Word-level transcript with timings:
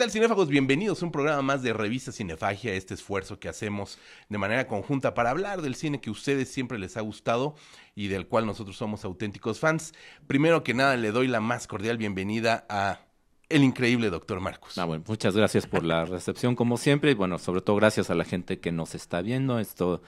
tal, 0.00 0.10
cinéfagos? 0.10 0.48
Bienvenidos 0.48 1.02
a 1.02 1.04
un 1.04 1.12
programa 1.12 1.42
más 1.42 1.62
de 1.62 1.74
Revista 1.74 2.10
Cinefagia, 2.10 2.72
este 2.72 2.94
esfuerzo 2.94 3.38
que 3.38 3.50
hacemos 3.50 3.98
de 4.30 4.38
manera 4.38 4.66
conjunta 4.66 5.12
para 5.12 5.28
hablar 5.28 5.60
del 5.60 5.74
cine 5.74 6.00
que 6.00 6.08
a 6.08 6.12
ustedes 6.12 6.48
siempre 6.48 6.78
les 6.78 6.96
ha 6.96 7.02
gustado 7.02 7.54
y 7.94 8.08
del 8.08 8.26
cual 8.26 8.46
nosotros 8.46 8.78
somos 8.78 9.04
auténticos 9.04 9.60
fans. 9.60 9.92
Primero 10.26 10.64
que 10.64 10.72
nada, 10.72 10.96
le 10.96 11.12
doy 11.12 11.28
la 11.28 11.40
más 11.40 11.66
cordial 11.66 11.98
bienvenida 11.98 12.64
a 12.70 13.00
el 13.50 13.62
increíble 13.62 14.08
doctor 14.08 14.40
Marcos. 14.40 14.78
Ah, 14.78 14.86
muchas 14.86 15.36
gracias 15.36 15.66
por 15.66 15.84
la 15.84 16.06
recepción, 16.06 16.56
como 16.56 16.78
siempre, 16.78 17.10
y 17.10 17.14
bueno, 17.14 17.38
sobre 17.38 17.60
todo 17.60 17.76
gracias 17.76 18.08
a 18.08 18.14
la 18.14 18.24
gente 18.24 18.58
que 18.58 18.72
nos 18.72 18.94
está 18.94 19.20
viendo. 19.20 19.58
Esto 19.58 20.00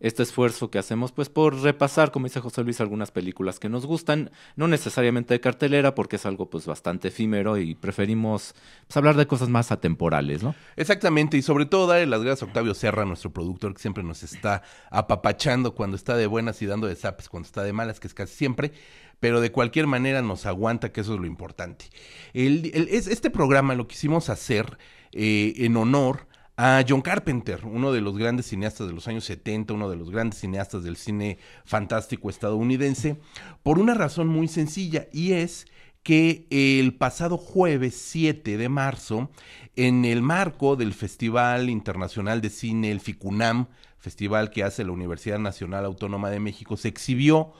este 0.00 0.22
esfuerzo 0.22 0.70
que 0.70 0.78
hacemos 0.78 1.12
pues 1.12 1.28
por 1.28 1.60
repasar, 1.60 2.10
como 2.10 2.26
dice 2.26 2.40
José 2.40 2.62
Luis, 2.62 2.80
algunas 2.80 3.10
películas 3.10 3.58
que 3.58 3.68
nos 3.68 3.86
gustan, 3.86 4.30
no 4.56 4.68
necesariamente 4.68 5.34
de 5.34 5.40
cartelera 5.40 5.94
porque 5.94 6.16
es 6.16 6.26
algo 6.26 6.48
pues 6.50 6.66
bastante 6.66 7.08
efímero 7.08 7.58
y 7.58 7.74
preferimos 7.74 8.54
pues, 8.86 8.96
hablar 8.96 9.16
de 9.16 9.26
cosas 9.26 9.48
más 9.48 9.72
atemporales, 9.72 10.42
¿no? 10.42 10.54
Exactamente, 10.76 11.36
y 11.36 11.42
sobre 11.42 11.66
todo 11.66 11.86
darle 11.86 12.06
las 12.06 12.22
gracias 12.22 12.42
a 12.42 12.46
Octavio 12.46 12.74
Serra, 12.74 13.04
nuestro 13.04 13.32
productor 13.32 13.74
que 13.74 13.80
siempre 13.80 14.02
nos 14.02 14.22
está 14.22 14.62
apapachando 14.90 15.74
cuando 15.74 15.96
está 15.96 16.16
de 16.16 16.26
buenas 16.26 16.62
y 16.62 16.66
dando 16.66 16.86
de 16.86 16.96
zapes 16.96 17.28
cuando 17.28 17.46
está 17.46 17.62
de 17.62 17.72
malas, 17.72 18.00
que 18.00 18.06
es 18.06 18.14
casi 18.14 18.34
siempre 18.34 18.72
pero 19.20 19.40
de 19.40 19.50
cualquier 19.50 19.88
manera 19.88 20.22
nos 20.22 20.46
aguanta, 20.46 20.92
que 20.92 21.00
eso 21.00 21.14
es 21.14 21.20
lo 21.20 21.26
importante. 21.26 21.86
este 22.34 23.30
programa 23.30 23.74
lo 23.74 23.88
quisimos 23.88 24.28
hacer 24.28 24.78
eh, 25.10 25.54
en 25.56 25.76
honor 25.76 26.27
a 26.60 26.84
John 26.86 27.02
Carpenter, 27.02 27.64
uno 27.64 27.92
de 27.92 28.00
los 28.00 28.18
grandes 28.18 28.46
cineastas 28.46 28.88
de 28.88 28.92
los 28.92 29.06
años 29.06 29.24
70, 29.26 29.74
uno 29.74 29.88
de 29.88 29.94
los 29.94 30.10
grandes 30.10 30.40
cineastas 30.40 30.82
del 30.82 30.96
cine 30.96 31.38
fantástico 31.64 32.28
estadounidense, 32.30 33.20
por 33.62 33.78
una 33.78 33.94
razón 33.94 34.26
muy 34.26 34.48
sencilla 34.48 35.06
y 35.12 35.34
es 35.34 35.68
que 36.02 36.48
el 36.50 36.94
pasado 36.94 37.36
jueves 37.36 37.94
7 37.94 38.56
de 38.56 38.68
marzo, 38.68 39.30
en 39.76 40.04
el 40.04 40.20
marco 40.20 40.74
del 40.74 40.94
Festival 40.94 41.70
Internacional 41.70 42.40
de 42.40 42.50
Cine, 42.50 42.90
el 42.90 42.98
FICUNAM, 42.98 43.68
festival 43.98 44.50
que 44.50 44.64
hace 44.64 44.84
la 44.84 44.90
Universidad 44.90 45.38
Nacional 45.38 45.84
Autónoma 45.84 46.28
de 46.28 46.40
México, 46.40 46.76
se 46.76 46.88
exhibió 46.88 47.52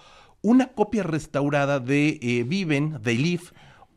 una 0.43 0.73
copia 0.73 1.05
restaurada 1.05 1.79
de 1.79 2.19
eh, 2.21 2.43
Viven, 2.43 3.01
de 3.01 3.15
Live, 3.15 3.45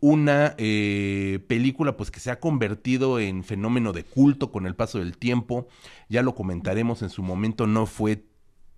una 0.02 0.56
eh, 0.58 1.40
película 1.48 1.96
pues 1.96 2.10
que 2.10 2.20
se 2.20 2.32
ha 2.32 2.40
convertido 2.40 3.20
en 3.20 3.44
fenómeno 3.44 3.94
de 3.94 4.04
culto 4.04 4.52
con 4.52 4.66
el 4.66 4.76
paso 4.76 4.98
del 4.98 5.18
tiempo. 5.18 5.68
Ya 6.10 6.24
lo 6.24 6.36
comentaremos 6.36 7.04
en 7.04 7.10
su 7.10 7.22
momento, 7.22 7.68
no 7.68 7.86
fue 7.86 8.26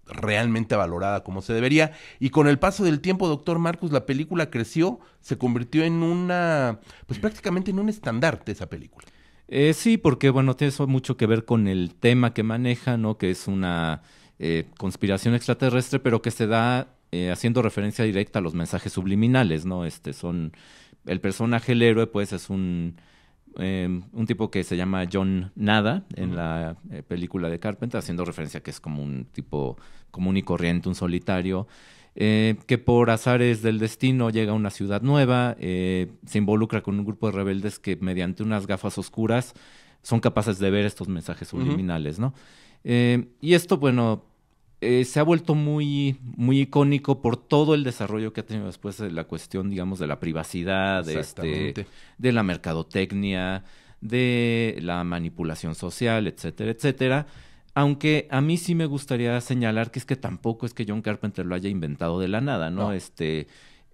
realmente 0.05 0.75
valorada 0.75 1.23
como 1.23 1.41
se 1.41 1.53
debería. 1.53 1.93
Y 2.19 2.29
con 2.29 2.47
el 2.47 2.59
paso 2.59 2.83
del 2.83 2.99
tiempo, 2.99 3.29
doctor 3.29 3.57
Marcus, 3.57 3.93
la 3.93 4.05
película 4.05 4.49
creció, 4.51 4.99
se 5.21 5.37
convirtió 5.37 5.85
en 5.85 6.03
una, 6.03 6.81
pues 7.07 7.19
prácticamente 7.19 7.71
en 7.71 7.79
un 7.79 7.87
estandarte 7.87 8.51
esa 8.51 8.67
película. 8.67 9.07
Eh, 9.47 9.73
sí, 9.73 9.97
porque 9.97 10.29
bueno, 10.29 10.57
tiene 10.57 10.69
eso 10.69 10.87
mucho 10.87 11.15
que 11.15 11.25
ver 11.25 11.45
con 11.45 11.69
el 11.69 11.95
tema 11.95 12.33
que 12.33 12.43
maneja, 12.43 12.97
¿no? 12.97 13.17
Que 13.17 13.31
es 13.31 13.47
una 13.47 14.01
eh, 14.39 14.65
conspiración 14.77 15.35
extraterrestre, 15.35 15.99
pero 15.99 16.21
que 16.21 16.31
se 16.31 16.47
da 16.47 16.89
haciendo 17.31 17.61
referencia 17.61 18.03
directa 18.03 18.39
a 18.39 18.41
los 18.41 18.55
mensajes 18.55 18.91
subliminales, 18.91 19.67
¿no? 19.67 19.85
Este 19.85 20.13
son 20.13 20.51
el 21.05 21.19
personaje, 21.19 21.73
el 21.73 21.81
héroe, 21.81 22.07
pues 22.07 22.33
es 22.33 22.49
un, 22.49 22.95
em, 23.57 24.03
un 24.13 24.25
tipo 24.25 24.49
que 24.49 24.63
se 24.63 24.77
llama 24.77 25.05
John 25.11 25.51
Nada 25.55 26.05
en 26.15 26.35
la 26.35 26.77
eh, 26.91 27.03
película 27.03 27.49
de 27.49 27.59
Carpenter, 27.59 27.99
haciendo 27.99 28.25
referencia 28.25 28.59
a 28.59 28.63
que 28.63 28.71
es 28.71 28.79
como 28.79 29.03
un 29.03 29.25
tipo 29.25 29.77
común 30.11 30.37
y 30.37 30.43
corriente, 30.43 30.89
un 30.89 30.95
solitario, 30.95 31.67
eh, 32.15 32.55
que 32.67 32.77
por 32.77 33.09
azares 33.09 33.61
del 33.61 33.79
destino 33.79 34.29
llega 34.29 34.51
a 34.51 34.55
una 34.55 34.69
ciudad 34.69 35.01
nueva, 35.01 35.55
eh, 35.59 36.11
se 36.25 36.37
involucra 36.37 36.81
con 36.81 36.99
un 36.99 37.05
grupo 37.05 37.27
de 37.27 37.33
rebeldes 37.33 37.79
que 37.79 37.95
mediante 37.95 38.43
unas 38.43 38.67
gafas 38.67 38.97
oscuras 38.97 39.53
son 40.03 40.19
capaces 40.19 40.59
de 40.59 40.69
ver 40.69 40.85
estos 40.85 41.07
mensajes 41.07 41.47
subliminales, 41.47 42.19
¿no? 42.19 42.33
y 42.85 43.53
esto, 43.53 43.77
bueno, 43.77 44.25
eh, 44.83 45.05
se 45.05 45.19
ha 45.19 45.23
vuelto 45.23 45.55
muy, 45.55 46.17
muy 46.21 46.61
icónico 46.61 47.21
por 47.21 47.37
todo 47.37 47.75
el 47.75 47.83
desarrollo 47.83 48.33
que 48.33 48.41
ha 48.41 48.45
tenido 48.45 48.67
después 48.67 48.97
de 48.97 49.11
la 49.11 49.23
cuestión, 49.25 49.69
digamos, 49.69 49.99
de 49.99 50.07
la 50.07 50.19
privacidad, 50.19 51.05
de, 51.05 51.19
este, 51.19 51.87
de 52.17 52.31
la 52.31 52.43
mercadotecnia, 52.43 53.63
de 54.01 54.77
la 54.81 55.03
manipulación 55.03 55.75
social, 55.75 56.27
etcétera, 56.27 56.71
etcétera. 56.71 57.27
Aunque 57.75 58.27
a 58.29 58.41
mí 58.41 58.57
sí 58.57 58.75
me 58.75 58.85
gustaría 58.85 59.39
señalar 59.41 59.89
que 59.89 59.99
es 59.99 60.05
que 60.05 60.15
tampoco 60.15 60.65
es 60.65 60.73
que 60.73 60.85
John 60.87 61.01
Carpenter 61.01 61.45
lo 61.45 61.55
haya 61.55 61.69
inventado 61.69 62.19
de 62.19 62.27
la 62.27 62.41
nada, 62.41 62.69
¿no? 62.69 62.93
Este 62.93 63.47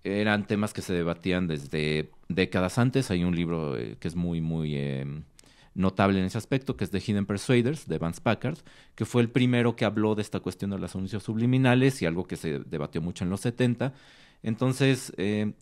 eran 0.03 0.47
temas 0.47 0.73
que 0.73 0.81
se 0.81 0.93
debatían 0.93 1.47
desde 1.47 2.09
décadas 2.27 2.77
antes. 2.77 3.11
Hay 3.11 3.23
un 3.23 3.35
libro 3.35 3.77
eh, 3.77 3.97
que 3.99 4.07
es 4.07 4.15
muy, 4.15 4.41
muy 4.41 4.75
em, 4.75 5.23
notable 5.79 6.19
en 6.19 6.25
ese 6.25 6.37
aspecto, 6.37 6.75
que 6.75 6.83
es 6.83 6.91
The 6.91 6.99
Hidden 6.99 7.25
Persuaders, 7.25 7.87
de 7.87 7.97
Vance 7.97 8.21
Packard, 8.21 8.57
que 8.95 9.05
fue 9.05 9.21
el 9.21 9.29
primero 9.29 9.75
que 9.75 9.85
habló 9.85 10.13
de 10.13 10.21
esta 10.21 10.41
cuestión 10.41 10.71
de 10.71 10.77
los 10.77 10.93
anuncios 10.93 11.23
subliminales 11.23 12.01
y 12.01 12.05
algo 12.05 12.27
que 12.27 12.35
se 12.35 12.59
debatió 12.59 13.01
mucho 13.01 13.23
en 13.23 13.29
los 13.29 13.39
70. 13.41 13.93
Entonces, 14.43 15.13
eh, 15.17 15.53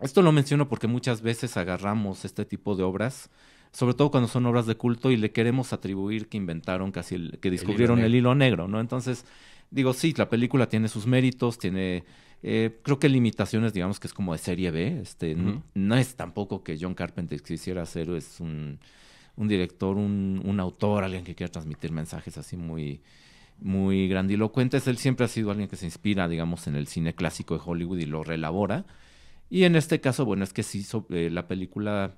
esto 0.00 0.22
lo 0.22 0.32
menciono 0.32 0.68
porque 0.68 0.86
muchas 0.86 1.22
veces 1.22 1.56
agarramos 1.56 2.24
este 2.24 2.44
tipo 2.44 2.76
de 2.76 2.84
obras, 2.84 3.30
sobre 3.72 3.94
todo 3.94 4.10
cuando 4.10 4.28
son 4.28 4.46
obras 4.46 4.66
de 4.66 4.76
culto, 4.76 5.10
y 5.10 5.16
le 5.16 5.32
queremos 5.32 5.72
atribuir 5.72 6.28
que 6.28 6.36
inventaron 6.36 6.92
casi, 6.92 7.16
el, 7.16 7.38
que 7.40 7.50
descubrieron 7.50 7.98
el 7.98 8.14
hilo, 8.14 8.36
negro, 8.36 8.68
¿no? 8.68 8.80
Entonces, 8.80 9.24
digo, 9.70 9.92
sí, 9.92 10.14
la 10.16 10.28
película 10.28 10.68
tiene 10.68 10.88
sus 10.88 11.06
méritos, 11.06 11.58
tiene... 11.58 12.04
Eh, 12.44 12.78
creo 12.84 13.00
que 13.00 13.08
limitaciones, 13.08 13.72
digamos 13.72 13.98
que 13.98 14.06
es 14.06 14.14
como 14.14 14.32
de 14.32 14.38
serie 14.38 14.70
B. 14.70 15.00
Este, 15.00 15.36
no, 15.74 15.96
es 15.96 16.14
tampoco 16.14 16.62
que 16.62 16.78
John 16.80 16.94
Carpenter 16.94 17.42
quisiera 17.42 17.82
hacer, 17.82 18.08
es 18.10 18.38
un 18.38 18.78
un 19.38 19.48
director, 19.48 19.96
un, 19.96 20.42
un 20.44 20.60
autor, 20.60 21.04
alguien 21.04 21.24
que 21.24 21.34
quiera 21.34 21.50
transmitir 21.50 21.92
mensajes 21.92 22.36
así 22.36 22.56
muy, 22.56 23.00
muy 23.60 24.08
grandilocuentes. 24.08 24.86
Él 24.88 24.98
siempre 24.98 25.24
ha 25.24 25.28
sido 25.28 25.52
alguien 25.52 25.68
que 25.68 25.76
se 25.76 25.86
inspira, 25.86 26.28
digamos, 26.28 26.66
en 26.66 26.74
el 26.74 26.88
cine 26.88 27.14
clásico 27.14 27.54
de 27.54 27.62
Hollywood 27.64 27.98
y 27.98 28.06
lo 28.06 28.24
relabora. 28.24 28.84
Y 29.48 29.62
en 29.62 29.76
este 29.76 30.00
caso, 30.00 30.24
bueno, 30.24 30.42
es 30.42 30.52
que 30.52 30.64
sí, 30.64 30.84
eh, 31.10 31.30
la 31.30 31.46
película 31.46 32.16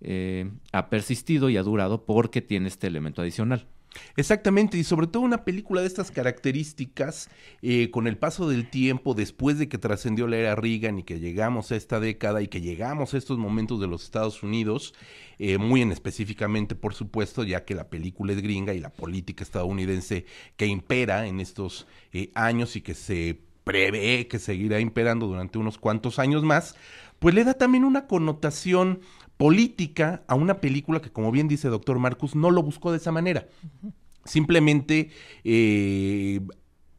eh, 0.00 0.50
ha 0.72 0.88
persistido 0.88 1.50
y 1.50 1.58
ha 1.58 1.62
durado 1.62 2.06
porque 2.06 2.40
tiene 2.40 2.68
este 2.68 2.86
elemento 2.86 3.20
adicional. 3.20 3.66
Exactamente, 4.16 4.78
y 4.78 4.84
sobre 4.84 5.06
todo 5.06 5.22
una 5.22 5.44
película 5.44 5.80
de 5.80 5.86
estas 5.86 6.10
características, 6.10 7.28
eh, 7.62 7.90
con 7.90 8.06
el 8.06 8.16
paso 8.16 8.48
del 8.48 8.68
tiempo, 8.68 9.14
después 9.14 9.58
de 9.58 9.68
que 9.68 9.78
trascendió 9.78 10.26
la 10.26 10.36
era 10.36 10.54
Reagan 10.54 10.98
y 10.98 11.02
que 11.02 11.20
llegamos 11.20 11.72
a 11.72 11.76
esta 11.76 12.00
década 12.00 12.42
y 12.42 12.48
que 12.48 12.60
llegamos 12.60 13.14
a 13.14 13.18
estos 13.18 13.38
momentos 13.38 13.80
de 13.80 13.86
los 13.86 14.04
Estados 14.04 14.42
Unidos, 14.42 14.94
eh, 15.38 15.58
muy 15.58 15.82
en 15.82 15.92
específicamente, 15.92 16.74
por 16.74 16.94
supuesto, 16.94 17.44
ya 17.44 17.64
que 17.64 17.74
la 17.74 17.88
película 17.88 18.32
es 18.32 18.42
gringa 18.42 18.74
y 18.74 18.80
la 18.80 18.90
política 18.90 19.44
estadounidense 19.44 20.24
que 20.56 20.66
impera 20.66 21.26
en 21.26 21.40
estos 21.40 21.86
eh, 22.12 22.30
años 22.34 22.76
y 22.76 22.80
que 22.80 22.94
se 22.94 23.40
prevé 23.66 24.28
que 24.28 24.38
seguirá 24.38 24.78
imperando 24.78 25.26
durante 25.26 25.58
unos 25.58 25.76
cuantos 25.76 26.20
años 26.20 26.44
más, 26.44 26.76
pues 27.18 27.34
le 27.34 27.42
da 27.42 27.54
también 27.54 27.84
una 27.84 28.06
connotación 28.06 29.00
política 29.36 30.22
a 30.26 30.34
una 30.34 30.60
película 30.60 31.00
que, 31.00 31.10
como 31.10 31.30
bien 31.30 31.48
dice 31.48 31.68
doctor 31.68 31.98
Marcus, 31.98 32.34
no 32.34 32.50
lo 32.50 32.62
buscó 32.62 32.90
de 32.90 32.98
esa 32.98 33.12
manera. 33.12 33.46
Simplemente 34.24 35.10
eh, 35.44 36.40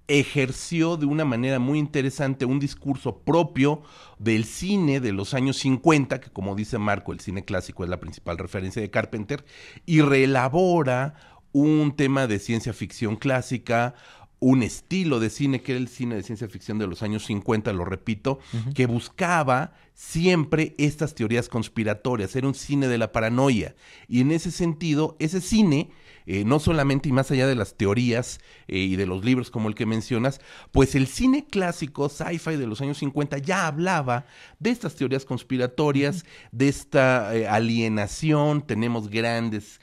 ejerció 0.08 0.98
de 0.98 1.06
una 1.06 1.26
manera 1.26 1.60
muy 1.60 1.80
interesante 1.80 2.46
un 2.46 2.60
discurso 2.60 3.20
propio 3.20 3.82
del 4.20 4.46
cine 4.46 5.00
de 5.00 5.12
los 5.12 5.34
años 5.34 5.58
50, 5.58 6.22
que 6.22 6.30
como 6.30 6.56
dice 6.56 6.78
Marco, 6.78 7.12
el 7.12 7.20
cine 7.20 7.44
clásico 7.44 7.84
es 7.84 7.90
la 7.90 8.00
principal 8.00 8.38
referencia 8.38 8.82
de 8.82 8.90
Carpenter, 8.90 9.46
y 9.86 10.02
reelabora 10.02 11.16
un 11.52 11.96
tema 11.96 12.28
de 12.28 12.40
ciencia 12.40 12.72
ficción 12.72 13.16
clásica, 13.16 13.96
un 14.40 14.64
estilo 14.64 15.20
de 15.20 15.30
cine 15.30 15.62
que 15.62 15.74
era 15.74 15.80
el 15.80 15.88
cine 15.88 16.16
de 16.16 16.24
ciencia 16.24 16.48
ficción 16.48 16.78
de 16.78 16.88
los 16.88 17.02
años 17.02 17.26
50, 17.26 17.74
lo 17.74 17.86
repito, 17.86 18.40
que 18.76 18.86
buscaba 18.86 19.74
siempre 19.94 20.76
estas 20.78 21.16
teorías 21.16 21.50
conspiratorias, 21.50 22.36
era 22.36 22.48
un 22.48 22.54
cine 22.54 22.88
de 22.88 22.98
la 22.98 23.12
paranoia. 23.12 23.76
Y 24.08 24.22
en 24.22 24.32
ese 24.32 24.52
sentido, 24.52 25.16
ese 25.20 25.42
cine 25.42 25.90
eh, 26.30 26.44
no 26.44 26.60
solamente 26.60 27.08
y 27.08 27.14
más 27.14 27.32
allá 27.32 27.48
de 27.48 27.56
las 27.56 27.76
teorías 27.76 28.42
eh, 28.68 28.80
y 28.80 28.98
de 28.98 29.06
los 29.06 29.24
libros 29.24 29.50
como 29.50 29.70
el 29.70 29.76
que 29.76 29.86
mencionas, 29.86 30.42
pues 30.74 30.94
el 30.94 31.08
cine 31.08 31.48
clásico, 31.50 32.10
sci-fi 32.10 32.58
de 32.58 32.68
los 32.68 32.82
años 32.82 32.98
50 32.98 33.38
ya 33.38 33.66
hablaba 33.66 34.26
de 34.60 34.72
estas 34.72 34.96
teorías 34.96 35.24
conspiratorias, 35.24 36.26
de 36.52 36.68
esta 36.68 37.34
eh, 37.34 37.48
alienación, 37.48 38.62
tenemos 38.62 39.10
grandes 39.10 39.80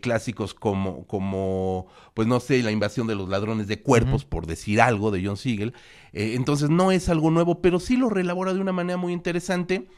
clásicos 0.00 0.54
como, 0.54 1.08
como, 1.08 1.88
pues 2.14 2.28
no 2.28 2.38
sé, 2.38 2.62
la 2.62 2.70
invasión 2.70 3.08
de 3.08 3.16
los 3.16 3.28
ladrones 3.28 3.66
de 3.66 3.82
cuerpos, 3.82 4.24
por 4.24 4.46
decir 4.46 4.80
algo, 4.80 5.10
de 5.10 5.26
John 5.26 5.36
Siegel. 5.36 5.74
entonces 6.12 6.70
no 6.70 6.92
es 6.92 7.08
algo 7.08 7.32
nuevo, 7.32 7.60
pero 7.60 7.80
sí 7.80 7.96
lo 7.96 8.08
relabora 8.08 8.54
de 8.54 8.60
una 8.60 8.70
manera 8.70 8.96
muy 8.96 9.12
interesante. 9.12 9.88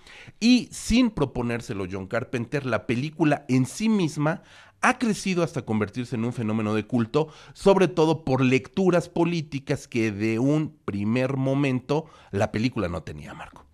Y 0.40 0.68
sin 0.72 1.10
proponérselo 1.10 1.86
John 1.90 2.06
Carpenter, 2.06 2.64
la 2.64 2.86
película 2.86 3.44
en 3.48 3.66
sí 3.66 3.90
misma 3.90 4.42
ha 4.84 4.98
crecido 4.98 5.42
hasta 5.42 5.62
convertirse 5.62 6.14
en 6.14 6.24
un 6.24 6.32
fenómeno 6.34 6.74
de 6.74 6.86
culto, 6.86 7.28
sobre 7.54 7.88
todo 7.88 8.22
por 8.22 8.44
lecturas 8.44 9.08
políticas 9.08 9.88
que 9.88 10.12
de 10.12 10.38
un 10.38 10.76
primer 10.84 11.38
momento 11.38 12.04
la 12.30 12.52
película 12.52 12.88
no 12.88 13.02
tenía, 13.02 13.32
Marco. 13.32 13.64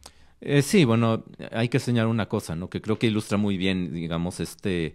Eh, 0.41 0.63
sí, 0.63 0.85
bueno, 0.85 1.25
hay 1.51 1.69
que 1.69 1.81
señalar 1.81 2.09
una 2.09 2.29
cosa, 2.29 2.55
¿no? 2.55 2.71
Que 2.71 2.81
creo 2.81 2.99
que 2.99 3.09
ilustra 3.09 3.37
muy 3.39 3.57
bien, 3.57 3.93
digamos, 3.93 4.39
este 4.39 4.95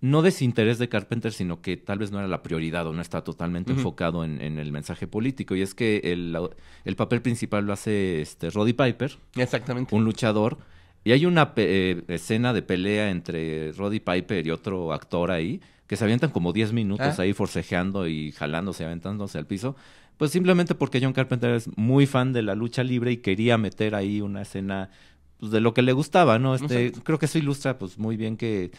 no 0.00 0.20
desinterés 0.20 0.80
de 0.80 0.88
Carpenter, 0.88 1.32
sino 1.32 1.62
que 1.62 1.76
tal 1.76 2.00
vez 2.00 2.10
no 2.10 2.18
era 2.18 2.26
la 2.26 2.42
prioridad 2.42 2.88
o 2.88 2.92
no 2.92 3.00
está 3.00 3.22
totalmente 3.22 3.70
enfocado 3.70 4.24
en, 4.24 4.40
el 4.40 4.72
mensaje 4.72 5.06
político. 5.06 5.54
Y 5.54 5.62
es 5.62 5.76
que 5.76 5.98
el, 6.02 6.36
el, 6.84 6.96
papel 6.96 7.22
principal 7.22 7.64
lo 7.64 7.72
hace 7.72 8.20
este 8.20 8.50
Roddy 8.50 8.72
Piper. 8.72 9.16
Exactamente. 9.36 9.94
Un 9.94 10.04
luchador. 10.04 10.58
Y 11.04 11.12
hay 11.12 11.26
una 11.26 11.52
eh, 11.56 12.02
escena 12.08 12.52
de 12.52 12.62
pelea 12.62 13.10
entre 13.10 13.72
Roddy 13.72 14.00
Piper 14.00 14.46
y 14.46 14.50
otro 14.50 14.92
actor 14.92 15.30
ahí, 15.30 15.60
que 15.86 15.96
se 15.96 16.04
avientan 16.04 16.30
como 16.30 16.52
10 16.52 16.72
minutos 16.72 17.18
ah. 17.18 17.22
ahí 17.22 17.32
forcejeando 17.32 18.06
y 18.06 18.32
jalándose, 18.32 18.84
aventándose 18.84 19.38
al 19.38 19.46
piso. 19.46 19.76
Pues 20.16 20.30
simplemente 20.30 20.74
porque 20.74 21.00
John 21.02 21.12
Carpenter 21.12 21.54
es 21.54 21.68
muy 21.76 22.06
fan 22.06 22.32
de 22.32 22.42
la 22.42 22.54
lucha 22.54 22.84
libre 22.84 23.10
y 23.12 23.16
quería 23.16 23.58
meter 23.58 23.94
ahí 23.94 24.20
una 24.20 24.42
escena 24.42 24.90
pues, 25.38 25.50
de 25.50 25.60
lo 25.60 25.74
que 25.74 25.82
le 25.82 25.92
gustaba, 25.92 26.38
¿no? 26.38 26.54
Este, 26.54 26.92
creo 26.92 27.18
que 27.18 27.26
eso 27.26 27.38
ilustra 27.38 27.78
pues 27.78 27.98
muy 27.98 28.16
bien 28.16 28.36
que 28.36 28.70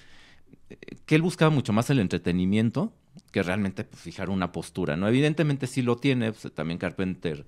que 1.05 1.15
él 1.15 1.21
buscaba 1.21 1.51
mucho 1.51 1.73
más 1.73 1.89
el 1.89 1.99
entretenimiento 1.99 2.93
que 3.31 3.43
realmente 3.43 3.83
pues, 3.83 4.01
fijar 4.01 4.29
una 4.29 4.51
postura, 4.51 4.95
¿no? 4.97 5.07
Evidentemente 5.07 5.67
sí 5.67 5.81
lo 5.81 5.97
tiene, 5.97 6.31
pues, 6.31 6.53
también 6.53 6.77
Carpenter 6.77 7.45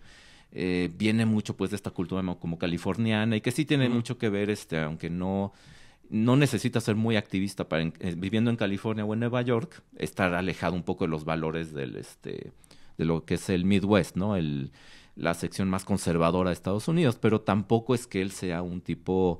eh, 0.51 0.89
viene 0.97 1.25
mucho 1.25 1.55
pues 1.55 1.71
de 1.71 1.75
esta 1.75 1.91
cultura 1.91 2.23
como 2.39 2.57
californiana 2.57 3.35
y 3.35 3.41
que 3.41 3.51
sí 3.51 3.65
tiene 3.65 3.89
mucho 3.89 4.17
que 4.17 4.29
ver, 4.29 4.49
este, 4.49 4.79
aunque 4.79 5.09
no, 5.09 5.53
no 6.09 6.35
necesita 6.35 6.79
ser 6.81 6.95
muy 6.95 7.17
activista 7.17 7.67
para 7.67 7.83
eh, 7.83 8.15
viviendo 8.17 8.49
en 8.49 8.57
California 8.57 9.05
o 9.05 9.13
en 9.13 9.19
Nueva 9.19 9.41
York, 9.41 9.83
estar 9.97 10.33
alejado 10.33 10.75
un 10.75 10.83
poco 10.83 11.05
de 11.05 11.11
los 11.11 11.25
valores 11.25 11.73
del, 11.73 11.95
este, 11.95 12.51
de 12.97 13.05
lo 13.05 13.25
que 13.25 13.35
es 13.35 13.49
el 13.49 13.65
Midwest, 13.65 14.15
¿no? 14.15 14.35
El, 14.35 14.71
la 15.15 15.33
sección 15.33 15.69
más 15.69 15.85
conservadora 15.85 16.49
de 16.49 16.53
Estados 16.53 16.87
Unidos, 16.87 17.17
pero 17.19 17.41
tampoco 17.41 17.95
es 17.95 18.05
que 18.07 18.21
él 18.21 18.31
sea 18.31 18.61
un 18.61 18.81
tipo 18.81 19.39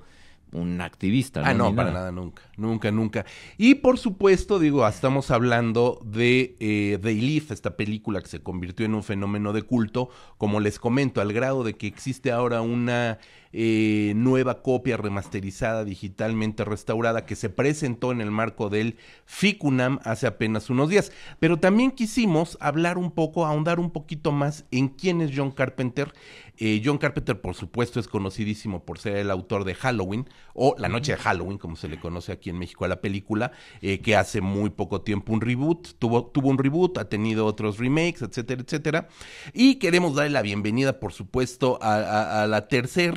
un 0.55 0.81
activista. 0.81 1.41
Ah, 1.43 1.53
no, 1.53 1.75
para 1.75 1.91
nada. 1.91 2.11
nunca, 2.11 2.41
nunca, 2.57 2.91
nunca. 2.91 3.25
Y 3.57 3.75
por 3.75 3.97
supuesto, 3.97 4.59
digo, 4.59 4.87
estamos 4.87 5.31
hablando 5.31 5.99
de 6.05 6.55
eh, 6.59 6.97
They 7.01 7.19
Live, 7.19 7.47
esta 7.49 7.77
película 7.77 8.21
que 8.21 8.27
se 8.27 8.41
convirtió 8.41 8.85
en 8.85 8.95
un 8.95 9.03
fenómeno 9.03 9.53
de 9.53 9.63
culto, 9.63 10.09
como 10.37 10.59
les 10.59 10.79
comento, 10.79 11.21
al 11.21 11.33
grado 11.33 11.63
de 11.63 11.75
que 11.75 11.87
existe 11.87 12.31
ahora 12.31 12.61
una 12.61 13.19
eh, 13.57 14.11
nueva 14.17 14.61
copia 14.61 14.97
remasterizada, 14.97 15.85
digitalmente 15.85 16.65
restaurada, 16.65 17.25
que 17.25 17.37
se 17.37 17.49
presentó 17.49 18.11
en 18.11 18.19
el 18.19 18.29
marco 18.29 18.69
del 18.69 18.97
FICUNAM 19.25 19.99
hace 20.03 20.27
apenas 20.27 20.69
unos 20.69 20.89
días. 20.89 21.13
Pero 21.39 21.57
también 21.57 21.91
quisimos 21.91 22.57
hablar 22.59 22.97
un 22.97 23.11
poco, 23.11 23.45
ahondar 23.45 23.79
un 23.79 23.91
poquito 23.91 24.33
más 24.33 24.65
en 24.71 24.89
quién 24.89 25.21
es 25.21 25.31
John 25.33 25.51
Carpenter. 25.51 26.13
Eh, 26.57 26.81
John 26.83 26.97
Carpenter, 26.97 27.39
por 27.39 27.55
supuesto, 27.55 27.99
es 27.99 28.07
conocidísimo 28.07 28.85
por 28.85 28.99
ser 28.99 29.17
el 29.17 29.31
autor 29.31 29.63
de 29.63 29.75
Halloween, 29.75 30.29
o 30.53 30.75
La 30.77 30.87
Noche 30.87 31.13
de 31.13 31.17
Halloween, 31.17 31.57
como 31.57 31.75
se 31.75 31.87
le 31.87 31.99
conoce 31.99 32.31
aquí 32.31 32.49
en 32.49 32.57
México 32.57 32.85
a 32.85 32.87
la 32.87 33.01
película, 33.01 33.51
eh, 33.81 33.99
que 33.99 34.15
hace 34.15 34.41
muy 34.41 34.69
poco 34.69 35.01
tiempo 35.01 35.33
un 35.33 35.41
reboot, 35.41 35.97
tuvo, 35.99 36.25
tuvo 36.27 36.49
un 36.49 36.57
reboot, 36.57 36.97
ha 36.97 37.09
tenido 37.09 37.45
otros 37.45 37.77
remakes, 37.77 38.21
etcétera, 38.21 38.61
etcétera. 38.61 39.07
Y 39.53 39.75
queremos 39.75 40.15
darle 40.15 40.31
la 40.31 40.41
bienvenida, 40.41 40.99
por 40.99 41.13
supuesto, 41.13 41.77
a, 41.81 42.43
a 42.43 42.47
la 42.47 42.67
tercera 42.67 43.15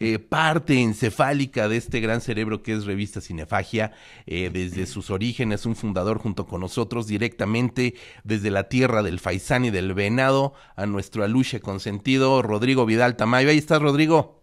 eh, 0.00 0.18
parte 0.18 0.80
encefálica 0.80 1.68
de 1.68 1.76
este 1.76 2.00
gran 2.00 2.20
cerebro 2.20 2.62
que 2.62 2.72
es 2.72 2.84
Revista 2.84 3.20
Cinefagia, 3.20 3.92
desde 4.26 4.86
sus 4.86 5.10
orígenes, 5.10 5.66
un 5.66 5.74
fundador 5.76 6.18
junto 6.18 6.46
con 6.46 6.60
nosotros, 6.60 7.06
directamente 7.06 7.94
desde 8.24 8.50
la 8.50 8.68
tierra 8.68 9.02
del 9.02 9.18
faisán 9.18 9.64
y 9.64 9.70
del 9.70 9.94
venado, 9.94 10.54
a 10.76 10.86
nuestro 10.86 11.24
aluche 11.24 11.60
consentido, 11.60 12.42
Rodrigo 12.42 12.79
Vidal 12.86 13.16
Tamayo. 13.16 13.50
Ahí 13.50 13.58
estás, 13.58 13.80
Rodrigo. 13.80 14.42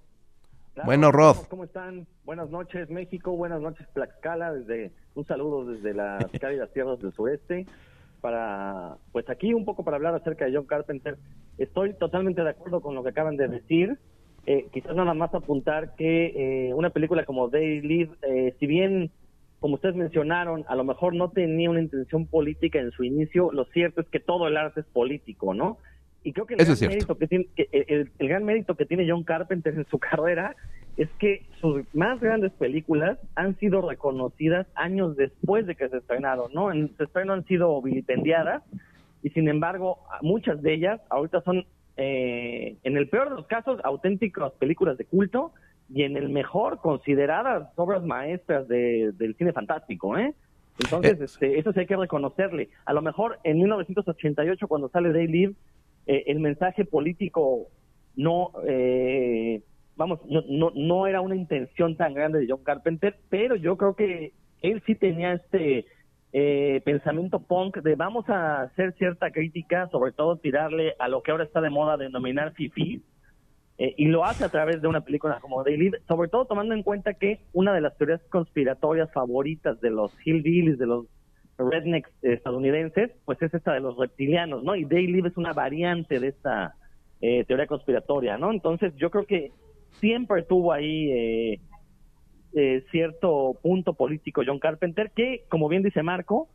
bueno, 0.85 1.11
Rod. 1.11 1.37
¿Cómo 1.49 1.63
están? 1.63 2.07
Buenas 2.25 2.49
noches, 2.49 2.89
México. 2.89 3.35
Buenas 3.35 3.61
noches, 3.61 3.87
Tlaxcala. 3.93 4.53
Desde, 4.53 4.91
un 5.15 5.25
saludo 5.25 5.65
desde 5.65 5.93
las 5.93 6.25
cálidas 6.41 6.71
tierras 6.73 6.99
del 6.99 7.13
sureste. 7.13 7.65
Para, 8.21 8.97
pues 9.11 9.29
aquí 9.29 9.53
un 9.53 9.65
poco 9.65 9.83
para 9.83 9.97
hablar 9.97 10.15
acerca 10.15 10.45
de 10.45 10.55
John 10.55 10.65
Carpenter. 10.65 11.17
Estoy 11.57 11.93
totalmente 11.93 12.43
de 12.43 12.49
acuerdo 12.49 12.81
con 12.81 12.95
lo 12.95 13.03
que 13.03 13.09
acaban 13.09 13.37
de 13.37 13.47
decir. 13.47 13.97
Eh, 14.49 14.67
quizás 14.71 14.95
nada 14.95 15.13
más 15.13 15.33
apuntar 15.33 15.93
que 15.95 16.67
eh, 16.69 16.73
una 16.73 16.89
película 16.89 17.25
como 17.25 17.49
They 17.49 17.81
Live, 17.81 18.11
eh, 18.21 18.55
si 18.57 18.65
bien, 18.65 19.11
como 19.59 19.75
ustedes 19.75 19.95
mencionaron, 19.95 20.63
a 20.69 20.75
lo 20.75 20.85
mejor 20.85 21.13
no 21.13 21.31
tenía 21.31 21.69
una 21.69 21.81
intención 21.81 22.27
política 22.27 22.79
en 22.79 22.91
su 22.91 23.03
inicio, 23.03 23.51
lo 23.51 23.65
cierto 23.65 23.99
es 23.99 24.07
que 24.07 24.21
todo 24.21 24.47
el 24.47 24.55
arte 24.55 24.79
es 24.79 24.85
político, 24.85 25.53
¿no? 25.53 25.79
Y 26.23 26.33
creo 26.33 26.45
que 26.45 26.55
el, 26.55 26.65
gran 26.65 26.89
mérito 26.89 27.17
que, 27.17 27.27
tiene, 27.27 27.47
el, 27.55 28.11
gran 28.19 28.43
mérito 28.43 28.75
que 28.75 28.85
tiene 28.85 29.09
John 29.09 29.23
Carpenter 29.23 29.73
en 29.73 29.85
su 29.85 29.99
carrera 29.99 30.55
es 30.97 31.09
que 31.19 31.45
sus 31.61 31.83
más 31.93 32.19
grandes 32.19 32.51
películas 32.53 33.19
han 33.35 33.57
sido 33.59 33.87
reconocidas 33.87 34.67
años 34.75 35.15
después 35.15 35.67
de 35.67 35.75
que 35.75 35.89
se 35.89 35.97
estrenaron, 35.97 36.51
¿no? 36.53 36.71
En 36.71 36.95
su 36.97 37.03
estreno 37.03 37.33
han 37.33 37.45
sido 37.45 37.79
vilipendiadas 37.81 38.63
y 39.21 39.29
sin 39.29 39.47
embargo 39.47 39.99
muchas 40.21 40.61
de 40.61 40.73
ellas 40.73 40.99
ahorita 41.09 41.41
son 41.41 41.65
eh, 41.97 42.77
en 42.83 42.97
el 42.97 43.09
peor 43.09 43.29
de 43.29 43.35
los 43.35 43.47
casos, 43.47 43.79
auténticas 43.83 44.53
películas 44.53 44.97
de 44.97 45.05
culto 45.05 45.53
y 45.89 46.03
en 46.03 46.15
el 46.15 46.29
mejor, 46.29 46.79
consideradas 46.79 47.69
obras 47.75 48.03
maestras 48.03 48.67
del 48.67 49.35
cine 49.37 49.53
fantástico, 49.53 50.17
¿eh? 50.17 50.33
Entonces, 50.79 51.19
eh. 51.19 51.23
este, 51.23 51.59
eso 51.59 51.73
sí 51.73 51.79
hay 51.79 51.87
que 51.87 51.95
reconocerle. 51.95 52.69
A 52.85 52.93
lo 52.93 53.01
mejor 53.01 53.39
en 53.43 53.57
1988, 53.57 54.67
cuando 54.67 54.89
sale 54.89 55.11
Day 55.11 55.27
Live, 55.27 55.53
eh, 56.07 56.23
el 56.27 56.39
mensaje 56.39 56.85
político 56.85 57.67
no, 58.15 58.51
vamos, 59.95 60.19
no, 60.27 60.43
no, 60.47 60.71
no 60.73 61.07
era 61.07 61.21
una 61.21 61.35
intención 61.35 61.95
tan 61.95 62.13
grande 62.13 62.39
de 62.39 62.47
John 62.49 62.63
Carpenter, 62.63 63.15
pero 63.29 63.55
yo 63.55 63.77
creo 63.77 63.95
que 63.95 64.33
él 64.61 64.81
sí 64.85 64.95
tenía 64.95 65.33
este 65.33 65.85
eh, 66.33 66.81
pensamiento 66.83 67.39
punk 67.39 67.77
de 67.77 67.95
vamos 67.95 68.27
a 68.29 68.61
hacer 68.61 68.93
cierta 68.97 69.31
crítica, 69.31 69.87
sobre 69.89 70.11
todo 70.11 70.37
tirarle 70.37 70.93
a 70.99 71.07
lo 71.07 71.21
que 71.21 71.31
ahora 71.31 71.45
está 71.45 71.61
de 71.61 71.69
moda 71.69 71.97
denominar 71.97 72.53
fifi, 72.53 73.01
eh, 73.77 73.93
y 73.97 74.05
lo 74.05 74.25
hace 74.25 74.43
a 74.43 74.49
través 74.49 74.81
de 74.81 74.87
una 74.87 75.01
película 75.01 75.39
como 75.39 75.63
Daily, 75.63 75.91
sobre 76.07 76.29
todo 76.29 76.45
tomando 76.45 76.73
en 76.73 76.83
cuenta 76.83 77.13
que 77.13 77.39
una 77.53 77.73
de 77.73 77.81
las 77.81 77.97
teorías 77.97 78.21
conspiratorias 78.29 79.11
favoritas 79.13 79.79
de 79.81 79.91
los 79.91 80.11
hillbillies, 80.25 80.77
de 80.77 80.87
los 80.87 81.05
rednecks 81.57 82.11
estadounidenses, 82.21 83.11
pues 83.25 83.41
es 83.41 83.53
esta 83.53 83.73
de 83.73 83.79
los 83.79 83.97
reptilianos, 83.97 84.63
¿no? 84.63 84.75
Y 84.75 84.85
Daily 84.85 85.23
es 85.25 85.37
una 85.37 85.53
variante 85.53 86.19
de 86.19 86.27
esta 86.27 86.75
eh, 87.21 87.45
teoría 87.45 87.67
conspiratoria, 87.67 88.37
¿no? 88.37 88.51
Entonces 88.51 88.93
yo 88.95 89.09
creo 89.09 89.25
que 89.25 89.51
siempre 89.99 90.43
tuvo 90.43 90.73
ahí 90.73 91.11
eh, 91.11 91.59
eh, 92.53 92.83
cierto 92.91 93.57
punto 93.61 93.93
político 93.93 94.43
John 94.45 94.59
Carpenter 94.59 95.11
que, 95.11 95.45
como 95.49 95.67
bien 95.67 95.83
dice 95.83 96.03
Marco, 96.03 96.49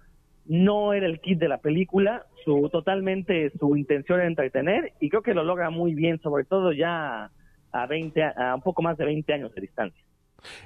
no 0.47 0.93
era 0.93 1.07
el 1.07 1.21
kit 1.21 1.39
de 1.39 1.49
la 1.49 1.59
película, 1.59 2.27
su 2.45 2.69
totalmente 2.71 3.51
su 3.59 3.77
intención 3.77 4.19
era 4.19 4.29
entretener 4.29 4.93
y 5.01 5.09
creo 5.09 5.23
que 5.23 5.35
lo 5.35 5.45
logra 5.45 5.71
muy 5.71 5.95
bien, 5.95 6.21
sobre 6.21 6.45
todo 6.45 6.73
ya 6.73 7.31
a 7.73 7.87
20 7.87 8.23
a 8.23 8.55
un 8.55 8.63
poco 8.63 8.83
más 8.83 8.97
de 8.99 9.05
20 9.05 9.33
años 9.33 9.55
de 9.55 9.61
distancia. 9.61 10.05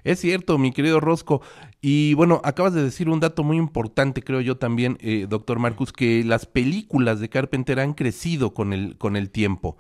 Es 0.05 0.21
cierto, 0.21 0.59
mi 0.59 0.73
querido 0.73 1.01
Rosco. 1.01 1.43
Y 1.81 2.15
bueno, 2.15 2.41
acabas 2.45 2.75
de 2.75 2.83
decir 2.83 3.09
un 3.09 3.21
dato 3.21 3.45
muy 3.45 3.57
importante, 3.57 4.23
creo 4.23 4.41
yo 4.41 4.57
también, 4.57 4.99
eh, 5.01 5.27
doctor 5.29 5.59
Marcus, 5.59 5.93
que 5.93 6.25
las 6.25 6.47
películas 6.47 7.21
de 7.21 7.29
Carpenter 7.29 7.81
han 7.81 7.95
crecido 7.95 8.55
con 8.55 8.73
el, 8.73 8.97
con 8.99 9.17
el 9.17 9.31
tiempo. 9.31 9.77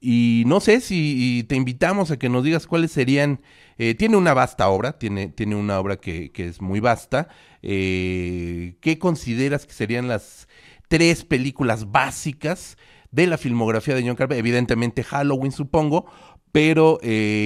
Y 0.00 0.44
no 0.46 0.60
sé 0.60 0.80
si 0.80 1.44
te 1.48 1.56
invitamos 1.56 2.10
a 2.10 2.18
que 2.18 2.30
nos 2.30 2.44
digas 2.44 2.66
cuáles 2.66 2.90
serían. 2.92 3.42
Eh, 3.76 3.94
tiene 3.94 4.16
una 4.16 4.32
vasta 4.32 4.68
obra, 4.68 4.98
tiene, 4.98 5.28
tiene 5.28 5.56
una 5.56 5.78
obra 5.78 5.96
que, 5.96 6.32
que 6.32 6.46
es 6.46 6.62
muy 6.62 6.80
vasta. 6.80 7.28
Eh, 7.62 8.76
¿Qué 8.80 8.98
consideras 8.98 9.66
que 9.66 9.74
serían 9.74 10.08
las 10.08 10.48
tres 10.88 11.24
películas 11.24 11.90
básicas 11.90 12.78
de 13.10 13.26
la 13.26 13.36
filmografía 13.36 13.94
de 13.94 14.06
John 14.06 14.16
Carpenter? 14.16 14.38
Evidentemente 14.38 15.04
Halloween, 15.04 15.52
supongo, 15.52 16.06
pero 16.52 16.98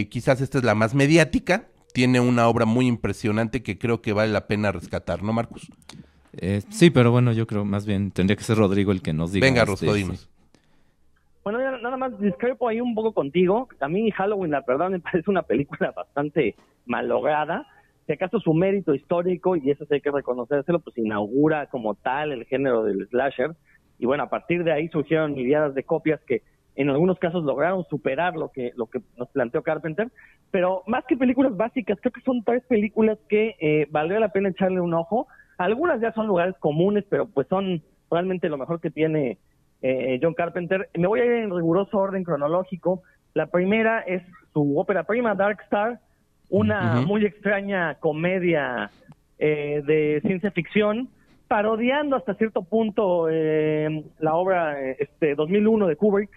quizás 0.08 0.40
esta 0.40 0.58
es 0.58 0.64
la 0.64 0.76
más 0.76 0.94
mediática. 0.94 1.68
Tiene 1.94 2.18
una 2.18 2.48
obra 2.48 2.66
muy 2.66 2.88
impresionante 2.88 3.62
que 3.62 3.78
creo 3.78 4.02
que 4.02 4.12
vale 4.12 4.32
la 4.32 4.48
pena 4.48 4.72
rescatar, 4.72 5.22
¿no, 5.22 5.32
Marcus? 5.32 5.70
Eh, 6.32 6.60
sí, 6.68 6.90
pero 6.90 7.12
bueno, 7.12 7.32
yo 7.32 7.46
creo 7.46 7.64
más 7.64 7.86
bien 7.86 8.10
tendría 8.10 8.36
que 8.36 8.42
ser 8.42 8.58
Rodrigo 8.58 8.90
el 8.90 9.00
que 9.00 9.12
nos 9.12 9.30
diga. 9.30 9.46
Venga, 9.46 9.62
este, 9.62 9.86
Rosco, 9.86 10.26
bueno, 11.44 11.58
nada 11.78 11.96
más 11.96 12.18
discrepo 12.18 12.68
ahí 12.68 12.80
un 12.80 12.96
poco 12.96 13.12
contigo. 13.12 13.68
A 13.78 13.86
mí 13.86 14.10
Halloween, 14.10 14.50
la 14.50 14.64
verdad, 14.66 14.90
me 14.90 14.98
parece 15.00 15.30
una 15.30 15.42
película 15.42 15.92
bastante 15.92 16.56
malograda. 16.84 17.64
Si 18.08 18.12
acaso 18.12 18.40
su 18.40 18.52
mérito 18.54 18.92
histórico, 18.92 19.54
y 19.54 19.70
eso 19.70 19.84
sí 19.84 19.94
hay 19.94 20.00
que 20.00 20.10
reconocérselo, 20.10 20.80
pues 20.80 20.98
inaugura 20.98 21.66
como 21.66 21.94
tal 21.94 22.32
el 22.32 22.44
género 22.46 22.82
del 22.82 23.06
slasher. 23.08 23.54
Y 24.00 24.06
bueno, 24.06 24.24
a 24.24 24.30
partir 24.30 24.64
de 24.64 24.72
ahí 24.72 24.88
surgieron 24.88 25.34
miliadas 25.34 25.74
de 25.74 25.84
copias 25.84 26.20
que 26.26 26.42
en 26.76 26.90
algunos 26.90 27.19
casos 27.19 27.45
lograron 27.45 27.85
superar 27.85 28.35
lo 28.35 28.50
que, 28.50 28.73
lo 28.76 28.87
que 28.87 29.00
nos 29.16 29.28
planteó 29.28 29.62
Carpenter. 29.62 30.11
Pero 30.50 30.83
más 30.87 31.04
que 31.07 31.16
películas 31.16 31.57
básicas, 31.57 31.99
creo 32.00 32.12
que 32.12 32.21
son 32.23 32.43
tres 32.45 32.62
películas 32.66 33.19
que 33.28 33.57
eh, 33.61 33.87
valdría 33.90 34.21
la 34.21 34.31
pena 34.31 34.49
echarle 34.49 34.81
un 34.81 34.95
ojo. 34.95 35.26
Algunas 35.59 36.00
ya 36.00 36.12
son 36.12 36.26
lugares 36.26 36.54
comunes, 36.59 37.04
pero 37.09 37.26
pues 37.26 37.47
son 37.49 37.83
realmente 38.11 38.49
lo 38.49 38.59
mejor 38.59 38.81
que 38.81 38.90
tiene 38.90 39.38
eh, 39.83 40.19
John 40.23 40.35
Carpenter. 40.35 40.88
Me 40.95 41.07
voy 41.07 41.21
a 41.21 41.25
ir 41.26 41.33
en 41.33 41.54
riguroso 41.54 41.99
orden 41.99 42.25
cronológico. 42.25 43.02
La 43.35 43.47
primera 43.47 44.00
es 44.00 44.23
su 44.52 44.78
ópera 44.78 45.04
prima, 45.04 45.35
Dark 45.35 45.61
Star, 45.64 46.00
una 46.49 47.00
muy 47.00 47.26
extraña 47.26 47.97
comedia 47.97 48.90
eh, 49.38 49.83
de 49.85 50.21
ciencia 50.25 50.52
ficción, 50.52 51.09
parodiando 51.49 52.16
hasta 52.16 52.35
cierto 52.35 52.62
punto 52.62 53.28
eh, 53.28 54.04
la 54.21 54.35
obra 54.35 54.81
este 54.81 55.35
2001 55.35 55.88
de 55.88 55.97
Kubrick, 55.97 56.31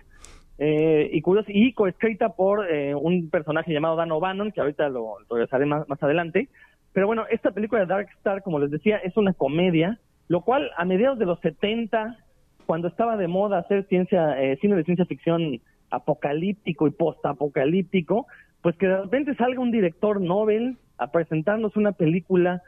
y 0.59 1.21
curioso, 1.21 1.49
y 1.49 1.73
coescrita 1.73 2.29
por 2.29 2.65
un 2.95 3.29
personaje 3.29 3.71
llamado 3.71 3.95
Dan 3.95 4.11
O'Bannon, 4.11 4.51
que 4.51 4.61
ahorita 4.61 4.89
lo, 4.89 5.17
regresaré 5.29 5.65
más, 5.65 5.87
más 5.87 6.01
adelante. 6.01 6.49
Pero 6.93 7.05
bueno, 7.05 7.25
esta 7.29 7.51
película 7.51 7.81
de 7.81 7.87
Dark 7.87 8.09
Star, 8.17 8.41
como 8.41 8.59
les 8.59 8.71
decía, 8.71 8.97
es 8.97 9.15
una 9.17 9.33
comedia, 9.33 9.99
lo 10.27 10.41
cual 10.41 10.71
a 10.75 10.83
mediados 10.85 11.19
de 11.19 11.25
los 11.25 11.39
70, 11.41 12.17
cuando 12.65 12.87
estaba 12.87 13.17
de 13.17 13.27
moda 13.27 13.59
hacer 13.59 13.85
ciencia, 13.87 14.35
cine 14.59 14.75
de 14.75 14.83
ciencia 14.83 15.05
ficción 15.05 15.59
apocalíptico 15.91 16.87
y 16.87 16.91
postapocalíptico, 16.91 18.27
pues 18.61 18.75
que 18.77 18.87
de 18.87 19.01
repente 19.01 19.35
salga 19.35 19.59
un 19.59 19.71
director 19.71 20.19
Nobel 20.21 20.77
a 20.97 21.11
presentarnos 21.11 21.75
una 21.75 21.91
película 21.91 22.61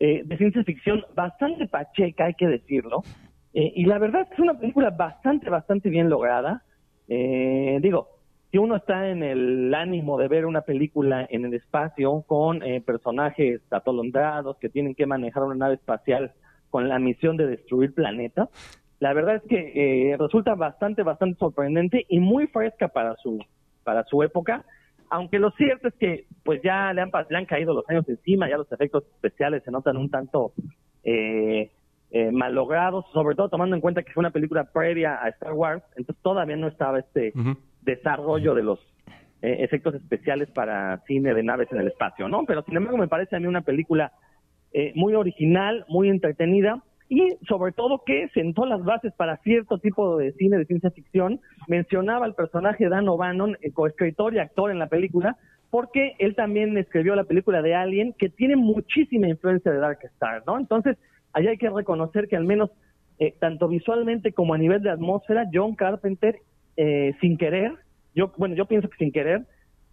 eh, 0.00 0.22
de 0.24 0.36
ciencia 0.36 0.62
ficción 0.64 1.04
bastante 1.14 1.66
pacheca, 1.66 2.26
hay 2.26 2.34
que 2.34 2.46
decirlo. 2.46 3.02
Eh, 3.52 3.72
y 3.74 3.84
la 3.84 3.98
verdad 3.98 4.22
es 4.22 4.28
que 4.28 4.34
es 4.34 4.40
una 4.40 4.58
película 4.58 4.90
bastante, 4.90 5.50
bastante 5.50 5.90
bien 5.90 6.08
lograda. 6.08 6.62
Eh, 7.08 7.78
digo, 7.80 8.08
si 8.50 8.58
uno 8.58 8.76
está 8.76 9.08
en 9.08 9.22
el 9.22 9.74
ánimo 9.74 10.18
de 10.18 10.28
ver 10.28 10.46
una 10.46 10.62
película 10.62 11.26
en 11.28 11.44
el 11.44 11.54
espacio 11.54 12.22
con 12.26 12.60
personajes 12.86 13.60
atolondrados 13.70 14.56
que 14.56 14.68
tienen 14.68 14.94
que 14.94 15.06
manejar 15.06 15.42
una 15.42 15.54
nave 15.54 15.74
espacial 15.74 16.32
con 16.70 16.88
la 16.88 16.98
misión 16.98 17.36
de 17.36 17.46
destruir 17.46 17.92
planetas, 17.92 18.48
la 19.00 19.12
verdad 19.12 19.36
es 19.36 19.42
que 19.42 20.16
resulta 20.18 20.54
bastante, 20.54 21.02
bastante 21.02 21.38
sorprendente 21.38 22.06
y 22.08 22.20
muy 22.20 22.46
fresca 22.46 22.88
para 22.88 23.16
su, 23.16 23.38
para 23.84 24.04
su 24.04 24.22
época 24.22 24.64
aunque 25.10 25.38
lo 25.38 25.50
cierto 25.52 25.88
es 25.88 25.94
que 25.94 26.26
pues 26.44 26.60
ya 26.62 26.92
le 26.92 27.00
han, 27.00 27.10
le 27.28 27.36
han 27.36 27.46
caído 27.46 27.74
los 27.74 27.88
años 27.88 28.08
encima, 28.08 28.48
ya 28.48 28.58
los 28.58 28.70
efectos 28.70 29.04
especiales 29.14 29.62
se 29.64 29.70
notan 29.70 29.96
un 29.96 30.10
tanto 30.10 30.52
eh, 31.04 31.70
eh, 32.10 32.30
malogrados, 32.32 33.04
sobre 33.12 33.34
todo 33.36 33.48
tomando 33.48 33.76
en 33.76 33.82
cuenta 33.82 34.02
que 34.02 34.12
fue 34.12 34.22
una 34.22 34.30
película 34.30 34.64
previa 34.64 35.22
a 35.22 35.28
Star 35.28 35.52
Wars, 35.52 35.82
entonces 35.96 36.22
todavía 36.22 36.56
no 36.56 36.68
estaba 36.68 36.98
este 36.98 37.32
desarrollo 37.82 38.54
de 38.54 38.62
los 38.62 38.78
eh, 39.42 39.58
efectos 39.60 39.94
especiales 39.94 40.48
para 40.50 40.98
cine 41.06 41.34
de 41.34 41.42
naves 41.42 41.68
en 41.70 41.78
el 41.78 41.88
espacio, 41.88 42.28
¿no? 42.28 42.44
Pero 42.46 42.62
sin 42.62 42.76
embargo 42.76 42.98
me 42.98 43.08
parece 43.08 43.36
a 43.36 43.40
mí 43.40 43.46
una 43.46 43.60
película 43.60 44.12
eh, 44.72 44.92
muy 44.94 45.14
original, 45.14 45.84
muy 45.88 46.08
entretenida, 46.08 46.82
y 47.08 47.36
sobre 47.48 47.72
todo 47.72 48.02
que 48.04 48.28
sentó 48.34 48.66
las 48.66 48.84
bases 48.84 49.12
para 49.14 49.38
cierto 49.38 49.78
tipo 49.78 50.18
de 50.18 50.32
cine 50.32 50.58
de 50.58 50.66
ciencia 50.66 50.90
ficción. 50.90 51.40
Mencionaba 51.66 52.26
el 52.26 52.34
personaje 52.34 52.88
Dan 52.88 53.08
O'Bannon, 53.08 53.56
el 53.62 53.72
coescritor 53.72 54.34
y 54.34 54.38
actor 54.38 54.70
en 54.70 54.78
la 54.78 54.88
película, 54.88 55.36
porque 55.70 56.14
él 56.18 56.34
también 56.34 56.76
escribió 56.76 57.14
la 57.14 57.24
película 57.24 57.62
de 57.62 57.74
Alien, 57.74 58.14
que 58.18 58.28
tiene 58.28 58.56
muchísima 58.56 59.28
influencia 59.28 59.70
de 59.70 59.78
Dark 59.78 60.00
Star, 60.02 60.42
¿no? 60.46 60.58
Entonces, 60.58 60.96
allá 61.32 61.50
hay 61.50 61.58
que 61.58 61.70
reconocer 61.70 62.28
que 62.28 62.36
al 62.36 62.44
menos, 62.44 62.70
eh, 63.18 63.34
tanto 63.38 63.68
visualmente 63.68 64.32
como 64.32 64.54
a 64.54 64.58
nivel 64.58 64.82
de 64.82 64.90
atmósfera, 64.90 65.46
John 65.52 65.74
Carpenter, 65.74 66.40
eh, 66.76 67.14
sin 67.20 67.36
querer, 67.36 67.72
yo, 68.14 68.32
bueno, 68.36 68.54
yo 68.54 68.66
pienso 68.66 68.88
que 68.88 68.96
sin 68.96 69.12
querer, 69.12 69.46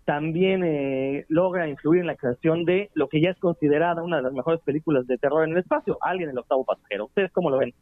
también 0.05 0.63
eh, 0.63 1.25
logra 1.29 1.67
influir 1.67 2.01
en 2.01 2.07
la 2.07 2.15
creación 2.15 2.63
de 2.63 2.91
lo 2.93 3.09
que 3.09 3.21
ya 3.21 3.31
es 3.31 3.37
considerada 3.39 4.03
una 4.03 4.17
de 4.17 4.23
las 4.23 4.33
mejores 4.33 4.61
películas 4.61 5.07
de 5.07 5.17
terror 5.17 5.43
en 5.43 5.53
el 5.53 5.57
espacio, 5.57 5.97
Alguien 6.01 6.29
el 6.29 6.37
octavo 6.37 6.63
pasajero. 6.63 7.05
¿Ustedes 7.05 7.31
cómo 7.31 7.49
lo 7.49 7.57
ven? 7.57 7.73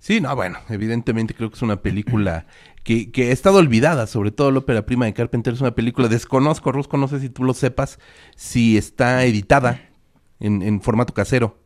Sí, 0.00 0.20
no, 0.20 0.34
bueno, 0.34 0.58
evidentemente 0.68 1.34
creo 1.34 1.50
que 1.50 1.54
es 1.54 1.62
una 1.62 1.80
película 1.80 2.46
que, 2.82 3.12
que 3.12 3.28
ha 3.28 3.32
estado 3.32 3.58
olvidada, 3.58 4.08
sobre 4.08 4.32
todo 4.32 4.50
la 4.50 4.58
ópera 4.58 4.84
prima 4.84 5.06
de 5.06 5.14
Carpenter 5.14 5.54
es 5.54 5.60
una 5.60 5.76
película, 5.76 6.08
desconozco, 6.08 6.72
Rosco, 6.72 6.96
no 6.96 7.06
sé 7.06 7.20
si 7.20 7.30
tú 7.30 7.44
lo 7.44 7.54
sepas, 7.54 8.00
si 8.34 8.76
está 8.76 9.24
editada 9.24 9.80
en, 10.40 10.62
en 10.62 10.80
formato 10.80 11.14
casero. 11.14 11.56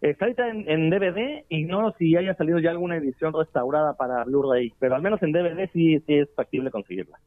Está 0.00 0.26
editada 0.26 0.50
en, 0.50 0.68
en, 0.68 0.90
DVD, 0.90 1.44
ignoro 1.48 1.94
si 1.98 2.16
haya 2.16 2.34
salido 2.34 2.58
ya 2.58 2.70
alguna 2.70 2.96
edición 2.96 3.32
restaurada 3.32 3.96
para 3.96 4.24
Blu-ray, 4.24 4.72
pero 4.78 4.94
al 4.94 5.02
menos 5.02 5.22
en 5.22 5.32
DVD 5.32 5.70
sí, 5.72 6.00
sí 6.00 6.14
es 6.14 6.28
factible 6.34 6.70
conseguirla. 6.70 7.18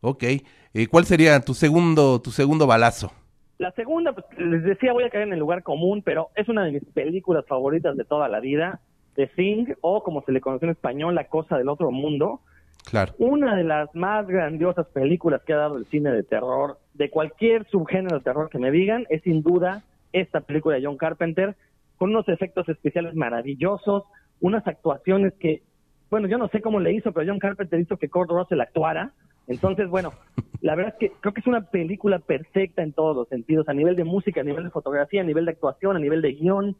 Ok. 0.00 0.22
Eh, 0.22 0.86
¿Cuál 0.90 1.04
sería 1.04 1.40
tu 1.40 1.54
segundo, 1.54 2.20
tu 2.20 2.30
segundo 2.30 2.66
balazo? 2.66 3.12
La 3.58 3.70
segunda, 3.72 4.12
pues, 4.12 4.26
les 4.38 4.62
decía, 4.64 4.92
voy 4.92 5.04
a 5.04 5.10
caer 5.10 5.26
en 5.28 5.32
el 5.32 5.38
lugar 5.38 5.62
común, 5.62 6.02
pero 6.04 6.28
es 6.34 6.48
una 6.48 6.64
de 6.64 6.72
mis 6.72 6.84
películas 6.84 7.46
favoritas 7.46 7.96
de 7.96 8.04
toda 8.04 8.28
la 8.28 8.40
vida, 8.40 8.80
The 9.14 9.28
Thing, 9.28 9.74
o 9.80 10.02
como 10.02 10.22
se 10.22 10.32
le 10.32 10.40
conoce 10.40 10.66
en 10.66 10.72
español, 10.72 11.14
La 11.14 11.28
Cosa 11.28 11.56
del 11.56 11.68
Otro 11.68 11.90
Mundo. 11.90 12.40
Claro. 12.84 13.14
Una 13.18 13.56
de 13.56 13.64
las 13.64 13.92
más 13.94 14.26
grandiosas 14.26 14.86
películas 14.88 15.42
que 15.42 15.54
ha 15.54 15.56
dado 15.56 15.78
el 15.78 15.86
cine 15.86 16.12
de 16.12 16.22
terror, 16.22 16.78
de 16.94 17.10
cualquier 17.10 17.66
subgénero 17.68 18.18
de 18.18 18.24
terror 18.24 18.50
que 18.50 18.58
me 18.58 18.70
digan, 18.70 19.06
es 19.08 19.22
sin 19.22 19.42
duda 19.42 19.82
esta 20.12 20.40
película 20.40 20.76
de 20.76 20.84
John 20.84 20.96
Carpenter, 20.96 21.56
con 21.96 22.10
unos 22.10 22.28
efectos 22.28 22.68
especiales 22.68 23.14
maravillosos, 23.14 24.04
unas 24.40 24.66
actuaciones 24.66 25.34
que, 25.34 25.62
bueno, 26.10 26.28
yo 26.28 26.38
no 26.38 26.48
sé 26.48 26.60
cómo 26.60 26.80
le 26.80 26.92
hizo, 26.92 27.12
pero 27.12 27.30
John 27.30 27.38
Carpenter 27.38 27.80
hizo 27.80 27.96
que 27.96 28.08
Kurt 28.08 28.30
Russell 28.30 28.60
actuara. 28.60 29.12
Entonces, 29.46 29.88
bueno, 29.88 30.12
la 30.60 30.74
verdad 30.74 30.94
es 30.94 30.98
que 30.98 31.16
creo 31.20 31.32
que 31.32 31.40
es 31.40 31.46
una 31.46 31.62
película 31.70 32.18
perfecta 32.18 32.82
en 32.82 32.92
todos 32.92 33.16
los 33.16 33.28
sentidos, 33.28 33.68
a 33.68 33.74
nivel 33.74 33.96
de 33.96 34.04
música, 34.04 34.40
a 34.40 34.44
nivel 34.44 34.64
de 34.64 34.70
fotografía, 34.70 35.20
a 35.20 35.24
nivel 35.24 35.44
de 35.46 35.52
actuación, 35.52 35.96
a 35.96 36.00
nivel 36.00 36.22
de 36.22 36.32
guion, 36.32 36.76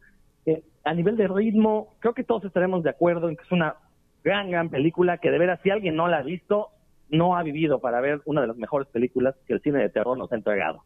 eh, 0.47 0.63
a 0.85 0.95
nivel 0.95 1.17
de 1.17 1.29
ritmo. 1.29 1.95
Creo 2.01 2.15
que 2.15 2.25
todos 2.25 2.45
estaremos 2.45 2.83
de 2.83 2.91
acuerdo 2.91 3.29
en 3.29 3.37
que 3.37 3.45
es 3.45 3.53
una 3.53 3.77
gran, 4.25 4.51
gran 4.51 4.69
película 4.69 5.19
que 5.19 5.31
de 5.31 5.39
veras, 5.39 5.61
si 5.63 5.71
alguien 5.71 5.97
no 5.97 6.09
la 6.09 6.19
ha 6.19 6.23
visto, 6.23 6.69
no 7.09 7.37
ha 7.37 7.43
vivido 7.43 7.81
para 7.81 8.01
ver 8.01 8.21
una 8.25 8.41
de 8.41 8.49
las 8.49 8.57
mejores 8.57 8.89
películas 8.89 9.35
que 9.47 9.55
el 9.55 9.61
cine 9.63 9.79
de 9.79 9.89
terror 9.89 10.19
nos 10.19 10.31
ha 10.33 10.37
entregado. 10.37 10.83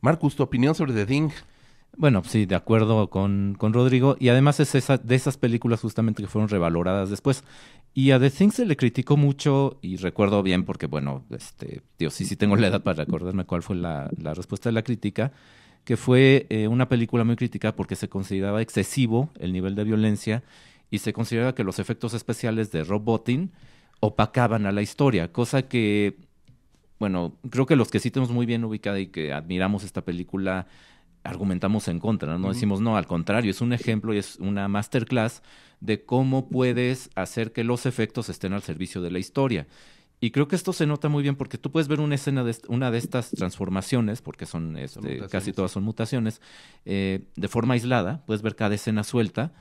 Marcus, 0.00 0.36
tu 0.36 0.42
opinión 0.42 0.74
sobre 0.74 0.92
The 0.92 1.06
Thing. 1.06 1.30
Bueno, 1.96 2.22
sí, 2.24 2.46
de 2.46 2.54
acuerdo 2.54 3.10
con, 3.10 3.54
con 3.58 3.72
Rodrigo. 3.72 4.16
Y 4.18 4.28
además 4.28 4.60
es 4.60 4.74
esa, 4.74 4.96
de 4.96 5.14
esas 5.14 5.36
películas 5.36 5.80
justamente 5.80 6.22
que 6.22 6.28
fueron 6.28 6.48
revaloradas 6.48 7.10
después. 7.10 7.44
Y 7.94 8.12
a 8.12 8.18
The 8.18 8.30
Thing 8.30 8.50
se 8.50 8.64
le 8.64 8.76
criticó 8.76 9.18
mucho, 9.18 9.78
y 9.82 9.96
recuerdo 9.96 10.42
bien 10.42 10.64
porque, 10.64 10.86
bueno, 10.86 11.24
este, 11.30 11.82
Dios, 11.98 12.14
sí, 12.14 12.24
sí 12.24 12.36
tengo 12.36 12.56
la 12.56 12.68
edad 12.68 12.82
para 12.82 13.04
recordarme 13.04 13.44
cuál 13.44 13.62
fue 13.62 13.76
la, 13.76 14.10
la 14.16 14.32
respuesta 14.32 14.70
de 14.70 14.72
la 14.72 14.82
crítica, 14.82 15.32
que 15.84 15.98
fue 15.98 16.46
eh, 16.48 16.68
una 16.68 16.88
película 16.88 17.24
muy 17.24 17.36
crítica 17.36 17.76
porque 17.76 17.96
se 17.96 18.08
consideraba 18.08 18.62
excesivo 18.62 19.30
el 19.38 19.52
nivel 19.52 19.74
de 19.74 19.84
violencia 19.84 20.42
y 20.90 20.98
se 20.98 21.12
consideraba 21.12 21.54
que 21.54 21.64
los 21.64 21.78
efectos 21.78 22.14
especiales 22.14 22.70
de 22.70 22.84
Rob 22.84 23.02
Bottin 23.02 23.50
opacaban 24.00 24.64
a 24.64 24.72
la 24.72 24.80
historia, 24.80 25.30
cosa 25.30 25.62
que, 25.62 26.16
bueno, 26.98 27.36
creo 27.50 27.66
que 27.66 27.76
los 27.76 27.90
que 27.90 28.00
sí 28.00 28.10
tenemos 28.10 28.32
muy 28.32 28.46
bien 28.46 28.64
ubicada 28.64 29.00
y 29.00 29.08
que 29.08 29.32
admiramos 29.32 29.84
esta 29.84 30.02
película 30.02 30.66
argumentamos 31.24 31.88
en 31.88 32.00
contra, 32.00 32.38
¿no? 32.38 32.48
Decimos, 32.48 32.80
no, 32.80 32.96
al 32.96 33.06
contrario, 33.06 33.50
es 33.50 33.60
un 33.60 33.72
ejemplo 33.72 34.12
y 34.14 34.18
es 34.18 34.36
una 34.36 34.68
masterclass 34.68 35.42
de 35.80 36.04
cómo 36.04 36.48
puedes 36.48 37.10
hacer 37.14 37.52
que 37.52 37.64
los 37.64 37.86
efectos 37.86 38.28
estén 38.28 38.52
al 38.52 38.62
servicio 38.62 39.00
de 39.02 39.10
la 39.10 39.18
historia. 39.18 39.66
Y 40.20 40.30
creo 40.30 40.46
que 40.46 40.54
esto 40.54 40.72
se 40.72 40.86
nota 40.86 41.08
muy 41.08 41.22
bien 41.24 41.34
porque 41.34 41.58
tú 41.58 41.72
puedes 41.72 41.88
ver 41.88 41.98
una 41.98 42.14
escena 42.14 42.44
de 42.44 42.56
una 42.68 42.92
de 42.92 42.98
estas 42.98 43.30
transformaciones, 43.30 44.22
porque 44.22 44.46
son, 44.46 44.76
este, 44.76 45.18
casi 45.28 45.52
todas 45.52 45.72
son 45.72 45.82
mutaciones, 45.82 46.40
eh, 46.84 47.24
de 47.34 47.48
forma 47.48 47.74
aislada, 47.74 48.24
puedes 48.24 48.42
ver 48.42 48.54
cada 48.54 48.74
escena 48.74 49.02
suelta 49.02 49.52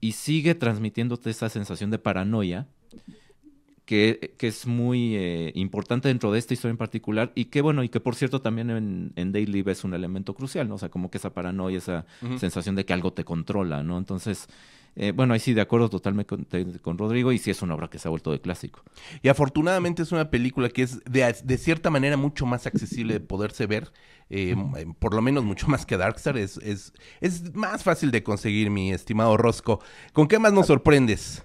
y 0.00 0.12
sigue 0.12 0.54
transmitiéndote 0.54 1.30
esa 1.30 1.48
sensación 1.48 1.90
de 1.90 1.98
paranoia 1.98 2.68
que, 3.90 4.36
es 4.38 4.68
muy 4.68 5.16
eh, 5.16 5.50
importante 5.56 6.06
dentro 6.06 6.30
de 6.30 6.38
esta 6.38 6.54
historia 6.54 6.70
en 6.70 6.76
particular 6.76 7.32
y 7.34 7.46
que, 7.46 7.60
bueno, 7.60 7.82
y 7.82 7.88
que 7.88 7.98
por 7.98 8.14
cierto 8.14 8.40
también 8.40 8.70
en, 8.70 9.12
en 9.16 9.32
Daily 9.32 9.64
es 9.66 9.82
un 9.82 9.94
elemento 9.94 10.32
crucial, 10.32 10.68
¿no? 10.68 10.76
O 10.76 10.78
sea, 10.78 10.90
como 10.90 11.10
que 11.10 11.18
esa 11.18 11.34
paranoia, 11.34 11.78
esa 11.78 12.06
sensación 12.38 12.76
de 12.76 12.84
que 12.84 12.92
algo 12.92 13.12
te 13.12 13.24
controla, 13.24 13.82
¿no? 13.82 13.98
Entonces, 13.98 14.46
eh, 14.94 15.10
bueno, 15.10 15.34
ahí 15.34 15.40
sí, 15.40 15.54
de 15.54 15.60
acuerdo 15.60 15.90
totalmente 15.90 16.36
con, 16.80 16.98
Rodrigo, 16.98 17.32
y 17.32 17.38
sí 17.38 17.50
es 17.50 17.62
una 17.62 17.74
obra 17.74 17.90
que 17.90 17.98
se 17.98 18.06
ha 18.06 18.10
vuelto 18.10 18.30
de 18.30 18.40
clásico. 18.40 18.84
Y 19.22 19.28
afortunadamente 19.28 20.02
es 20.02 20.12
una 20.12 20.30
película 20.30 20.68
que 20.68 20.82
es 20.82 21.02
de, 21.04 21.34
de 21.42 21.58
cierta 21.58 21.90
manera 21.90 22.16
mucho 22.16 22.46
más 22.46 22.68
accesible 22.68 23.14
de 23.14 23.20
poderse 23.20 23.66
ver, 23.66 23.92
eh, 24.28 24.54
por 25.00 25.14
lo 25.14 25.20
menos 25.22 25.42
mucho 25.42 25.66
más 25.66 25.84
que 25.84 25.96
Darkstar, 25.96 26.38
es, 26.38 26.58
es, 26.58 26.92
es 27.20 27.52
más 27.56 27.82
fácil 27.82 28.12
de 28.12 28.22
conseguir, 28.22 28.70
mi 28.70 28.92
estimado 28.92 29.36
Rosco. 29.36 29.80
¿Con 30.12 30.28
qué 30.28 30.38
más 30.38 30.52
nos 30.52 30.68
sorprendes? 30.68 31.42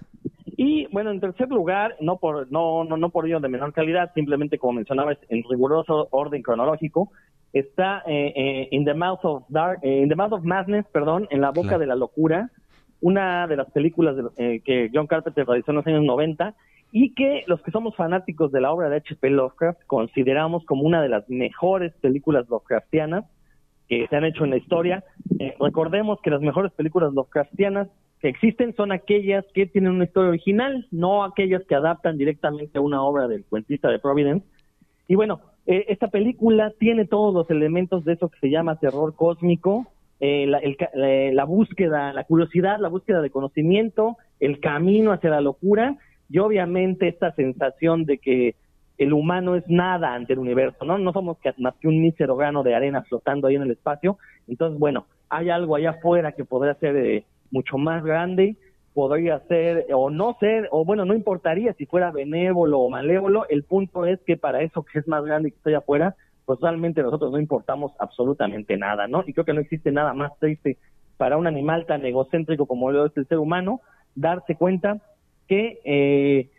Bueno, 0.96 1.10
en 1.10 1.20
tercer 1.20 1.50
lugar, 1.50 1.94
no 2.00 2.16
por 2.16 2.50
no 2.50 2.82
no 2.84 2.96
no 2.96 3.10
por 3.10 3.26
ello 3.26 3.38
de 3.38 3.50
menor 3.50 3.74
calidad, 3.74 4.14
simplemente 4.14 4.56
como 4.56 4.72
mencionabas 4.72 5.18
en 5.28 5.44
riguroso 5.46 6.08
orden 6.10 6.40
cronológico, 6.40 7.12
está 7.52 8.02
eh, 8.06 8.32
eh, 8.34 8.68
in 8.70 8.86
the 8.86 8.94
mouth 8.94 9.22
of 9.24 9.42
dark, 9.50 9.80
eh, 9.82 10.00
in 10.00 10.08
the 10.08 10.14
mouth 10.14 10.32
of 10.32 10.44
madness, 10.44 10.86
perdón, 10.86 11.28
en 11.28 11.42
la 11.42 11.50
boca 11.50 11.76
de 11.76 11.84
la 11.84 11.96
locura, 11.96 12.50
una 13.02 13.46
de 13.46 13.56
las 13.58 13.70
películas 13.72 14.16
de, 14.16 14.60
que 14.60 14.90
John 14.90 15.06
Carpenter 15.06 15.46
realizó 15.46 15.72
en 15.72 15.76
los 15.76 15.86
años 15.86 16.02
90 16.02 16.54
y 16.92 17.12
que 17.12 17.44
los 17.46 17.60
que 17.60 17.72
somos 17.72 17.94
fanáticos 17.94 18.50
de 18.50 18.62
la 18.62 18.72
obra 18.72 18.88
de 18.88 18.96
H.P. 18.96 19.28
Lovecraft 19.28 19.82
consideramos 19.86 20.64
como 20.64 20.84
una 20.84 21.02
de 21.02 21.10
las 21.10 21.28
mejores 21.28 21.92
películas 22.00 22.48
Lovecraftianas 22.48 23.26
que 23.86 24.06
se 24.08 24.16
han 24.16 24.24
hecho 24.24 24.44
en 24.44 24.50
la 24.50 24.56
historia. 24.56 25.04
recordemos 25.60 26.22
que 26.22 26.30
las 26.30 26.40
mejores 26.40 26.72
películas 26.72 27.12
Lovecraftianas 27.12 27.88
que 28.20 28.28
existen 28.28 28.74
son 28.74 28.92
aquellas 28.92 29.44
que 29.54 29.66
tienen 29.66 29.92
una 29.92 30.04
historia 30.04 30.30
original, 30.30 30.86
no 30.90 31.24
aquellas 31.24 31.64
que 31.64 31.74
adaptan 31.74 32.16
directamente 32.16 32.78
a 32.78 32.82
una 32.82 33.02
obra 33.02 33.28
del 33.28 33.44
cuentista 33.44 33.90
de 33.90 33.98
Providence. 33.98 34.46
Y 35.08 35.14
bueno, 35.14 35.40
eh, 35.66 35.84
esta 35.88 36.08
película 36.08 36.72
tiene 36.78 37.04
todos 37.04 37.34
los 37.34 37.50
elementos 37.50 38.04
de 38.04 38.14
eso 38.14 38.28
que 38.28 38.38
se 38.38 38.50
llama 38.50 38.78
terror 38.78 39.14
cósmico, 39.14 39.86
eh, 40.18 40.46
la, 40.46 40.58
el, 40.58 40.76
la, 41.36 41.44
búsqueda, 41.44 42.12
la 42.14 42.24
curiosidad, 42.24 42.78
la 42.80 42.88
búsqueda 42.88 43.20
de 43.20 43.30
conocimiento, 43.30 44.16
el 44.40 44.60
camino 44.60 45.12
hacia 45.12 45.30
la 45.30 45.42
locura 45.42 45.96
y 46.30 46.38
obviamente 46.38 47.08
esta 47.08 47.32
sensación 47.34 48.04
de 48.04 48.18
que 48.18 48.54
el 48.96 49.12
humano 49.12 49.56
es 49.56 49.64
nada 49.68 50.14
ante 50.14 50.32
el 50.32 50.38
universo, 50.38 50.84
¿no? 50.84 50.96
No 50.96 51.12
somos 51.12 51.36
más 51.58 51.74
que 51.76 51.88
un 51.88 52.00
mísero 52.00 52.34
grano 52.34 52.62
de 52.62 52.74
arena 52.74 53.02
flotando 53.02 53.46
ahí 53.46 53.56
en 53.56 53.62
el 53.62 53.72
espacio. 53.72 54.18
Entonces, 54.48 54.78
bueno, 54.78 55.06
hay 55.28 55.50
algo 55.50 55.76
allá 55.76 55.90
afuera 55.90 56.32
que 56.32 56.44
podría 56.46 56.74
ser 56.76 56.96
eh, 56.96 57.24
mucho 57.50 57.78
más 57.78 58.04
grande, 58.04 58.56
podría 58.94 59.40
ser 59.40 59.86
o 59.92 60.08
no 60.08 60.36
ser, 60.40 60.68
o 60.70 60.84
bueno, 60.84 61.04
no 61.04 61.14
importaría 61.14 61.74
si 61.74 61.84
fuera 61.86 62.10
benévolo 62.10 62.80
o 62.80 62.88
malévolo, 62.88 63.46
el 63.48 63.62
punto 63.62 64.06
es 64.06 64.18
que 64.20 64.36
para 64.36 64.62
eso 64.62 64.84
que 64.84 64.98
es 64.98 65.06
más 65.06 65.24
grande 65.24 65.50
y 65.50 65.52
que 65.52 65.58
allá 65.68 65.78
afuera, 65.78 66.16
pues 66.46 66.60
realmente 66.60 67.02
nosotros 67.02 67.30
no 67.32 67.38
importamos 67.38 67.92
absolutamente 67.98 68.76
nada, 68.76 69.06
¿no? 69.06 69.22
Y 69.26 69.32
creo 69.32 69.44
que 69.44 69.52
no 69.52 69.60
existe 69.60 69.92
nada 69.92 70.14
más 70.14 70.32
triste 70.38 70.78
para 71.16 71.36
un 71.36 71.46
animal 71.46 71.86
tan 71.86 72.04
egocéntrico 72.06 72.66
como 72.66 72.90
lo 72.90 73.06
es 73.06 73.16
el 73.16 73.26
ser 73.26 73.38
humano, 73.38 73.80
darse 74.14 74.54
cuenta 74.54 75.02
que 75.46 75.80
eh, 75.84 76.50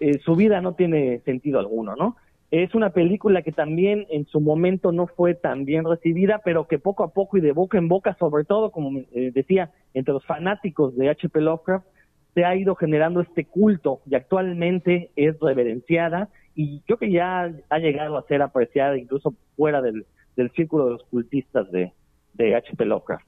eh, 0.00 0.18
su 0.24 0.36
vida 0.36 0.60
no 0.60 0.74
tiene 0.74 1.20
sentido 1.20 1.60
alguno, 1.60 1.94
¿no? 1.96 2.16
Es 2.50 2.74
una 2.74 2.90
película 2.90 3.42
que 3.42 3.50
también 3.50 4.06
en 4.08 4.26
su 4.26 4.40
momento 4.40 4.92
no 4.92 5.08
fue 5.08 5.34
tan 5.34 5.64
bien 5.64 5.84
recibida, 5.84 6.40
pero 6.44 6.68
que 6.68 6.78
poco 6.78 7.02
a 7.02 7.12
poco 7.12 7.36
y 7.36 7.40
de 7.40 7.52
boca 7.52 7.76
en 7.76 7.88
boca, 7.88 8.16
sobre 8.20 8.44
todo, 8.44 8.70
como 8.70 9.00
eh, 9.12 9.32
decía, 9.34 9.72
entre 9.94 10.14
los 10.14 10.24
fanáticos 10.24 10.96
de 10.96 11.10
H.P. 11.10 11.40
Lovecraft, 11.40 11.86
se 12.34 12.44
ha 12.44 12.54
ido 12.54 12.76
generando 12.76 13.20
este 13.20 13.46
culto 13.46 14.00
y 14.08 14.14
actualmente 14.14 15.10
es 15.16 15.40
reverenciada 15.40 16.28
y 16.54 16.80
creo 16.82 16.98
que 16.98 17.10
ya 17.10 17.50
ha 17.68 17.78
llegado 17.78 18.16
a 18.16 18.26
ser 18.26 18.42
apreciada 18.42 18.96
incluso 18.96 19.34
fuera 19.56 19.82
del, 19.82 20.06
círculo 20.54 20.84
de 20.84 20.90
los 20.92 21.02
cultistas 21.04 21.70
de, 21.72 21.92
H.P. 22.38 22.84
Lovecraft. 22.84 23.26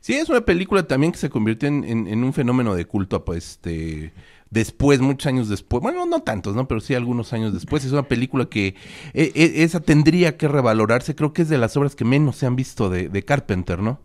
Sí, 0.00 0.14
es 0.14 0.30
una 0.30 0.40
película 0.40 0.82
también 0.84 1.12
que 1.12 1.18
se 1.18 1.28
convierte 1.28 1.66
en, 1.66 1.84
en, 1.84 2.24
un 2.24 2.32
fenómeno 2.32 2.74
de 2.74 2.86
culto, 2.86 3.24
pues, 3.24 3.52
este, 3.52 4.12
después, 4.50 5.00
muchos 5.00 5.26
años 5.26 5.48
después, 5.48 5.82
bueno, 5.82 6.06
no 6.06 6.20
tantos, 6.20 6.54
¿no? 6.54 6.66
Pero 6.68 6.80
sí 6.80 6.94
algunos 6.94 7.32
años 7.32 7.52
después. 7.52 7.84
Es 7.84 7.92
una 7.92 8.04
película 8.04 8.46
que 8.46 8.74
e, 9.14 9.32
e, 9.34 9.62
esa 9.62 9.80
tendría 9.80 10.36
que 10.36 10.48
revalorarse. 10.48 11.14
Creo 11.14 11.32
que 11.32 11.42
es 11.42 11.48
de 11.48 11.58
las 11.58 11.76
obras 11.76 11.96
que 11.96 12.04
menos 12.04 12.36
se 12.36 12.46
han 12.46 12.56
visto 12.56 12.88
de, 12.88 13.08
de 13.08 13.22
Carpenter, 13.22 13.80
¿no? 13.80 14.00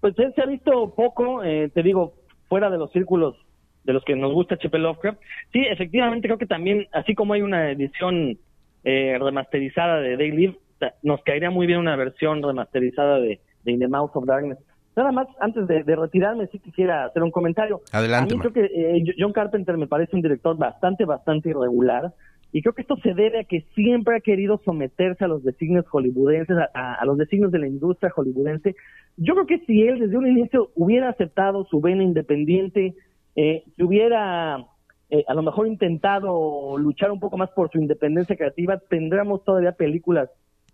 Pues 0.00 0.14
se 0.16 0.42
ha 0.42 0.46
visto 0.46 0.94
poco, 0.94 1.44
eh, 1.44 1.70
te 1.72 1.82
digo, 1.82 2.14
fuera 2.48 2.70
de 2.70 2.78
los 2.78 2.90
círculos 2.92 3.36
de 3.84 3.92
los 3.92 4.04
que 4.04 4.16
nos 4.16 4.32
gusta 4.32 4.54
H.P. 4.54 4.78
Lovecraft. 4.78 5.20
Sí, 5.52 5.60
efectivamente, 5.60 6.28
creo 6.28 6.38
que 6.38 6.46
también, 6.46 6.86
así 6.92 7.14
como 7.14 7.34
hay 7.34 7.42
una 7.42 7.70
edición 7.70 8.38
eh, 8.84 9.18
remasterizada 9.20 10.00
de 10.00 10.16
Day 10.16 10.30
Live, 10.30 10.58
nos 11.02 11.22
caería 11.22 11.50
muy 11.50 11.66
bien 11.66 11.78
una 11.78 11.94
versión 11.94 12.42
remasterizada 12.42 13.18
de 13.18 13.40
de 13.64 13.72
In 13.72 13.80
the 13.80 13.88
Mouth 13.88 14.10
of 14.14 14.26
Darkness. 14.26 14.58
Nada 14.94 15.10
más, 15.12 15.26
antes 15.40 15.66
de, 15.66 15.82
retirarme, 15.82 16.46
sí 16.48 16.58
quisiera 16.58 17.06
hacer 17.06 17.22
un 17.22 17.30
comentario. 17.30 17.80
Adelante. 17.92 18.34
A 18.34 18.36
mí 18.36 18.40
creo 18.40 18.52
que 18.52 18.64
eh, 18.64 19.14
John 19.18 19.32
Carpenter 19.32 19.76
me 19.78 19.86
parece 19.86 20.16
un 20.16 20.22
director 20.22 20.56
bastante, 20.56 21.04
bastante 21.04 21.50
irregular. 21.50 22.12
Y 22.52 22.60
creo 22.60 22.74
que 22.74 22.82
esto 22.82 22.96
se 22.96 23.14
debe 23.14 23.40
a 23.40 23.44
que 23.44 23.64
siempre 23.74 24.16
ha 24.16 24.20
querido 24.20 24.60
someterse 24.62 25.24
a 25.24 25.28
los 25.28 25.42
designios 25.42 25.86
hollywoodenses, 25.88 26.56
a, 26.74 27.02
los 27.06 27.16
designios 27.16 27.50
de 27.50 27.60
la 27.60 27.66
industria 27.66 28.12
hollywoodense. 28.14 28.76
Yo 29.16 29.32
creo 29.34 29.46
que 29.46 29.60
si 29.60 29.82
él 29.82 29.98
desde 29.98 30.18
un 30.18 30.26
inicio 30.26 30.70
hubiera 30.74 31.08
aceptado 31.08 31.64
su 31.64 31.80
vena 31.80 32.02
independiente, 32.02 32.94
eh, 33.36 33.64
si 33.74 33.82
hubiera 33.82 34.66
eh, 35.08 35.24
a 35.26 35.32
lo 35.32 35.42
mejor 35.42 35.66
intentado 35.66 36.76
luchar 36.76 37.10
un 37.10 37.20
poco 37.20 37.38
más 37.38 37.50
por 37.52 37.70
su 37.70 37.78
independencia 37.78 38.36
creativa, 38.36 38.78
tendríamos 38.78 39.44
todavía 39.44 39.72
películas 39.72 40.28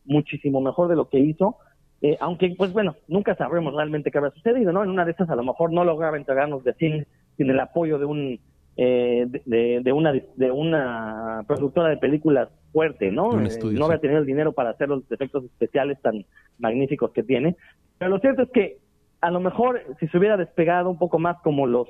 muchísimo 0.05 0.61
mejor 0.61 0.89
de 0.89 0.97
lo 0.97 1.09
que 1.09 1.21
hizo. 1.21 1.57
Eh, 2.01 2.17
aunque, 2.21 2.55
pues 2.57 2.73
bueno, 2.73 2.95
nunca 3.09 3.35
sabremos 3.35 3.75
realmente 3.75 4.11
qué 4.11 4.19
habrá 4.19 4.31
sucedido, 4.31 4.73
¿no? 4.73 4.85
En 4.85 4.91
una 4.91 5.05
de 5.05 5.13
esas 5.13 5.29
a 5.31 5.37
lo 5.37 5.43
mejor 5.43 5.73
no 5.73 5.85
lograba 5.85 6.17
entregarnos 6.17 6.63
de 6.63 6.75
cine 6.75 7.07
sin 7.37 7.51
el 7.51 7.59
apoyo 7.59 7.99
de 7.99 8.05
un 8.05 8.41
eh, 8.77 9.27
de, 9.45 9.93
una 9.93 10.13
de 10.13 10.51
una 10.53 11.43
productora 11.49 11.89
de 11.89 11.97
películas 11.97 12.49
fuerte, 12.73 13.11
¿no? 13.11 13.41
Eh, 13.41 13.59
no 13.73 13.87
había 13.87 13.99
tenido 13.99 14.21
el 14.21 14.27
dinero 14.27 14.53
para 14.53 14.71
hacer 14.71 14.89
los 14.89 15.11
efectos 15.11 15.45
especiales 15.45 16.01
tan 16.01 16.25
magníficos 16.59 17.11
que 17.11 17.25
tiene. 17.25 17.57
Pero 17.99 18.13
lo 18.13 18.21
cierto 18.21 18.43
es 18.43 18.51
que 18.51 18.79
a 19.21 19.33
lo 19.33 19.41
mejor 19.41 19.83
si 19.99 20.07
se 20.07 20.19
hubiera 20.19 20.37
despegado 20.37 20.91
un 20.91 20.99
poco 20.99 21.19
más 21.19 21.39
como 21.43 21.67
los 21.67 21.89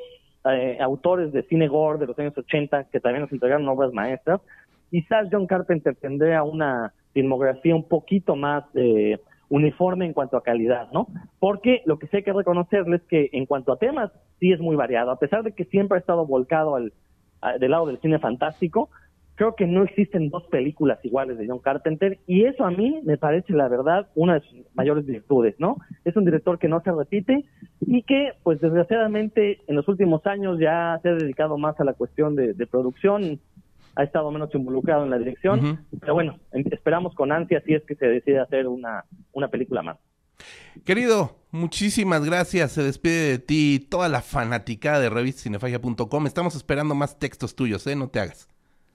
autores 0.80 1.30
de 1.30 1.42
cine 1.42 1.68
gore 1.68 1.98
de 1.98 2.06
los 2.06 2.18
años 2.18 2.32
80 2.38 2.84
que 2.84 3.00
también 3.00 3.20
nos 3.20 3.32
entregaron 3.32 3.68
obras 3.68 3.92
maestras, 3.92 4.40
quizás 4.90 5.28
John 5.30 5.46
Carpenter 5.46 5.94
tendría 5.96 6.42
una 6.42 6.94
filmografía 7.12 7.74
un 7.74 7.86
poquito 7.88 8.36
más 8.36 8.64
eh, 8.74 9.18
uniforme 9.50 10.06
en 10.06 10.12
cuanto 10.12 10.36
a 10.36 10.42
calidad, 10.42 10.90
¿no? 10.92 11.08
Porque 11.38 11.82
lo 11.86 11.98
que 11.98 12.06
sí 12.08 12.18
hay 12.18 12.22
que 12.22 12.32
reconocerle 12.32 12.96
es 12.96 13.02
que 13.02 13.30
en 13.32 13.46
cuanto 13.46 13.72
a 13.72 13.78
temas 13.78 14.10
sí 14.40 14.52
es 14.52 14.60
muy 14.60 14.76
variado, 14.76 15.10
a 15.10 15.18
pesar 15.18 15.42
de 15.42 15.52
que 15.52 15.64
siempre 15.64 15.96
ha 15.96 16.00
estado 16.00 16.26
volcado 16.26 16.76
al, 16.76 16.92
del 17.58 17.70
lado 17.70 17.86
del 17.86 18.00
cine 18.00 18.18
fantástico, 18.18 18.90
creo 19.36 19.54
que 19.54 19.66
no 19.66 19.84
existen 19.84 20.30
dos 20.30 20.44
películas 20.48 20.98
iguales 21.04 21.38
de 21.38 21.46
John 21.46 21.60
Carpenter 21.60 22.18
y 22.26 22.44
eso 22.44 22.64
a 22.64 22.70
mí 22.70 23.00
me 23.04 23.16
parece 23.16 23.52
la 23.52 23.68
verdad 23.68 24.08
una 24.16 24.34
de 24.34 24.40
sus 24.40 24.58
mayores 24.74 25.06
virtudes, 25.06 25.54
¿no? 25.58 25.76
Es 26.04 26.16
un 26.16 26.24
director 26.24 26.58
que 26.58 26.68
no 26.68 26.80
se 26.80 26.90
repite 26.90 27.44
y 27.80 28.02
que 28.02 28.32
pues 28.42 28.60
desgraciadamente 28.60 29.60
en 29.68 29.76
los 29.76 29.86
últimos 29.86 30.26
años 30.26 30.58
ya 30.58 30.98
se 31.02 31.10
ha 31.10 31.14
dedicado 31.14 31.56
más 31.56 31.78
a 31.78 31.84
la 31.84 31.94
cuestión 31.94 32.34
de 32.34 32.66
producción 32.66 33.38
ha 33.98 34.04
estado 34.04 34.30
menos 34.30 34.54
involucrado 34.54 35.02
en 35.02 35.10
la 35.10 35.18
dirección, 35.18 35.84
pero 35.98 36.14
bueno, 36.14 36.38
em, 36.52 36.64
esperamos 36.70 37.16
con 37.16 37.32
ansia 37.32 37.60
si 37.66 37.74
es 37.74 37.82
que 37.82 37.96
se 37.96 38.06
decide 38.06 38.38
hacer 38.38 38.68
una, 38.68 39.04
una 39.32 39.48
película 39.48 39.82
más. 39.82 39.98
Querido, 40.84 41.32
muchísimas 41.50 42.24
gracias. 42.24 42.70
Se 42.70 42.84
despide 42.84 43.30
de 43.30 43.38
ti 43.40 43.84
toda 43.90 44.08
la 44.08 44.22
fanaticada 44.22 45.00
de 45.00 45.10
revistacinefagia.com. 45.10 46.26
Estamos 46.28 46.54
esperando 46.54 46.94
más 46.94 47.18
textos 47.18 47.56
tuyos, 47.56 47.84
¿eh? 47.88 47.96
No 47.96 48.08
te 48.08 48.20
hagas. 48.20 48.48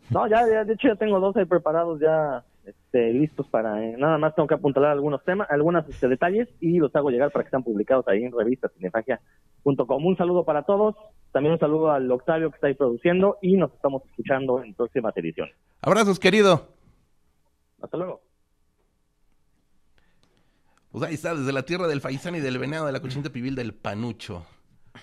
No, 0.09 0.25
ya, 0.25 0.47
ya 0.47 0.63
de 0.63 0.73
hecho 0.73 0.87
ya 0.87 0.95
tengo 0.95 1.19
dos 1.19 1.35
ahí 1.35 1.43
preparados 1.43 1.99
ya 1.99 2.45
este, 2.65 3.11
listos 3.11 3.45
para... 3.47 3.83
Eh, 3.83 3.95
nada 3.97 4.17
más 4.17 4.33
tengo 4.35 4.47
que 4.47 4.55
apuntalar 4.55 4.91
algunos 4.91 5.21
temas, 5.25 5.51
algunos 5.51 5.87
este, 5.89 6.07
detalles 6.07 6.47
y 6.61 6.79
los 6.79 6.95
hago 6.95 7.09
llegar 7.09 7.29
para 7.31 7.43
que 7.43 7.49
sean 7.49 7.63
publicados 7.63 8.07
ahí 8.07 8.23
en 8.23 8.31
revistacinefagia.com. 9.63 10.05
Un 10.05 10.17
saludo 10.17 10.45
para 10.45 10.63
todos. 10.63 10.95
También 11.31 11.53
un 11.53 11.59
saludo 11.59 11.91
al 11.91 12.11
Octavio 12.11 12.49
que 12.49 12.55
está 12.55 12.67
ahí 12.67 12.75
produciendo 12.75 13.37
y 13.41 13.57
nos 13.57 13.73
estamos 13.73 14.03
escuchando 14.05 14.63
en 14.63 14.73
próxima 14.73 15.11
edición. 15.15 15.49
Abrazos, 15.81 16.19
querido. 16.19 16.67
Hasta 17.81 17.97
luego. 17.97 18.21
Pues 20.91 21.03
ahí 21.05 21.15
está, 21.15 21.33
desde 21.33 21.51
la 21.51 21.63
tierra 21.63 21.87
del 21.87 22.01
faisán 22.01 22.35
y 22.35 22.39
del 22.39 22.59
venado, 22.59 22.85
de 22.85 22.91
la 22.91 23.01
cochinita 23.01 23.31
pibil 23.31 23.55
del 23.55 23.73
panucho. 23.73 24.45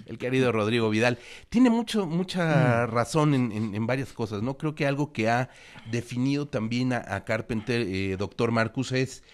El 0.07 0.19
querido 0.19 0.53
Rodrigo 0.53 0.89
Vidal. 0.89 1.19
Tiene 1.49 1.69
mucho, 1.69 2.07
mucha 2.07 2.87
mm. 2.87 2.91
razón 2.93 3.35
en, 3.35 3.87
varias 3.89 4.13
cosas, 4.13 4.41
¿no? 4.41 4.57
Creo 4.57 4.77
que 4.77 4.87
algo 4.87 5.13
que 5.13 5.29
ha 5.29 5.51
definido 5.91 6.47
también 6.47 6.93
a, 6.93 7.25
Carpenter, 7.25 7.83
eh, 7.83 8.17
doctor 8.17 8.53
Marcus, 8.53 8.93
es 8.93 9.25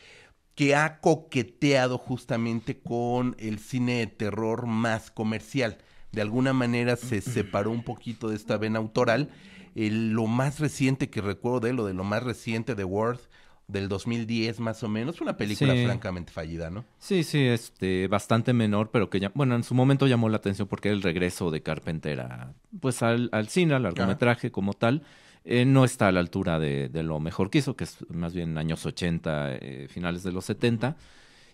que 0.57 0.75
ha 0.75 1.01
coqueteado 1.01 1.99
justamente 1.99 2.79
con 2.79 3.37
el 3.39 3.61
cine 3.61 3.99
de 3.99 4.07
terror 4.07 4.67
más 4.67 5.11
comercial. 5.11 5.79
De 6.13 6.23
alguna 6.23 6.55
manera 6.55 6.97
se 6.97 7.21
separó 7.21 7.71
un 7.71 7.85
poquito 7.85 8.31
de 8.31 8.37
esta 8.37 8.57
vena 8.57 8.79
autoral. 8.79 9.29
lo 9.75 10.27
más 10.27 10.59
reciente 10.59 11.11
que 11.11 11.21
recuerdo 11.21 11.61
de 11.61 11.71
él, 11.71 11.77
lo 11.77 11.85
de 11.85 11.93
lo 11.93 12.05
más 12.05 12.23
reciente 12.23 12.75
de 12.75 12.85
Worth, 12.85 13.29
del 13.69 13.89
2010 13.89 14.61
más 14.61 14.83
o 14.83 14.89
menos, 14.89 15.21
una 15.21 15.37
película 15.37 15.75
francamente 15.75 16.33
fallida, 16.33 16.71
¿no? 16.71 16.87
Sí, 16.99 17.23
sí, 17.23 17.41
este, 17.47 18.07
bastante 18.07 18.55
menor, 18.55 18.91
pero 18.91 19.11
que 19.11 19.21
ya, 19.21 19.33
bueno, 19.35 19.57
en 19.57 19.65
su 19.65 19.75
momento 19.75 20.07
llamó 20.07 20.31
la 20.31 20.39
atención 20.39 20.69
porque 20.69 20.89
el 20.89 21.03
regreso 21.03 21.51
de 21.51 21.63
Carpenter 21.63 22.21
a, 22.21 22.55
pues 22.81 23.03
al, 23.03 23.29
al 23.33 23.49
cine, 23.49 23.75
al 23.75 23.83
largometraje 23.83 24.51
como 24.51 24.73
tal, 24.73 25.03
eh, 25.49 25.65
no 25.65 25.85
está 25.85 26.09
a 26.09 26.13
la 26.13 26.21
altura 26.21 26.59
de, 26.59 26.91
lo 27.05 27.21
mejor 27.21 27.51
que 27.51 27.59
hizo, 27.59 27.77
que 27.77 27.85
es 27.85 27.99
más 28.11 28.35
bien 28.35 28.59
años 28.59 28.85
80, 28.85 29.55
eh, 29.55 29.87
finales 29.89 30.25
de 30.25 30.33
los 30.33 30.45
70. 30.45 30.97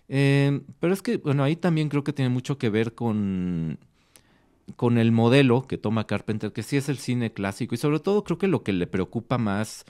Eh, 0.09 0.61
pero 0.79 0.93
es 0.93 1.01
que, 1.01 1.17
bueno, 1.17 1.43
ahí 1.43 1.55
también 1.55 1.89
creo 1.89 2.03
que 2.03 2.11
tiene 2.11 2.29
mucho 2.29 2.57
que 2.57 2.69
ver 2.69 2.95
con 2.95 3.77
con 4.75 4.97
el 4.97 5.11
modelo 5.11 5.63
que 5.63 5.77
toma 5.77 6.07
Carpenter, 6.07 6.53
que 6.53 6.63
sí 6.63 6.77
es 6.77 6.89
el 6.89 6.97
cine 6.97 7.33
clásico, 7.33 7.75
y 7.75 7.77
sobre 7.77 7.99
todo 7.99 8.23
creo 8.23 8.37
que 8.37 8.47
lo 8.47 8.63
que 8.63 8.73
le 8.73 8.87
preocupa 8.87 9.37
más 9.37 9.85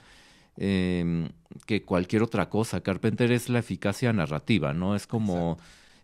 em, 0.58 1.30
que 1.66 1.84
cualquier 1.84 2.24
otra 2.24 2.50
cosa 2.50 2.78
a 2.78 2.82
Carpenter 2.82 3.32
es 3.32 3.50
la 3.50 3.60
eficacia 3.60 4.14
narrativa, 4.14 4.74
¿no? 4.74 4.96
Es 4.96 5.08
como 5.08 5.58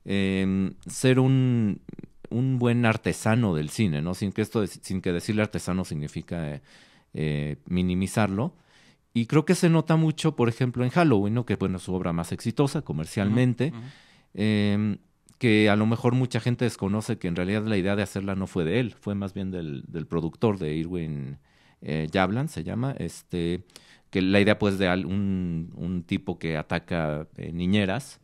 em, 0.06 0.74
ser 0.88 1.20
un, 1.20 1.82
un, 2.30 2.60
buen 2.60 2.86
artesano 2.86 3.56
del 3.56 3.70
cine, 3.70 4.02
¿no? 4.02 4.14
Sin 4.14 4.32
que, 4.32 4.42
esto, 4.42 4.66
sin 4.68 5.02
que 5.02 5.12
decirle 5.12 5.42
artesano 5.42 5.86
significa 5.86 6.56
eh, 6.56 6.62
minimizarlo. 7.66 8.56
Y 9.14 9.26
creo 9.26 9.44
que 9.46 9.56
se 9.56 9.70
nota 9.70 9.96
mucho, 9.96 10.36
por 10.36 10.50
ejemplo, 10.50 10.84
en 10.84 10.92
Halloween, 10.92 11.34
¿no? 11.34 11.46
que 11.46 11.56
bueno, 11.56 11.78
es 11.78 11.84
su 11.84 11.94
obra 11.94 12.14
más 12.14 12.32
exitosa 12.32 12.82
comercialmente. 12.84 13.74
Em, 14.34 14.98
que 15.40 15.70
a 15.70 15.76
lo 15.76 15.86
mejor 15.86 16.14
mucha 16.14 16.40
gente 16.40 16.66
desconoce 16.66 17.18
que 17.18 17.28
en 17.28 17.36
realidad 17.36 17.66
la 17.66 17.78
idea 17.78 17.96
de 17.96 18.04
hacerla 18.04 18.36
no 18.36 18.46
fue 18.46 18.66
de 18.66 18.80
él, 18.80 18.94
fue 19.00 19.16
más 19.16 19.34
bien 19.34 19.52
del, 19.52 19.84
del 19.88 20.06
productor 20.06 20.60
de 20.60 20.76
Irwin 20.76 21.38
eh, 21.82 22.10
se 22.48 22.64
llama, 22.64 22.94
este, 23.00 23.64
que 24.10 24.22
la 24.22 24.42
idea 24.42 24.60
pues 24.60 24.78
de 24.78 24.90
un, 24.90 25.72
un 25.76 26.04
tipo 26.04 26.38
que 26.38 26.58
ataca 26.58 27.28
eh, 27.38 27.52
niñeras 27.54 28.20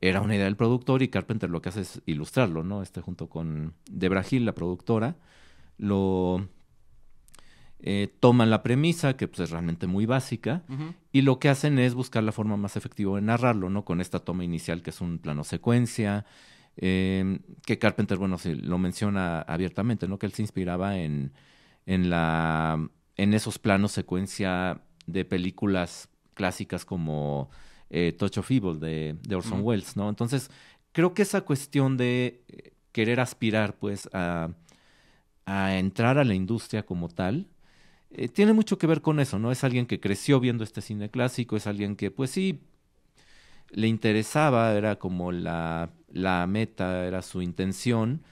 era 0.00 0.20
una 0.22 0.34
idea 0.34 0.46
del 0.46 0.56
productor 0.56 1.02
y 1.02 1.08
Carpenter 1.08 1.50
lo 1.50 1.60
que 1.60 1.68
hace 1.68 1.82
es 1.82 2.02
ilustrarlo, 2.06 2.62
¿no? 2.62 2.82
Este 2.82 3.00
junto 3.00 3.28
con 3.28 3.74
Debra 3.90 4.24
Hill, 4.28 4.44
la 4.44 4.54
productora, 4.54 5.16
lo 5.78 6.48
eh, 7.80 8.08
toman 8.20 8.48
la 8.48 8.62
premisa, 8.62 9.16
que 9.16 9.28
pues, 9.28 9.40
es 9.40 9.50
realmente 9.50 9.86
muy 9.86 10.06
básica, 10.06 10.62
y 11.12 11.22
lo 11.22 11.38
que 11.38 11.50
hacen 11.50 11.78
es 11.78 11.94
buscar 11.94 12.22
la 12.22 12.32
forma 12.32 12.56
más 12.56 12.76
efectiva 12.76 13.14
de 13.16 13.22
narrarlo, 13.22 13.68
¿no? 13.68 13.84
Con 13.84 14.00
esta 14.00 14.20
toma 14.20 14.44
inicial 14.44 14.82
que 14.82 14.90
es 14.90 15.00
un 15.00 15.18
plano 15.18 15.44
secuencia, 15.44 16.24
em, 16.76 17.40
que 17.66 17.78
Carpenter, 17.78 18.16
bueno, 18.16 18.38
se 18.38 18.54
lo 18.54 18.78
menciona 18.78 19.42
abiertamente, 19.42 20.08
¿no? 20.08 20.18
Que 20.18 20.26
él 20.26 20.32
se 20.32 20.42
inspiraba 20.42 20.96
en, 20.98 21.32
en, 21.84 22.08
la, 22.08 22.88
en 23.16 23.34
esos 23.34 23.58
planos 23.58 23.92
secuencia 23.92 24.80
de 25.06 25.24
películas 25.26 26.08
clásicas 26.34 26.84
como 26.86 27.50
eh, 27.90 28.12
Touch 28.18 28.38
of 28.38 28.50
Evil 28.50 28.80
de, 28.80 29.16
Orson 29.34 29.60
Welles, 29.62 29.96
¿no? 29.96 30.08
Entonces, 30.08 30.50
creo 30.92 31.12
que 31.12 31.22
esa 31.22 31.42
cuestión 31.42 31.98
de 31.98 32.42
eh, 32.48 32.72
querer 32.92 33.20
aspirar, 33.20 33.76
pues, 33.78 34.08
a, 34.14 34.48
a 35.44 35.76
entrar 35.76 36.16
a 36.16 36.24
la 36.24 36.34
industria 36.34 36.84
como 36.84 37.08
tal, 37.08 37.48
eh, 38.18 38.28
tiene 38.28 38.54
mucho 38.54 38.78
que 38.78 38.86
ver 38.86 39.02
con 39.02 39.20
eso, 39.20 39.38
¿no? 39.38 39.52
Es 39.52 39.62
alguien 39.62 39.84
que 39.86 40.00
creció 40.00 40.40
viendo 40.40 40.64
este 40.64 40.80
cine 40.80 41.10
clásico, 41.10 41.54
es 41.56 41.66
alguien 41.66 41.96
que, 41.96 42.10
pues 42.10 42.30
sí, 42.30 42.60
le 43.70 43.88
interesaba, 43.88 44.72
era 44.72 44.96
como 44.96 45.32
la, 45.32 45.90
la 46.10 46.46
meta, 46.46 47.06
era 47.06 47.20
su 47.20 47.42
intención, 47.42 48.22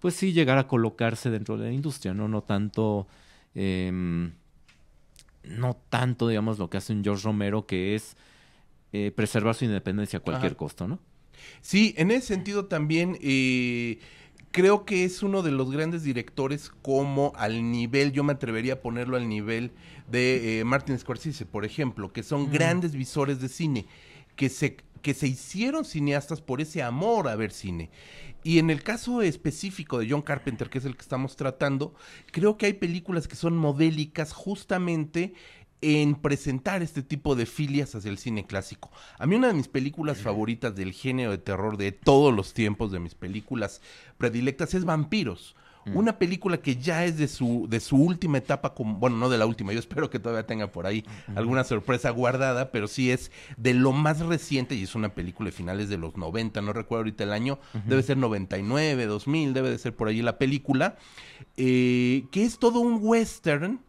pues 0.00 0.14
sí, 0.14 0.32
llegar 0.32 0.58
a 0.58 0.66
colocarse 0.66 1.30
dentro 1.30 1.56
de 1.56 1.66
la 1.66 1.72
industria, 1.72 2.14
¿no? 2.14 2.26
No 2.26 2.42
tanto, 2.42 3.06
em, 3.54 4.32
no 5.44 5.76
tanto, 5.88 6.26
digamos, 6.26 6.58
lo 6.58 6.68
que 6.68 6.78
hace 6.78 6.92
un 6.92 7.04
George 7.04 7.22
Romero, 7.22 7.64
que 7.64 7.94
es 7.94 8.16
eh, 8.92 9.12
preservar 9.14 9.54
su 9.54 9.66
independencia 9.66 10.18
a 10.18 10.22
cualquier 10.22 10.56
costo, 10.56 10.88
¿no? 10.88 10.98
Sí, 11.60 11.94
en 11.96 12.10
ese 12.10 12.26
sentido 12.26 12.66
también 12.66 13.16
eh, 13.22 14.00
creo 14.50 14.84
que 14.84 15.04
es 15.04 15.22
uno 15.22 15.42
de 15.42 15.50
los 15.50 15.70
grandes 15.70 16.02
directores 16.02 16.70
como 16.82 17.32
al 17.36 17.70
nivel, 17.70 18.12
yo 18.12 18.24
me 18.24 18.32
atrevería 18.32 18.74
a 18.74 18.80
ponerlo 18.80 19.16
al 19.16 19.28
nivel 19.28 19.72
de 20.10 20.60
eh, 20.60 20.64
Martin 20.64 20.98
Scorsese, 20.98 21.46
por 21.46 21.64
ejemplo, 21.64 22.12
que 22.12 22.22
son 22.22 22.50
grandes 22.50 22.92
visores 22.92 23.40
de 23.40 23.48
cine, 23.48 23.86
que 24.36 24.48
se, 24.48 24.76
que 25.02 25.14
se 25.14 25.28
hicieron 25.28 25.84
cineastas 25.84 26.40
por 26.40 26.60
ese 26.60 26.82
amor 26.82 27.28
a 27.28 27.36
ver 27.36 27.52
cine. 27.52 27.90
Y 28.44 28.58
en 28.58 28.70
el 28.70 28.82
caso 28.82 29.20
específico 29.20 29.98
de 29.98 30.08
John 30.08 30.22
Carpenter, 30.22 30.70
que 30.70 30.78
es 30.78 30.84
el 30.84 30.96
que 30.96 31.02
estamos 31.02 31.36
tratando, 31.36 31.94
creo 32.30 32.56
que 32.56 32.66
hay 32.66 32.72
películas 32.72 33.26
que 33.26 33.36
son 33.36 33.56
modélicas 33.56 34.32
justamente 34.32 35.34
en 35.80 36.14
presentar 36.16 36.82
este 36.82 37.02
tipo 37.02 37.36
de 37.36 37.46
filias 37.46 37.94
hacia 37.94 38.10
el 38.10 38.18
cine 38.18 38.46
clásico. 38.46 38.90
A 39.18 39.26
mí 39.26 39.36
una 39.36 39.48
de 39.48 39.54
mis 39.54 39.68
películas 39.68 40.18
favoritas 40.18 40.74
del 40.74 40.92
género 40.92 41.30
de 41.30 41.38
terror 41.38 41.76
de 41.76 41.92
todos 41.92 42.34
los 42.34 42.52
tiempos, 42.52 42.90
de 42.92 42.98
mis 42.98 43.14
películas 43.14 43.80
predilectas, 44.16 44.74
es 44.74 44.84
Vampiros. 44.84 45.54
Mm. 45.84 45.96
Una 45.96 46.18
película 46.18 46.58
que 46.58 46.76
ya 46.76 47.04
es 47.04 47.18
de 47.18 47.28
su, 47.28 47.66
de 47.68 47.80
su 47.80 47.96
última 47.96 48.38
etapa, 48.38 48.74
como, 48.74 48.96
bueno, 48.96 49.16
no 49.16 49.28
de 49.28 49.38
la 49.38 49.46
última, 49.46 49.72
yo 49.72 49.78
espero 49.78 50.10
que 50.10 50.18
todavía 50.18 50.46
tenga 50.46 50.68
por 50.68 50.86
ahí 50.86 51.04
alguna 51.34 51.64
sorpresa 51.64 52.10
guardada, 52.10 52.70
pero 52.70 52.88
sí 52.88 53.10
es 53.10 53.30
de 53.56 53.74
lo 53.74 53.92
más 53.92 54.20
reciente 54.20 54.74
y 54.74 54.82
es 54.82 54.94
una 54.94 55.10
película 55.10 55.48
de 55.48 55.56
finales 55.56 55.88
de 55.88 55.98
los 55.98 56.16
90, 56.16 56.60
no 56.60 56.72
recuerdo 56.72 57.00
ahorita 57.00 57.24
el 57.24 57.32
año, 57.32 57.58
debe 57.86 58.02
ser 58.02 58.16
99, 58.16 59.06
2000, 59.06 59.54
debe 59.54 59.70
de 59.70 59.78
ser 59.78 59.94
por 59.94 60.08
ahí 60.08 60.22
la 60.22 60.38
película, 60.38 60.96
eh, 61.56 62.26
que 62.30 62.44
es 62.44 62.58
todo 62.58 62.80
un 62.80 62.98
western 63.00 63.80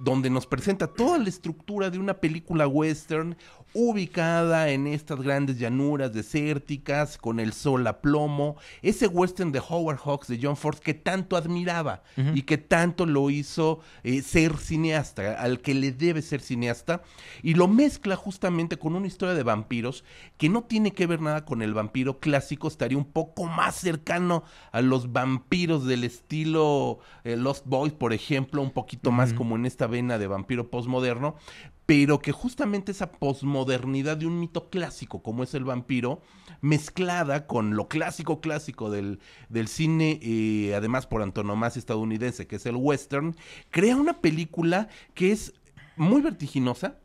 donde 0.00 0.30
nos 0.30 0.46
presenta 0.46 0.86
toda 0.86 1.18
la 1.18 1.28
estructura 1.28 1.90
de 1.90 1.98
una 1.98 2.14
película 2.14 2.66
western 2.66 3.36
ubicada 3.72 4.70
en 4.70 4.86
estas 4.86 5.20
grandes 5.20 5.58
llanuras 5.58 6.12
desérticas, 6.12 7.18
con 7.18 7.38
el 7.38 7.52
sol 7.52 7.86
a 7.86 8.00
plomo, 8.00 8.56
ese 8.82 9.06
western 9.06 9.52
de 9.52 9.60
Howard 9.60 9.98
Hawks 9.98 10.28
de 10.28 10.40
John 10.42 10.56
Ford 10.56 10.78
que 10.78 10.94
tanto 10.94 11.36
admiraba 11.36 12.02
y 12.34 12.42
que 12.42 12.58
tanto 12.58 13.06
lo 13.06 13.30
hizo 13.30 13.80
eh, 14.02 14.22
ser 14.22 14.56
cineasta, 14.56 15.40
al 15.40 15.60
que 15.60 15.74
le 15.74 15.92
debe 15.92 16.22
ser 16.22 16.40
cineasta, 16.40 17.02
y 17.42 17.54
lo 17.54 17.68
mezcla 17.68 18.16
justamente 18.16 18.76
con 18.76 18.96
una 18.96 19.06
historia 19.06 19.34
de 19.34 19.42
vampiros 19.42 20.04
que 20.36 20.48
no 20.48 20.64
tiene 20.64 20.92
que 20.92 21.06
ver 21.06 21.20
nada 21.20 21.44
con 21.44 21.62
el 21.62 21.74
vampiro 21.74 22.18
clásico, 22.18 22.68
estaría 22.68 22.98
un 22.98 23.04
poco 23.04 23.44
más 23.44 23.76
cercano 23.76 24.42
a 24.72 24.80
los 24.80 25.12
vampiros 25.12 25.86
del 25.86 26.04
estilo 26.04 26.98
eh, 27.24 27.36
Lost 27.36 27.66
Boys, 27.66 27.92
por 27.92 28.12
ejemplo, 28.12 28.62
un 28.62 28.70
poquito 28.70 29.12
más 29.12 29.32
como 29.32 29.56
en 29.56 29.66
esta 29.66 29.86
vena 29.90 30.18
de 30.18 30.26
vampiro 30.26 30.70
postmoderno, 30.70 31.36
pero 31.84 32.20
que 32.20 32.32
justamente 32.32 32.92
esa 32.92 33.12
posmodernidad 33.12 34.16
de 34.16 34.26
un 34.26 34.40
mito 34.40 34.70
clásico 34.70 35.22
como 35.22 35.42
es 35.42 35.54
el 35.54 35.64
vampiro, 35.64 36.22
mezclada 36.60 37.46
con 37.46 37.76
lo 37.76 37.88
clásico 37.88 38.40
clásico 38.40 38.90
del, 38.90 39.18
del 39.48 39.68
cine, 39.68 40.20
eh, 40.22 40.74
además 40.74 41.06
por 41.06 41.20
antonomasia 41.20 41.80
estadounidense, 41.80 42.46
que 42.46 42.56
es 42.56 42.66
el 42.66 42.76
western, 42.76 43.36
crea 43.70 43.96
una 43.96 44.20
película 44.20 44.88
que 45.14 45.32
es 45.32 45.52
muy 46.00 46.22
vertiginosa, 46.22 46.98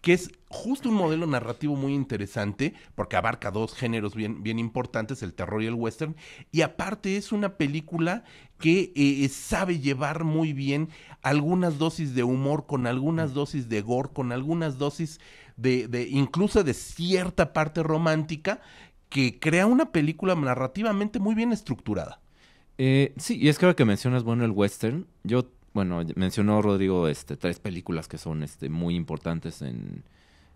que 0.00 0.12
es 0.12 0.32
justo 0.48 0.88
un 0.88 0.96
modelo 0.96 1.26
narrativo 1.26 1.76
muy 1.76 1.94
interesante, 1.94 2.74
porque 2.96 3.16
abarca 3.16 3.52
dos 3.52 3.72
géneros 3.72 4.16
bien, 4.16 4.42
bien 4.42 4.58
importantes, 4.58 5.22
el 5.22 5.32
terror 5.32 5.62
y 5.62 5.66
el 5.66 5.74
western, 5.74 6.16
y 6.50 6.62
aparte 6.62 7.16
es 7.16 7.30
una 7.30 7.56
película 7.56 8.24
que 8.58 8.92
eh, 8.96 9.28
sabe 9.28 9.78
llevar 9.78 10.24
muy 10.24 10.52
bien 10.52 10.88
algunas 11.22 11.78
dosis 11.78 12.14
de 12.14 12.24
humor, 12.24 12.66
con 12.66 12.88
algunas 12.88 13.32
dosis 13.32 13.68
de 13.68 13.80
gore, 13.80 14.10
con 14.12 14.32
algunas 14.32 14.76
dosis 14.76 15.20
de, 15.56 15.86
de 15.86 16.08
incluso 16.08 16.64
de 16.64 16.74
cierta 16.74 17.52
parte 17.52 17.84
romántica, 17.84 18.60
que 19.08 19.38
crea 19.38 19.66
una 19.66 19.92
película 19.92 20.34
narrativamente 20.34 21.20
muy 21.20 21.36
bien 21.36 21.52
estructurada. 21.52 22.20
Eh, 22.76 23.14
sí, 23.18 23.38
y 23.40 23.48
es 23.48 23.58
que 23.58 23.66
ahora 23.66 23.76
que 23.76 23.84
mencionas, 23.84 24.24
bueno, 24.24 24.44
el 24.44 24.50
western, 24.50 25.06
yo 25.22 25.48
bueno, 25.74 26.02
mencionó 26.16 26.60
Rodrigo 26.62 27.08
este, 27.08 27.36
tres 27.36 27.58
películas 27.58 28.08
que 28.08 28.18
son 28.18 28.42
este, 28.42 28.68
muy 28.68 28.94
importantes 28.94 29.62
en, 29.62 30.02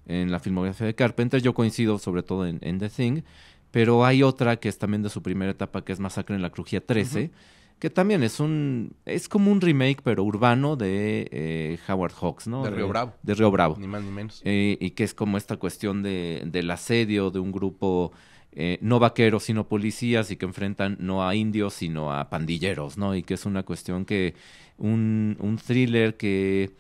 en 0.07 0.31
la 0.31 0.38
filmografía 0.38 0.87
de 0.87 0.94
Carpenter. 0.94 1.42
Yo 1.42 1.55
coincido 1.55 1.98
sobre 1.98 2.22
todo 2.22 2.46
en, 2.46 2.79
The 2.79 2.88
Thing, 2.88 3.22
pero 3.70 4.05
hay 4.05 4.22
otra 4.22 4.57
que 4.57 4.68
es 4.68 4.79
también 4.79 5.02
de 5.02 5.11
su 5.11 5.22
primera 5.22 5.50
etapa, 5.50 5.85
que 5.85 5.92
es 5.92 6.00
Masacre 6.00 6.37
en 6.37 6.42
la 6.42 6.50
Crujía 6.50 6.85
13, 6.85 7.31
que 7.79 7.90
también 7.90 8.22
es 8.22 8.40
un 8.40 8.94
es 9.05 9.29
como 9.29 9.50
un 9.50 9.61
remake, 9.61 10.00
pero 10.02 10.24
urbano 10.24 10.76
de 10.76 11.29
eh, 11.31 11.79
Howard 11.88 12.12
Hawks, 12.12 12.46
¿no? 12.46 12.62
De 12.62 12.70
Río 12.70 12.88
Bravo. 12.88 13.14
De 13.22 13.35
Río 13.35 13.50
Bravo. 13.50 13.76
Ni 13.79 13.87
más 13.87 14.02
ni 14.02 14.11
menos. 14.11 14.40
Eh, 14.44 14.79
y 14.81 14.90
que 14.90 15.05
es 15.05 15.12
como 15.12 15.37
esta 15.37 15.57
cuestión 15.57 16.02
de, 16.02 16.42
del 16.46 16.70
asedio 16.70 17.31
de 17.31 17.38
un 17.38 17.52
grupo 17.52 18.12
eh, 18.52 18.79
no 18.81 18.98
vaqueros, 18.98 19.44
sino 19.44 19.68
policías, 19.68 20.31
y 20.31 20.37
que 20.37 20.46
enfrentan 20.46 20.96
no 20.98 21.29
a 21.29 21.35
indios, 21.35 21.74
sino 21.74 22.14
a 22.14 22.31
pandilleros, 22.31 22.96
¿no? 22.96 23.14
Y 23.14 23.22
que 23.22 23.35
es 23.35 23.44
una 23.44 23.64
cuestión 23.64 24.07
que 24.07 24.35
un, 24.79 25.37
un 25.41 25.57
thriller 25.59 26.17
que 26.17 26.73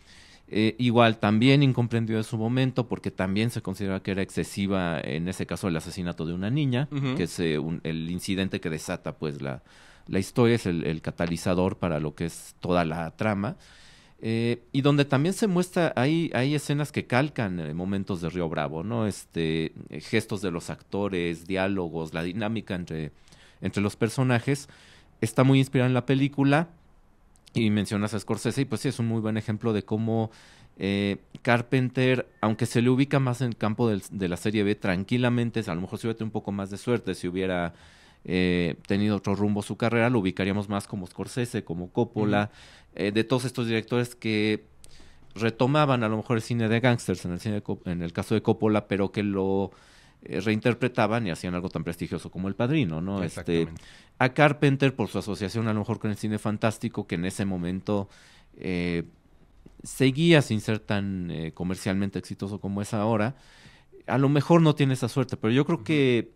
eh, 0.48 0.76
igual 0.78 1.18
también 1.18 1.64
incomprendió 1.64 2.16
en 2.18 2.24
su 2.24 2.38
momento 2.38 2.86
porque 2.86 3.10
también 3.10 3.50
se 3.50 3.62
considera 3.62 4.00
que 4.00 4.12
era 4.12 4.22
excesiva 4.22 5.00
en 5.00 5.26
ese 5.26 5.44
caso 5.44 5.66
el 5.66 5.76
asesinato 5.76 6.24
de 6.24 6.34
una 6.34 6.50
niña, 6.50 6.88
que 7.16 7.24
es 7.24 7.40
eh, 7.40 7.58
el 7.82 8.10
incidente 8.10 8.60
que 8.60 8.70
desata 8.70 9.16
pues 9.16 9.42
la, 9.42 9.64
la 10.06 10.20
historia, 10.20 10.54
es 10.54 10.66
el, 10.66 11.00
catalizador 11.02 11.78
para 11.78 11.98
lo 11.98 12.14
que 12.14 12.26
es 12.26 12.54
toda 12.60 12.84
la 12.84 13.10
trama. 13.16 13.56
Eh, 14.20 14.62
y 14.72 14.80
donde 14.82 15.04
también 15.04 15.34
se 15.34 15.48
muestra, 15.48 15.92
hay, 15.96 16.30
hay 16.32 16.54
escenas 16.54 16.92
que 16.92 17.06
calcan 17.06 17.76
momentos 17.76 18.20
de 18.20 18.30
Río 18.30 18.48
Bravo, 18.48 18.84
¿no? 18.84 19.06
Este, 19.06 19.72
gestos 19.90 20.42
de 20.42 20.52
los 20.52 20.70
actores, 20.70 21.46
diálogos, 21.46 22.14
la 22.14 22.22
dinámica 22.22 22.76
entre, 22.76 23.10
entre 23.60 23.82
los 23.82 23.96
personajes. 23.96 24.68
Está 25.20 25.42
muy 25.42 25.58
inspirada 25.58 25.88
en 25.88 25.94
la 25.94 26.06
película 26.06 26.68
y 27.56 27.70
mencionas 27.70 28.12
a 28.14 28.20
Scorsese, 28.20 28.62
y 28.62 28.64
pues 28.66 28.82
sí, 28.82 28.88
es 28.88 28.98
un 28.98 29.06
muy 29.06 29.20
buen 29.20 29.36
ejemplo 29.36 29.72
de 29.72 29.82
cómo 29.82 30.30
eh, 30.78 31.16
Carpenter, 31.40 32.28
aunque 32.42 32.66
se 32.66 32.82
le 32.82 32.90
ubica 32.90 33.18
más 33.18 33.40
en 33.40 33.48
el 33.48 33.56
campo 33.56 33.88
de 33.88 34.28
la 34.28 34.36
serie 34.36 34.62
B, 34.62 34.74
tranquilamente, 34.74 35.60
a 35.66 35.74
lo 35.74 35.80
mejor 35.80 35.98
si 35.98 36.06
hubiera 36.06 36.18
tenido 36.18 36.28
un 36.28 36.32
poco 36.32 36.52
más 36.52 36.70
de 36.70 36.76
suerte, 36.76 37.14
si 37.14 37.28
hubiera 37.28 37.72
eh, 38.24 38.76
tenido 38.86 39.16
otro 39.16 39.34
rumbo 39.34 39.62
su 39.62 39.76
carrera, 39.76 40.10
lo 40.10 40.18
ubicaríamos 40.18 40.68
más 40.68 40.86
como 40.86 41.06
Scorsese, 41.06 41.64
como 41.64 41.90
Coppola, 41.90 42.50
eh, 42.94 43.10
de 43.10 43.24
todos 43.24 43.46
estos 43.46 43.66
directores 43.66 44.14
que 44.14 44.64
retomaban 45.34 46.02
a 46.02 46.08
lo 46.08 46.18
mejor 46.18 46.36
el 46.36 46.42
cine 46.42 46.68
de 46.68 46.80
gangsters 46.80 47.24
en 47.24 47.32
el, 47.32 47.40
cine 47.40 47.62
en 47.86 48.02
el 48.02 48.12
caso 48.12 48.34
de 48.34 48.42
Coppola, 48.42 48.86
pero 48.86 49.12
que 49.12 49.22
lo 49.22 49.70
reinterpretaban 50.28 51.26
y 51.26 51.30
hacían 51.30 51.54
algo 51.54 51.68
tan 51.68 51.84
prestigioso 51.84 52.30
como 52.30 52.48
El 52.48 52.54
Padrino, 52.54 53.00
¿no? 53.00 53.22
Este, 53.22 53.68
a 54.18 54.28
Carpenter 54.30 54.94
por 54.94 55.08
su 55.08 55.18
asociación 55.18 55.68
a 55.68 55.72
lo 55.72 55.80
mejor 55.80 55.98
con 55.98 56.10
el 56.10 56.16
cine 56.16 56.38
fantástico, 56.38 57.06
que 57.06 57.16
en 57.16 57.24
ese 57.24 57.44
momento 57.44 58.08
eh, 58.56 59.04
seguía 59.82 60.42
sin 60.42 60.60
ser 60.60 60.80
tan 60.80 61.30
eh, 61.30 61.52
comercialmente 61.52 62.18
exitoso 62.18 62.60
como 62.60 62.82
es 62.82 62.94
ahora. 62.94 63.36
A 64.06 64.18
lo 64.18 64.28
mejor 64.28 64.62
no 64.62 64.74
tiene 64.74 64.94
esa 64.94 65.08
suerte, 65.08 65.36
pero 65.36 65.52
yo 65.52 65.64
creo 65.64 65.84
que 65.84 66.32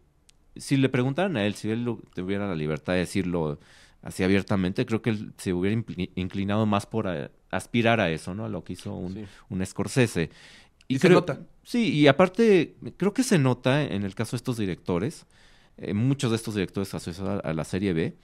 si 0.56 0.76
le 0.76 0.88
preguntaran 0.88 1.36
a 1.36 1.46
él, 1.46 1.54
si 1.54 1.70
él 1.70 1.86
tuviera 2.14 2.48
la 2.48 2.54
libertad 2.54 2.94
de 2.94 3.00
decirlo 3.00 3.58
así 4.02 4.24
abiertamente, 4.24 4.86
creo 4.86 5.02
que 5.02 5.10
él 5.10 5.32
se 5.36 5.52
hubiera 5.52 5.80
inclinado 6.14 6.66
más 6.66 6.86
por 6.86 7.08
aspirar 7.50 8.00
a 8.00 8.10
eso, 8.10 8.34
¿no? 8.34 8.44
A 8.44 8.48
lo 8.48 8.64
que 8.64 8.72
hizo 8.72 8.94
un, 8.94 9.26
un 9.48 9.66
Scorsese. 9.66 10.30
Y, 10.94 10.98
se 10.98 11.08
nota. 11.08 11.40
Sí, 11.62 11.92
y 11.92 12.06
aparte, 12.08 12.74
creo 12.96 13.14
que 13.14 13.22
se 13.22 13.38
nota 13.38 13.82
en 13.82 14.02
el 14.02 14.14
caso 14.14 14.32
de 14.32 14.38
estos 14.38 14.56
directores, 14.56 15.26
eh, 15.78 15.94
muchos 15.94 16.30
de 16.30 16.36
estos 16.36 16.54
directores 16.54 16.92
asociados 16.94 17.40
a 17.44 17.52
la 17.52 17.64
serie 17.64 17.92
B, 17.92 18.16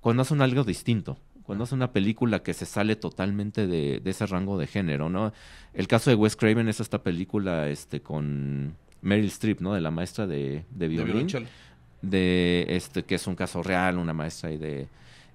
cuando 0.00 0.22
hacen 0.22 0.42
algo 0.42 0.64
distinto 0.64 1.18
cuando 1.42 1.64
hace 1.64 1.74
una 1.74 1.92
película 1.92 2.42
que 2.42 2.54
se 2.54 2.66
sale 2.66 2.96
totalmente 2.96 3.66
de, 3.66 4.00
ese 4.04 4.26
rango 4.26 4.58
de 4.58 4.66
género, 4.66 5.10
¿no? 5.10 5.32
El 5.74 5.88
caso 5.88 6.10
de 6.10 6.16
Wes 6.16 6.36
Craven 6.36 6.68
es 6.68 6.80
esta 6.80 7.02
película 7.02 7.68
este, 7.68 8.00
con 8.00 8.76
Meryl 9.00 9.26
Streep, 9.26 9.60
¿no? 9.60 9.74
De 9.74 9.80
la 9.80 9.90
maestra 9.90 10.26
de, 10.26 10.64
de 10.70 10.88
violín. 10.88 11.26
De, 12.00 12.66
este, 12.68 13.04
que 13.04 13.14
es 13.14 13.26
un 13.26 13.36
caso 13.36 13.62
real, 13.62 13.98
una 13.98 14.12
maestra 14.12 14.50
y 14.50 14.56
de 14.56 14.88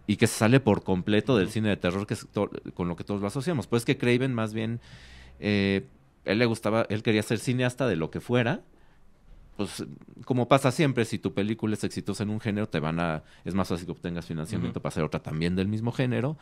y 0.10 0.15
que 0.15 0.27
se 0.27 0.36
sale 0.36 0.62
por 0.62 0.84
completo 0.84 1.38
del 1.38 1.49
cine 1.49 1.67
de 1.67 1.77
terror 1.77 2.08
que 2.08 2.13
es 2.13 2.25
con 2.73 2.88
lo 2.88 2.95
que 2.95 3.03
todos 3.03 3.19
lo 3.19 3.27
asociamos. 3.27 3.67
Pues 3.67 3.84
que 3.84 3.97
Craven 3.97 4.34
más 4.34 4.53
bien 4.53 4.80
eh, 5.39 5.86
él 6.27 6.39
le 6.39 6.45
gustaba, 6.45 6.85
él 6.89 7.03
quería 7.03 7.23
ser 7.23 7.39
cineasta 7.39 7.87
de 7.87 7.95
lo 7.95 8.11
que 8.11 8.21
fuera 8.21 8.63
pues 9.57 9.83
como 10.23 10.47
pasa 10.47 10.71
siempre, 10.71 11.03
si 11.03 11.17
tu 11.17 11.33
película 11.33 11.73
es 11.73 11.83
exitosa 11.83 12.23
en 12.23 12.29
un 12.29 12.39
género, 12.39 12.69
te 12.69 12.79
van 12.79 12.99
a, 12.99 13.23
es 13.43 13.55
más 13.55 13.67
fácil 13.67 13.87
que 13.87 13.91
obtengas 13.91 14.27
financiamiento 14.27 14.81
para 14.81 14.89
hacer 14.89 15.03
otra 15.03 15.19
también 15.19 15.55
del 15.55 15.67
mismo 15.67 15.91
género. 15.91 16.37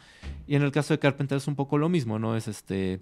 Y 0.47 0.55
en 0.55 0.63
el 0.63 0.71
caso 0.71 0.93
de 0.93 0.99
Carpenter 0.99 1.37
es 1.37 1.47
un 1.47 1.55
poco 1.55 1.77
lo 1.77 1.87
mismo, 1.87 2.19
¿no? 2.19 2.35
Es 2.35 2.49
este, 2.49 2.99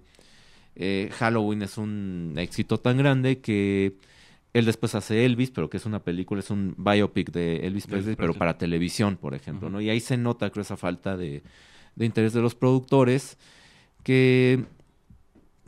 eh, 0.76 1.10
Halloween 1.18 1.62
es 1.62 1.78
un 1.78 2.34
éxito 2.36 2.78
tan 2.78 2.96
grande 2.96 3.40
que 3.40 3.96
él 4.52 4.66
después 4.66 4.94
hace 4.94 5.24
Elvis, 5.24 5.50
pero 5.50 5.68
que 5.68 5.78
es 5.78 5.84
una 5.84 6.04
película, 6.04 6.38
es 6.38 6.50
un 6.50 6.76
biopic 6.78 7.32
de 7.32 7.66
Elvis 7.66 7.88
Presley, 7.88 8.14
pero 8.14 8.34
para 8.34 8.56
televisión, 8.56 9.16
por 9.16 9.34
ejemplo, 9.34 9.68
¿no? 9.68 9.80
Y 9.80 9.90
ahí 9.90 9.98
se 9.98 10.16
nota, 10.16 10.48
creo, 10.50 10.62
esa 10.62 10.76
falta 10.76 11.16
de, 11.16 11.42
de 11.96 12.06
interés 12.06 12.32
de 12.32 12.40
los 12.40 12.54
productores 12.54 13.36
que 14.04 14.64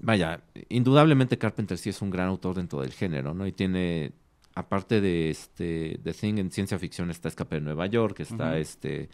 vaya, 0.02 0.42
indudablemente 0.68 1.38
Carpenter 1.38 1.78
sí 1.78 1.90
es 1.90 2.02
un 2.02 2.10
gran 2.10 2.28
autor 2.28 2.56
dentro 2.56 2.80
del 2.80 2.92
género, 2.92 3.34
¿no? 3.34 3.46
Y 3.46 3.52
tiene 3.52 4.12
aparte 4.54 5.00
de 5.00 5.30
este 5.30 6.00
The 6.02 6.14
Thing 6.14 6.38
en 6.38 6.50
ciencia 6.50 6.78
ficción 6.78 7.10
está 7.10 7.28
Escape 7.28 7.56
de 7.56 7.60
Nueva 7.60 7.86
York, 7.86 8.20
está 8.20 8.58
este 8.58 9.08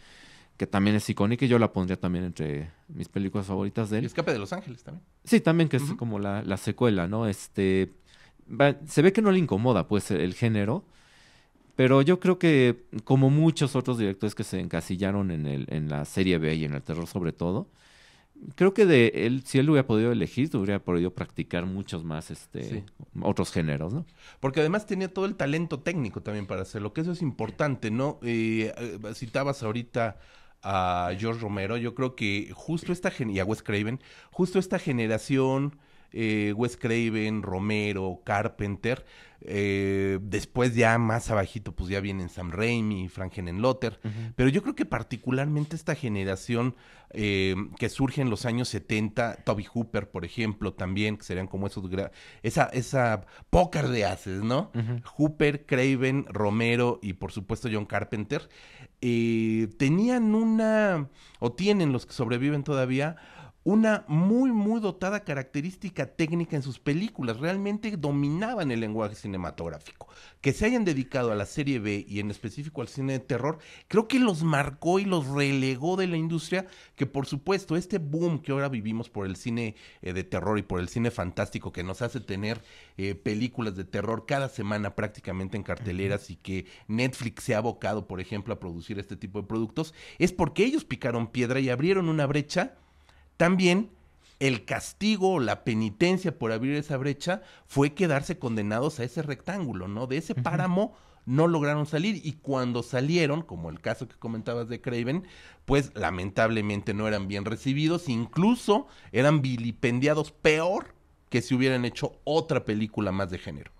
que 0.56 0.66
también 0.66 0.96
es 0.96 1.08
icónica 1.10 1.44
y 1.44 1.48
yo 1.48 1.58
la 1.58 1.72
pondría 1.72 1.98
también 1.98 2.24
entre 2.24 2.70
mis 2.88 3.08
películas 3.08 3.46
favoritas 3.46 3.90
de 3.90 3.98
él. 3.98 4.04
Escape 4.04 4.32
de 4.32 4.38
Los 4.38 4.52
Ángeles 4.52 4.84
también. 4.84 5.04
Sí, 5.24 5.40
también 5.40 5.68
que 5.68 5.78
es 5.78 5.94
como 5.94 6.20
la, 6.20 6.56
secuela, 6.56 7.08
¿no? 7.08 7.26
Este 7.26 7.92
se 8.86 9.02
ve 9.02 9.12
que 9.12 9.22
no 9.22 9.32
le 9.32 9.38
incomoda 9.38 9.88
pues 9.88 10.10
el 10.10 10.34
género, 10.34 10.84
pero 11.74 12.02
yo 12.02 12.20
creo 12.20 12.38
que 12.38 12.84
como 13.02 13.30
muchos 13.30 13.74
otros 13.74 13.98
directores 13.98 14.34
que 14.34 14.44
se 14.44 14.60
encasillaron 14.60 15.30
en 15.32 15.46
el 15.46 15.66
en 15.70 15.88
la 15.88 16.04
serie 16.04 16.38
B 16.38 16.54
y 16.54 16.64
en 16.64 16.74
el 16.74 16.82
terror 16.82 17.08
sobre 17.08 17.32
todo, 17.32 17.68
creo 18.55 18.74
que 18.74 18.87
de 18.87 19.12
él, 19.14 19.42
si 19.44 19.59
él 19.59 19.70
hubiera 19.70 19.87
podido 19.87 20.12
elegir, 20.12 20.55
hubiera 20.57 20.78
podido 20.78 21.12
practicar 21.12 21.66
muchos 21.66 22.05
más 22.05 22.31
este 22.31 22.85
otros 23.20 23.52
géneros, 23.52 23.92
¿no? 23.92 24.07
Porque 24.40 24.61
además 24.61 24.87
tenía 24.87 25.12
todo 25.12 25.26
el 25.26 25.37
talento 25.37 25.81
técnico 25.81 26.22
también 26.22 26.46
para 26.46 26.62
hacerlo, 26.62 26.92
que 26.92 27.02
eso 27.02 27.12
es 27.12 27.22
importante, 27.22 27.90
¿no? 27.90 28.18
Eh, 28.22 28.72
citabas 29.14 29.62
ahorita 29.62 30.18
a 30.62 31.11
George 31.18 31.40
Romero, 31.40 31.76
yo 31.76 31.94
creo 31.94 32.14
que 32.14 32.50
justo 32.55 32.92
esta 32.92 33.12
y 33.18 33.38
a 33.38 33.44
Wes 33.44 33.62
Craven, 33.62 34.00
justo 34.31 34.59
esta 34.59 34.78
generación 34.78 35.76
eh, 36.12 36.53
Wes 36.57 36.77
Craven, 36.77 37.42
Romero, 37.42 38.20
Carpenter. 38.25 39.05
Eh, 39.44 40.20
después 40.22 40.75
ya 40.77 40.96
más 40.98 41.31
abajito, 41.31 41.72
pues 41.75 41.90
ya 41.90 42.01
vienen 42.01 42.29
Sam 42.29 42.53
Raimi, 42.53 43.09
Frank 43.09 43.37
Henenlotter. 43.37 43.98
Pero 44.37 44.48
yo 44.48 44.62
creo 44.62 44.75
que 44.75 44.85
particularmente 44.85 45.75
esta 45.75 45.94
generación 45.94 46.77
eh, 47.11 47.57
que 47.79 47.88
surge 47.88 48.22
en 48.22 48.31
los 48.31 48.46
años 48.46 48.68
70, 48.68 49.42
Toby 49.44 49.64
Hooper, 49.64 50.11
por 50.11 50.25
ejemplo, 50.25 50.75
también, 50.75 51.16
que 51.16 51.25
serían 51.25 51.48
como 51.48 51.66
esos... 51.66 51.85
Esa, 52.42 52.64
esa 52.66 53.27
pócar 53.51 53.88
de 53.88 54.05
haces, 54.05 54.42
¿no? 54.42 54.70
Hooper, 55.16 55.66
Craven, 55.66 56.27
Romero 56.29 57.01
y 57.03 57.14
por 57.14 57.33
supuesto 57.33 57.68
John 57.72 57.87
Carpenter. 57.87 58.48
Eh, 59.01 59.68
tenían 59.79 60.35
una, 60.35 61.09
o 61.40 61.53
tienen 61.53 61.92
los 61.92 62.07
que 62.07 62.12
sobreviven 62.12 62.62
todavía, 62.62 63.16
una 63.64 64.05
muy, 64.09 64.51
muy 64.51 64.81
dotada 64.81 65.25
característica 65.25 66.07
técnica 66.07 66.57
en 66.57 66.62
sus 66.62 66.79
películas. 66.79 67.38
Realmente 67.38 67.96
dominaban 67.96 68.70
el 68.70 68.81
lenguaje 68.81 69.14
cinematográfico. 69.14 70.09
Que 70.40 70.53
se 70.53 70.66
hayan 70.66 70.85
dedicado 70.85 71.31
a 71.31 71.37
la 71.37 71.46
serie 71.46 71.79
B 71.79 72.05
y 72.09 72.18
en 72.18 72.31
específico 72.31 72.81
al 72.81 72.88
cine 72.88 73.14
de 73.14 73.18
terror, 73.20 73.59
creo 73.88 74.09
que 74.09 74.18
los 74.18 74.42
marcó 74.42 74.98
y 74.98 75.05
los 75.05 75.27
relegó 75.29 75.96
de 75.96 76.09
la 76.09 76.16
industria. 76.16 76.66
Que 76.96 77.07
por 77.07 77.27
supuesto, 77.27 77.77
este 77.77 77.98
boom 77.98 78.40
que 78.40 78.53
ahora 78.53 78.68
vivimos 78.68 79.09
por 79.09 79.27
el 79.27 79.37
cine 79.37 79.77
eh, 80.03 80.12
de 80.12 80.25
terror 80.25 80.59
y 80.59 80.62
por 80.62 80.81
el 80.81 80.88
cine 80.88 81.11
fantástico 81.11 81.72
que 81.72 81.85
nos 81.85 82.03
hace 82.03 82.20
tener 82.20 82.62
eh, 82.96 83.14
películas 83.14 83.77
de 83.77 83.85
terror 83.85 84.27
cada 84.27 84.48
semana 84.48 84.96
prácticamente 84.96 85.57
en 85.57 85.62
carteleras 85.62 86.31
y 86.31 86.37
que 86.37 86.66
Netflix 86.88 87.44
se 87.44 87.55
ha 87.55 87.59
abocado, 87.59 88.07
por 88.07 88.20
ejemplo, 88.20 88.55
a 88.55 88.61
producir 88.61 88.98
este 88.98 89.16
tipo 89.16 89.40
de 89.40 89.46
productos, 89.46 89.94
es 90.18 90.33
porque 90.33 90.64
ellos 90.64 90.85
picaron 90.85 91.29
piedra 91.29 91.61
y 91.61 91.70
abrieron 91.70 92.09
una 92.09 92.27
brecha 92.27 92.77
también 93.36 93.90
el 94.38 94.64
castigo 94.64 95.34
o 95.34 95.40
la 95.40 95.62
penitencia 95.62 96.36
por 96.36 96.50
abrir 96.50 96.74
esa 96.74 96.96
brecha 96.96 97.42
fue 97.66 97.94
quedarse 97.94 98.38
condenados 98.38 98.98
a 98.98 99.04
ese 99.04 99.22
rectángulo, 99.22 99.86
¿no? 99.86 100.06
De 100.06 100.16
ese 100.16 100.34
páramo 100.34 100.96
no 101.26 101.46
lograron 101.46 101.86
salir 101.86 102.20
y 102.24 102.32
cuando 102.32 102.82
salieron, 102.82 103.42
como 103.42 103.70
el 103.70 103.80
caso 103.80 104.08
que 104.08 104.16
comentabas 104.16 104.68
de 104.68 104.80
Craven, 104.80 105.26
pues 105.64 105.92
lamentablemente 105.94 106.94
no 106.94 107.06
eran 107.06 107.28
bien 107.28 107.44
recibidos, 107.44 108.08
incluso 108.08 108.88
eran 109.12 109.42
vilipendiados 109.42 110.32
peor 110.32 110.94
que 111.28 111.40
si 111.40 111.54
hubieran 111.54 111.84
hecho 111.84 112.18
otra 112.24 112.64
película 112.64 113.12
más 113.12 113.30
de 113.30 113.38
género. 113.38 113.70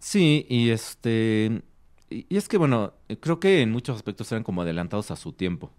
Sí, 0.00 0.44
y 0.48 0.70
este 0.70 1.62
y 2.10 2.36
es 2.36 2.48
que 2.48 2.58
bueno, 2.58 2.94
creo 3.20 3.40
que 3.40 3.62
en 3.62 3.70
muchos 3.70 3.96
aspectos 3.96 4.30
eran 4.32 4.42
como 4.44 4.62
adelantados 4.62 5.10
a 5.10 5.16
su 5.16 5.32
tiempo. 5.32 5.70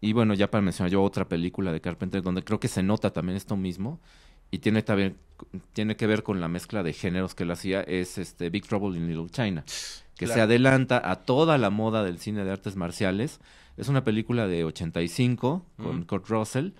Y 0.00 0.12
bueno, 0.12 0.34
ya 0.34 0.50
para 0.50 0.62
mencionar 0.62 0.90
yo 0.90 1.02
otra 1.02 1.28
película 1.28 1.72
de 1.72 1.80
Carpenter 1.80 2.22
donde 2.22 2.42
creo 2.42 2.60
que 2.60 2.68
se 2.68 2.82
nota 2.82 3.12
también 3.12 3.36
esto 3.36 3.56
mismo 3.56 4.00
y 4.50 4.58
tiene 4.58 4.82
también 4.82 5.16
tiene 5.72 5.96
que 5.96 6.06
ver 6.06 6.22
con 6.22 6.40
la 6.40 6.48
mezcla 6.48 6.82
de 6.82 6.92
géneros 6.92 7.34
que 7.34 7.44
él 7.44 7.50
hacía 7.50 7.82
es 7.82 8.18
este 8.18 8.50
Big 8.50 8.66
Trouble 8.66 8.96
in 8.96 9.06
Little 9.06 9.28
China, 9.30 9.64
que 10.16 10.26
se 10.26 10.40
adelanta 10.40 11.00
a 11.04 11.16
toda 11.16 11.58
la 11.58 11.70
moda 11.70 12.02
del 12.02 12.18
cine 12.18 12.44
de 12.44 12.50
artes 12.50 12.76
marciales. 12.76 13.40
Es 13.76 13.88
una 13.88 14.02
película 14.02 14.48
de 14.48 14.64
85 14.64 15.64
con 15.76 16.04
Kurt 16.04 16.28
Russell 16.28 16.70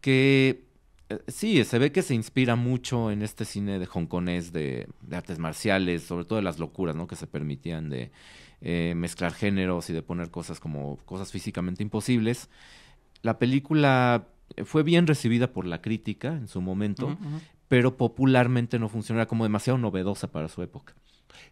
que 0.00 0.68
eh, 1.08 1.18
sí, 1.26 1.64
se 1.64 1.78
ve 1.78 1.90
que 1.90 2.02
se 2.02 2.14
inspira 2.14 2.54
mucho 2.54 3.10
en 3.10 3.22
este 3.22 3.44
cine 3.44 3.78
de 3.78 3.86
hongkonés 3.86 4.52
de, 4.52 4.86
de 5.02 5.16
artes 5.16 5.38
marciales, 5.38 6.02
sobre 6.02 6.24
todo 6.24 6.36
de 6.36 6.44
las 6.44 6.58
locuras, 6.58 6.94
¿no? 6.94 7.08
que 7.08 7.16
se 7.16 7.26
permitían 7.26 7.88
de 7.88 8.12
eh, 8.60 8.94
mezclar 8.96 9.32
géneros 9.32 9.88
y 9.90 9.92
de 9.92 10.02
poner 10.02 10.30
cosas 10.30 10.60
como 10.60 10.96
cosas 10.98 11.30
físicamente 11.30 11.82
imposibles. 11.82 12.48
La 13.22 13.38
película 13.38 14.26
fue 14.64 14.82
bien 14.82 15.06
recibida 15.06 15.52
por 15.52 15.66
la 15.66 15.80
crítica 15.80 16.28
en 16.28 16.48
su 16.48 16.60
momento, 16.60 17.16
pero 17.68 17.96
popularmente 17.96 18.78
no 18.78 18.88
funcionó, 18.88 19.20
era 19.20 19.28
como 19.28 19.44
demasiado 19.44 19.78
novedosa 19.78 20.30
para 20.32 20.48
su 20.48 20.62
época. 20.62 20.94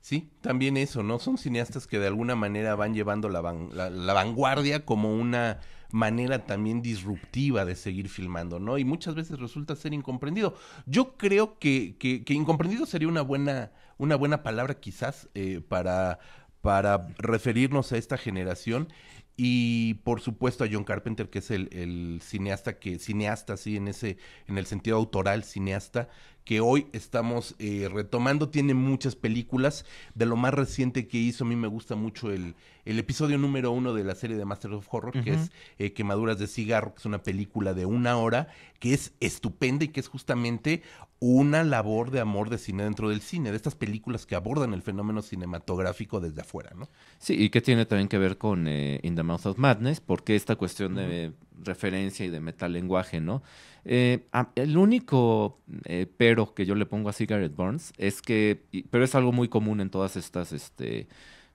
Sí, 0.00 0.30
también 0.40 0.76
eso, 0.76 1.02
¿no? 1.02 1.18
Son 1.18 1.38
cineastas 1.38 1.86
que 1.86 1.98
de 1.98 2.06
alguna 2.06 2.34
manera 2.34 2.74
van 2.74 2.94
llevando 2.94 3.28
la, 3.28 3.42
la, 3.42 4.12
vanguardia 4.12 4.84
como 4.84 5.14
una 5.14 5.60
manera 5.92 6.44
también 6.44 6.82
disruptiva 6.82 7.64
de 7.64 7.76
seguir 7.76 8.08
filmando, 8.08 8.58
¿no? 8.58 8.78
Y 8.78 8.84
muchas 8.84 9.14
veces 9.14 9.38
resulta 9.38 9.76
ser 9.76 9.94
incomprendido. 9.94 10.54
Yo 10.86 11.16
creo 11.16 11.58
que, 11.58 11.96
que, 11.98 12.34
incomprendido 12.34 12.86
sería 12.86 13.08
una 13.08 13.22
buena, 13.22 13.72
una 13.98 14.16
buena 14.16 14.42
palabra 14.42 14.74
quizás 14.80 15.28
eh, 15.34 15.60
para, 15.66 16.18
para 16.66 17.06
referirnos 17.18 17.92
a 17.92 17.96
esta 17.96 18.18
generación 18.18 18.92
y 19.36 19.94
por 20.02 20.20
supuesto 20.20 20.64
a 20.64 20.68
John 20.68 20.82
Carpenter 20.82 21.30
que 21.30 21.38
es 21.38 21.52
el, 21.52 22.18
cineasta 22.24 22.80
que 22.80 22.98
cineasta 22.98 23.56
sí 23.56 23.76
en 23.76 23.86
ese 23.86 24.16
en 24.48 24.58
el 24.58 24.66
sentido 24.66 24.96
autoral 24.96 25.44
cineasta 25.44 26.08
que 26.46 26.60
hoy 26.60 26.86
estamos 26.92 27.56
eh, 27.58 27.90
retomando. 27.92 28.48
Tiene 28.48 28.72
muchas 28.72 29.16
películas. 29.16 29.84
De 30.14 30.26
lo 30.26 30.36
más 30.36 30.54
reciente 30.54 31.08
que 31.08 31.18
hizo, 31.18 31.44
a 31.44 31.46
mí 31.46 31.56
me 31.56 31.66
gusta 31.66 31.96
mucho 31.96 32.30
el, 32.30 32.54
el 32.84 33.00
episodio 33.00 33.36
número 33.36 33.72
uno 33.72 33.92
de 33.92 34.04
la 34.04 34.14
serie 34.14 34.36
de 34.36 34.44
Master 34.44 34.72
of 34.72 34.86
Horror, 34.88 35.24
que 35.24 35.34
es 35.34 35.50
eh, 35.78 35.92
Quemaduras 35.92 36.38
de 36.38 36.46
Cigarro, 36.46 36.94
que 36.94 37.00
es 37.00 37.04
una 37.04 37.24
película 37.24 37.74
de 37.74 37.84
una 37.84 38.16
hora, 38.16 38.46
que 38.78 38.94
es 38.94 39.12
estupenda 39.18 39.86
y 39.86 39.88
que 39.88 39.98
es 39.98 40.06
justamente 40.06 40.82
una 41.18 41.64
labor 41.64 42.12
de 42.12 42.20
amor 42.20 42.48
de 42.48 42.58
cine 42.58 42.84
dentro 42.84 43.08
del 43.08 43.22
cine, 43.22 43.50
de 43.50 43.56
estas 43.56 43.74
películas 43.74 44.24
que 44.24 44.36
abordan 44.36 44.72
el 44.72 44.82
fenómeno 44.82 45.22
cinematográfico 45.22 46.20
desde 46.20 46.42
afuera, 46.42 46.70
¿no? 46.76 46.88
Sí, 47.18 47.34
y 47.34 47.50
que 47.50 47.60
tiene 47.60 47.86
también 47.86 48.06
que 48.06 48.18
ver 48.18 48.38
con 48.38 48.68
eh, 48.68 49.00
In 49.02 49.16
the 49.16 49.24
Mouth 49.24 49.46
of 49.46 49.58
Madness, 49.58 50.00
porque 50.00 50.36
esta 50.36 50.54
cuestión 50.54 50.94
de 50.94 51.32
referencia 51.62 52.24
y 52.26 52.30
de 52.30 52.40
metalenguaje, 52.40 53.20
¿no? 53.20 53.42
Eh, 53.84 54.26
el 54.56 54.76
único 54.76 55.58
eh, 55.84 56.06
pero 56.16 56.54
que 56.54 56.66
yo 56.66 56.74
le 56.74 56.86
pongo 56.86 57.08
a 57.08 57.12
Cigarette 57.12 57.54
Burns 57.54 57.92
es 57.98 58.20
que, 58.20 58.62
pero 58.90 59.04
es 59.04 59.14
algo 59.14 59.32
muy 59.32 59.48
común 59.48 59.80
en 59.80 59.90
todas 59.90 60.16
estas, 60.16 60.52
este, 60.52 61.06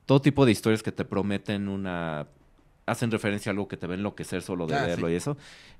todo 0.05 0.21
tipo 0.21 0.45
de 0.45 0.51
historias 0.53 0.81
que 0.83 0.91
te 0.91 1.05
prometen 1.05 1.67
una 1.67 2.27
hacen 2.85 3.11
referencia 3.11 3.49
a 3.49 3.53
algo 3.53 3.67
que 3.67 3.77
te 3.77 3.85
va 3.87 3.93
a 3.93 3.97
enloquecer 3.97 4.41
solo 4.41 4.65
de 4.67 4.75
Ah, 4.75 4.85
verlo 4.85 5.07
sí. 5.07 5.13
y 5.13 5.15
eso, 5.15 5.37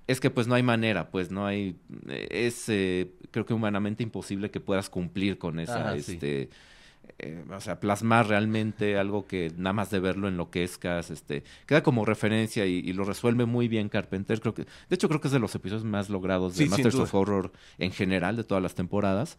es 0.08 0.20
que 0.20 0.30
pues 0.30 0.48
no 0.48 0.56
hay 0.56 0.64
manera, 0.64 1.10
pues 1.10 1.32
no 1.32 1.46
hay, 1.46 1.76
es 2.08 2.70
eh, 2.70 3.12
creo 3.32 3.46
que 3.46 3.54
humanamente 3.54 4.04
imposible 4.04 4.52
que 4.52 4.60
puedas 4.60 4.90
cumplir 4.90 5.38
con 5.38 5.60
esa, 5.60 5.90
Ajá, 5.90 6.00
sí. 6.00 6.20
Eh, 7.20 7.44
o 7.50 7.60
sea, 7.62 7.80
plasmar 7.80 8.28
realmente 8.28 8.98
algo 8.98 9.28
que 9.28 9.52
nada 9.58 9.74
más 9.74 9.90
de 9.92 10.00
verlo 10.00 10.28
enloquezcas, 10.28 11.12
este, 11.12 11.44
queda 11.66 11.84
como 11.84 12.06
referencia 12.06 12.66
y, 12.66 12.80
y 12.80 12.94
lo 12.94 13.04
resuelve 13.04 13.46
muy 13.46 13.68
bien 13.68 13.90
Carpenter, 13.90 14.40
creo 14.42 14.54
que, 14.54 14.64
de 14.64 14.96
hecho 14.96 15.08
creo 15.08 15.22
que 15.22 15.28
es 15.28 15.32
de 15.34 15.40
los 15.40 15.54
episodios 15.54 15.84
más 15.84 16.10
logrados 16.10 16.56
de 16.56 16.64
Sí, 16.64 16.70
Masters 16.70 16.96
of 16.96 17.14
Horror 17.14 17.52
en 17.78 17.92
general 17.92 18.38
de 18.38 18.44
todas 18.44 18.64
las 18.64 18.76
temporadas, 18.76 19.38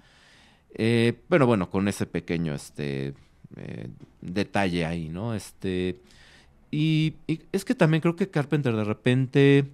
eh, 0.75 1.15
pero 1.29 1.47
bueno, 1.47 1.71
con 1.71 1.89
ese 1.89 2.07
pequeño, 2.07 2.55
este, 2.55 3.15
eh, 3.57 3.89
detalle 4.21 4.87
ahí, 4.87 5.09
¿no? 5.09 5.35
Este, 5.35 6.01
y, 6.71 7.15
y 7.27 7.41
es 7.53 7.65
que 7.65 7.75
también 7.75 8.01
creo 8.01 8.17
que 8.17 8.31
Carpenter 8.31 8.75
de 8.75 8.85
repente, 8.85 9.67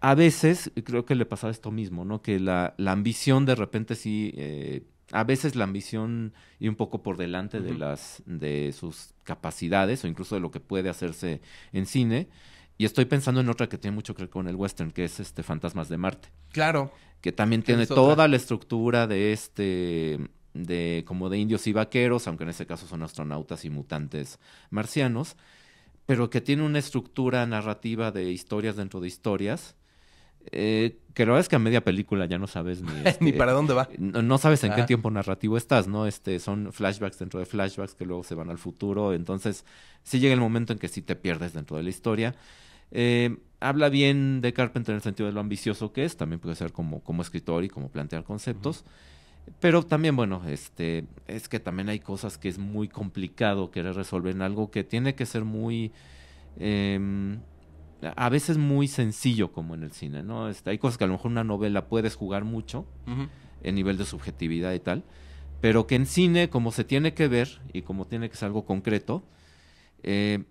a 0.00 0.14
veces, 0.14 0.70
creo 0.84 1.04
que 1.04 1.14
le 1.14 1.26
pasaba 1.26 1.50
esto 1.50 1.70
mismo, 1.70 2.04
¿no? 2.04 2.22
Que 2.22 2.38
la, 2.38 2.74
la 2.76 2.92
ambición 2.92 3.46
de 3.46 3.54
repente 3.54 3.96
sí, 3.96 4.32
eh, 4.36 4.82
a 5.12 5.24
veces 5.24 5.56
la 5.56 5.64
ambición 5.64 6.34
y 6.58 6.68
un 6.68 6.74
poco 6.76 7.02
por 7.02 7.16
delante 7.16 7.60
de 7.60 7.74
las, 7.74 8.22
de 8.26 8.72
sus 8.72 9.14
capacidades 9.24 10.04
o 10.04 10.06
incluso 10.08 10.34
de 10.34 10.40
lo 10.40 10.50
que 10.50 10.60
puede 10.60 10.88
hacerse 10.88 11.40
en 11.72 11.86
cine. 11.86 12.28
Y 12.76 12.84
estoy 12.84 13.06
pensando 13.06 13.40
en 13.40 13.48
otra 13.48 13.68
que 13.68 13.78
tiene 13.78 13.94
mucho 13.94 14.14
que 14.14 14.22
ver 14.22 14.30
con 14.30 14.46
el 14.48 14.54
western, 14.56 14.90
que 14.92 15.04
es 15.04 15.18
este 15.18 15.42
Fantasmas 15.42 15.88
de 15.88 15.98
Marte 15.98 16.28
Claro. 16.52 16.92
que 17.20 17.32
también 17.32 17.62
tiene 17.62 17.84
otra. 17.84 17.96
toda 17.96 18.28
la 18.28 18.36
estructura 18.36 19.06
de 19.06 19.32
este 19.32 20.18
de 20.54 21.04
como 21.06 21.28
de 21.28 21.38
indios 21.38 21.66
y 21.66 21.72
vaqueros, 21.72 22.26
aunque 22.26 22.44
en 22.44 22.50
este 22.50 22.66
caso 22.66 22.86
son 22.86 23.02
astronautas 23.02 23.64
y 23.64 23.70
mutantes 23.70 24.38
marcianos, 24.70 25.36
pero 26.06 26.30
que 26.30 26.40
tiene 26.40 26.62
una 26.62 26.78
estructura 26.78 27.44
narrativa 27.46 28.10
de 28.12 28.30
historias 28.30 28.76
dentro 28.76 29.00
de 29.00 29.08
historias, 29.08 29.76
eh, 30.52 30.98
que 31.14 31.24
la 31.24 31.32
verdad 31.32 31.40
es 31.40 31.48
que 31.48 31.56
a 31.56 31.58
media 31.58 31.82
película 31.82 32.26
ya 32.26 32.38
no 32.38 32.46
sabes 32.46 32.82
ni, 32.82 32.90
Ni 33.02 33.08
este, 33.08 33.32
para 33.32 33.52
dónde 33.52 33.74
va. 33.74 33.88
no, 33.98 34.22
no 34.22 34.38
sabes 34.38 34.62
en 34.64 34.74
qué 34.74 34.84
tiempo 34.84 35.10
narrativo 35.10 35.56
estás, 35.56 35.88
¿no? 35.88 36.06
Este, 36.06 36.38
son 36.38 36.72
flashbacks 36.72 37.18
dentro 37.18 37.40
de 37.40 37.46
flashbacks 37.46 37.94
que 37.94 38.06
luego 38.06 38.22
se 38.24 38.34
van 38.34 38.50
al 38.50 38.58
futuro. 38.58 39.12
Entonces, 39.12 39.64
sí 40.02 40.20
llega 40.20 40.34
el 40.34 40.40
momento 40.40 40.72
en 40.72 40.78
que 40.78 40.88
sí 40.88 41.02
te 41.02 41.16
pierdes 41.16 41.52
dentro 41.52 41.76
de 41.76 41.82
la 41.82 41.90
historia. 41.90 42.34
Eh, 42.90 43.36
habla 43.60 43.88
bien 43.88 44.40
de 44.40 44.52
Carpenter 44.52 44.92
en 44.92 44.96
el 44.96 45.02
sentido 45.02 45.26
de 45.26 45.32
lo 45.32 45.40
ambicioso 45.40 45.92
que 45.92 46.04
es, 46.04 46.16
también 46.16 46.40
puede 46.40 46.54
ser 46.54 46.72
como, 46.72 47.00
como 47.00 47.22
escritor 47.22 47.64
y 47.64 47.68
como 47.68 47.88
plantear 47.88 48.24
conceptos. 48.24 48.84
Pero 49.60 49.82
también, 49.82 50.14
bueno, 50.14 50.42
este, 50.46 51.04
es 51.26 51.48
que 51.48 51.58
también 51.58 51.88
hay 51.88 52.00
cosas 52.00 52.38
que 52.38 52.48
es 52.48 52.58
muy 52.58 52.88
complicado 52.88 53.70
querer 53.70 53.94
resolver 53.94 54.34
en 54.34 54.42
algo 54.42 54.70
que 54.70 54.84
tiene 54.84 55.14
que 55.14 55.26
ser 55.26 55.44
muy, 55.44 55.90
em, 56.58 57.38
a 58.02 58.28
veces 58.28 58.58
muy 58.58 58.88
sencillo 58.88 59.52
como 59.52 59.74
en 59.74 59.82
el 59.82 59.92
cine, 59.92 60.22
¿no? 60.22 60.48
Este, 60.48 60.70
hay 60.70 60.78
cosas 60.78 60.98
que 60.98 61.04
a 61.04 61.06
lo 61.06 61.14
mejor 61.14 61.30
una 61.30 61.44
novela 61.44 61.88
puedes 61.88 62.14
jugar 62.14 62.44
mucho, 62.44 62.86
en 63.62 63.74
nivel 63.74 63.98
de 63.98 64.04
subjetividad 64.04 64.72
y 64.72 64.80
tal, 64.80 65.04
pero 65.60 65.86
que 65.86 65.96
en 65.96 66.06
cine, 66.06 66.48
como 66.48 66.70
se 66.70 66.84
tiene 66.84 67.14
que 67.14 67.28
ver 67.28 67.60
y 67.72 67.82
como 67.82 68.06
tiene 68.06 68.30
que 68.30 68.36
ser 68.36 68.46
algo 68.46 68.64
concreto, 68.64 69.24
eh, 70.02 70.44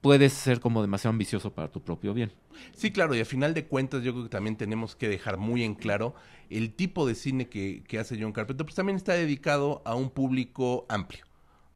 puedes 0.00 0.32
ser 0.32 0.60
como 0.60 0.80
demasiado 0.80 1.10
ambicioso 1.10 1.52
para 1.52 1.70
tu 1.70 1.82
propio 1.82 2.14
bien. 2.14 2.32
Sí, 2.76 2.92
claro, 2.92 3.14
y 3.14 3.20
a 3.20 3.24
final 3.24 3.54
de 3.54 3.66
cuentas 3.66 4.02
yo 4.04 4.12
creo 4.12 4.24
que 4.24 4.30
también 4.30 4.56
tenemos 4.56 4.94
que 4.94 5.08
dejar 5.08 5.38
muy 5.38 5.64
en 5.64 5.74
claro 5.74 6.14
el 6.50 6.72
tipo 6.74 7.06
de 7.06 7.14
cine 7.14 7.48
que, 7.48 7.82
que 7.88 7.98
hace 7.98 8.20
John 8.20 8.32
Carpenter, 8.32 8.64
pues 8.64 8.76
también 8.76 8.96
está 8.96 9.14
dedicado 9.14 9.82
a 9.84 9.94
un 9.94 10.10
público 10.10 10.86
amplio. 10.88 11.24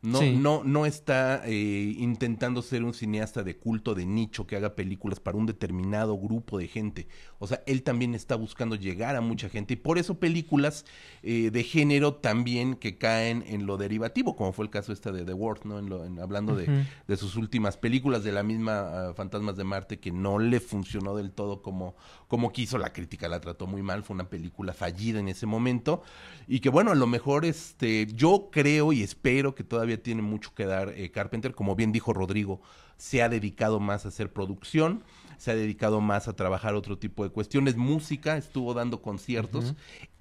No, 0.06 0.20
Sí. 0.20 0.36
no, 0.36 0.62
no 0.62 0.86
está 0.86 1.42
eh, 1.46 1.94
intentando 1.98 2.62
ser 2.62 2.84
un 2.84 2.94
cineasta 2.94 3.42
de 3.42 3.56
culto, 3.56 3.94
de 3.94 4.06
nicho, 4.06 4.46
que 4.46 4.54
haga 4.54 4.74
películas 4.76 5.18
para 5.18 5.36
un 5.36 5.46
determinado 5.46 6.16
grupo 6.16 6.58
de 6.58 6.68
gente. 6.68 7.08
O 7.40 7.46
sea, 7.46 7.62
él 7.66 7.82
también 7.82 8.14
está 8.14 8.36
buscando 8.36 8.76
llegar 8.76 9.16
a 9.16 9.20
mucha 9.20 9.48
gente 9.48 9.74
y 9.74 9.76
por 9.76 9.98
eso 9.98 10.18
películas 10.20 10.84
eh, 11.22 11.50
de 11.50 11.62
género 11.64 12.14
también 12.14 12.76
que 12.76 12.98
caen 12.98 13.42
en 13.48 13.66
lo 13.66 13.76
derivativo, 13.76 14.36
como 14.36 14.52
fue 14.52 14.64
el 14.66 14.70
caso 14.70 14.92
esta 14.92 15.10
de 15.10 15.24
The 15.24 15.32
World, 15.34 15.64
¿no? 15.64 15.78
En 15.78 15.88
lo- 15.88 16.04
en- 16.04 16.20
hablando 16.20 16.54
de, 16.54 16.84
de 17.08 17.16
sus 17.16 17.34
últimas 17.36 17.76
películas 17.76 18.22
de 18.22 18.30
la 18.32 18.42
misma 18.44 19.08
ah, 19.08 19.14
Fantasmas 19.14 19.56
de 19.56 19.64
Marte 19.64 19.98
que 19.98 20.12
no 20.12 20.38
le 20.38 20.60
funcionó 20.60 21.16
del 21.16 21.32
todo 21.32 21.62
como, 21.62 21.96
como 22.28 22.52
quiso, 22.52 22.78
la 22.78 22.92
crítica 22.92 23.28
la 23.28 23.40
trató 23.40 23.66
muy 23.66 23.82
mal, 23.82 24.02
fue 24.04 24.14
una 24.14 24.28
película 24.30 24.72
fallida 24.72 25.18
en 25.18 25.28
ese 25.28 25.46
momento 25.46 26.02
y 26.46 26.60
que 26.60 26.68
bueno, 26.68 26.92
a 26.92 26.94
lo 26.94 27.06
mejor 27.08 27.44
este 27.44 28.06
yo 28.14 28.50
creo 28.52 28.92
y 28.92 29.02
espero 29.02 29.54
que 29.54 29.64
todavía 29.64 29.95
tiene 29.98 30.22
mucho 30.22 30.54
que 30.54 30.66
dar 30.66 30.90
eh, 30.90 31.11
Carpenter, 31.11 31.54
como 31.54 31.74
bien 31.74 31.92
dijo 31.92 32.12
Rodrigo, 32.12 32.61
se 32.96 33.22
ha 33.22 33.28
dedicado 33.28 33.80
más 33.80 34.04
a 34.04 34.09
hacer 34.09 34.32
producción, 34.32 35.02
se 35.37 35.50
ha 35.50 35.54
dedicado 35.54 36.00
más 36.00 36.28
a 36.28 36.35
trabajar 36.35 36.74
otro 36.74 36.98
tipo 36.98 37.24
de 37.24 37.30
cuestiones, 37.30 37.76
música, 37.76 38.37
estuvo 38.37 38.74
dando 38.74 39.02
conciertos. 39.02 39.74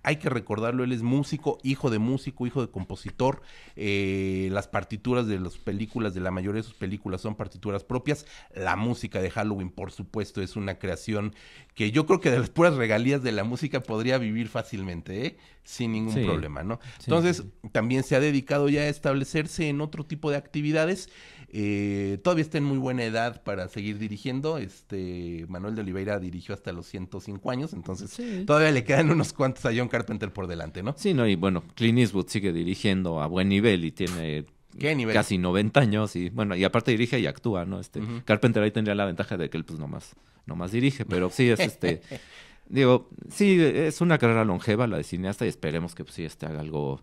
Hay 0.07 0.17
que 0.17 0.29
recordarlo, 0.29 0.83
él 0.83 0.91
es 0.91 1.01
músico, 1.01 1.57
hijo 1.63 1.89
de 1.89 1.97
músico, 1.97 2.45
hijo 2.45 2.61
de 2.61 2.69
compositor. 2.69 3.41
eh, 3.75 4.49
las 4.51 4.67
partituras 4.67 5.25
de 5.27 5.39
las 5.39 5.57
películas, 5.57 6.13
de 6.13 6.19
la 6.21 6.29
mayoría 6.31 6.61
de 6.61 6.67
sus 6.67 6.75
películas, 6.75 7.21
son 7.21 7.35
partituras 7.35 7.83
propias. 7.83 8.25
La 8.53 8.75
música 8.75 9.19
de 9.21 9.31
Halloween, 9.31 9.69
por 9.71 9.91
supuesto, 9.91 10.41
es 10.41 10.55
una 10.55 10.75
creación 10.77 11.33
que 11.73 11.91
yo 11.91 12.05
creo 12.05 12.19
que 12.21 12.29
de 12.31 12.39
las 12.39 12.49
puras 12.49 12.75
regalías 12.75 13.23
de 13.23 13.31
la 13.31 13.43
música 13.43 13.81
podría 13.81 14.17
vivir 14.19 14.47
fácilmente, 14.47 15.25
¿eh? 15.25 15.37
sin 15.63 15.91
ningún 15.93 16.13
Sí. 16.13 16.21
problema, 16.23 16.63
¿no? 16.63 16.79
Sí, 16.99 17.05
Entonces, 17.05 17.37
sí, 17.37 17.69
también 17.71 18.03
se 18.03 18.15
ha 18.15 18.19
dedicado 18.19 18.69
ya 18.69 18.81
a 18.81 18.87
establecerse 18.89 19.67
en 19.67 19.81
otro 19.81 20.05
tipo 20.05 20.29
de 20.29 20.37
actividades. 20.37 21.09
Eh, 21.57 22.17
todavía 22.21 22.41
está 22.41 22.57
en 22.57 22.65
muy 22.65 22.77
buena 22.77 23.05
edad 23.05 23.41
para 23.43 23.69
seguir 23.69 23.97
dirigiendo. 23.97 24.57
Este 24.57 25.45
Manuel 25.47 25.73
de 25.75 25.81
Oliveira 25.81 26.19
dirigió 26.19 26.53
hasta 26.53 26.73
los 26.73 26.85
105 26.85 27.49
años, 27.49 27.71
entonces 27.71 28.09
Sí. 28.11 28.43
todavía 28.45 28.71
le 28.71 28.83
quedan 28.83 29.09
unos 29.09 29.31
cuantos 29.31 29.65
a 29.65 29.69
John 29.73 29.87
Carpenter 29.87 30.33
por 30.33 30.47
delante, 30.47 30.83
¿no? 30.83 30.95
Sí, 30.97 31.13
no, 31.13 31.25
y 31.25 31.35
bueno, 31.35 31.63
Clint 31.75 31.99
Eastwood 31.99 32.27
sigue 32.27 32.51
dirigiendo 32.51 33.21
a 33.21 33.27
buen 33.27 33.47
nivel 33.47 33.85
y 33.85 33.91
tiene 33.91 34.45
¿Qué 34.77 34.93
nivel? 34.95 35.13
casi 35.13 35.37
90 35.37 35.79
años 35.79 36.17
y 36.17 36.29
bueno, 36.29 36.57
y 36.57 36.65
aparte 36.65 36.91
dirige 36.91 37.19
y 37.21 37.25
actúa, 37.25 37.63
¿no? 37.63 37.79
Este. 37.79 38.01
Carpenter 38.25 38.61
ahí 38.61 38.71
tendría 38.71 38.93
la 38.95 39.05
ventaja 39.05 39.37
de 39.37 39.49
que 39.49 39.55
él 39.55 39.63
pues 39.63 39.79
nomás, 39.79 40.13
nomás 40.45 40.73
dirige, 40.73 41.05
pero 41.05 41.29
sí 41.29 41.49
es 41.49 41.61
este, 41.61 42.01
digo, 42.67 43.07
sí, 43.29 43.57
es 43.61 44.01
una 44.01 44.17
carrera 44.17 44.43
longeva 44.43 44.87
la 44.87 44.97
de 44.97 45.05
cineasta 45.05 45.45
y 45.45 45.47
esperemos 45.47 45.95
que 45.95 46.03
pues, 46.03 46.15
sí 46.15 46.25
este 46.25 46.47
haga 46.47 46.59
algo, 46.59 47.01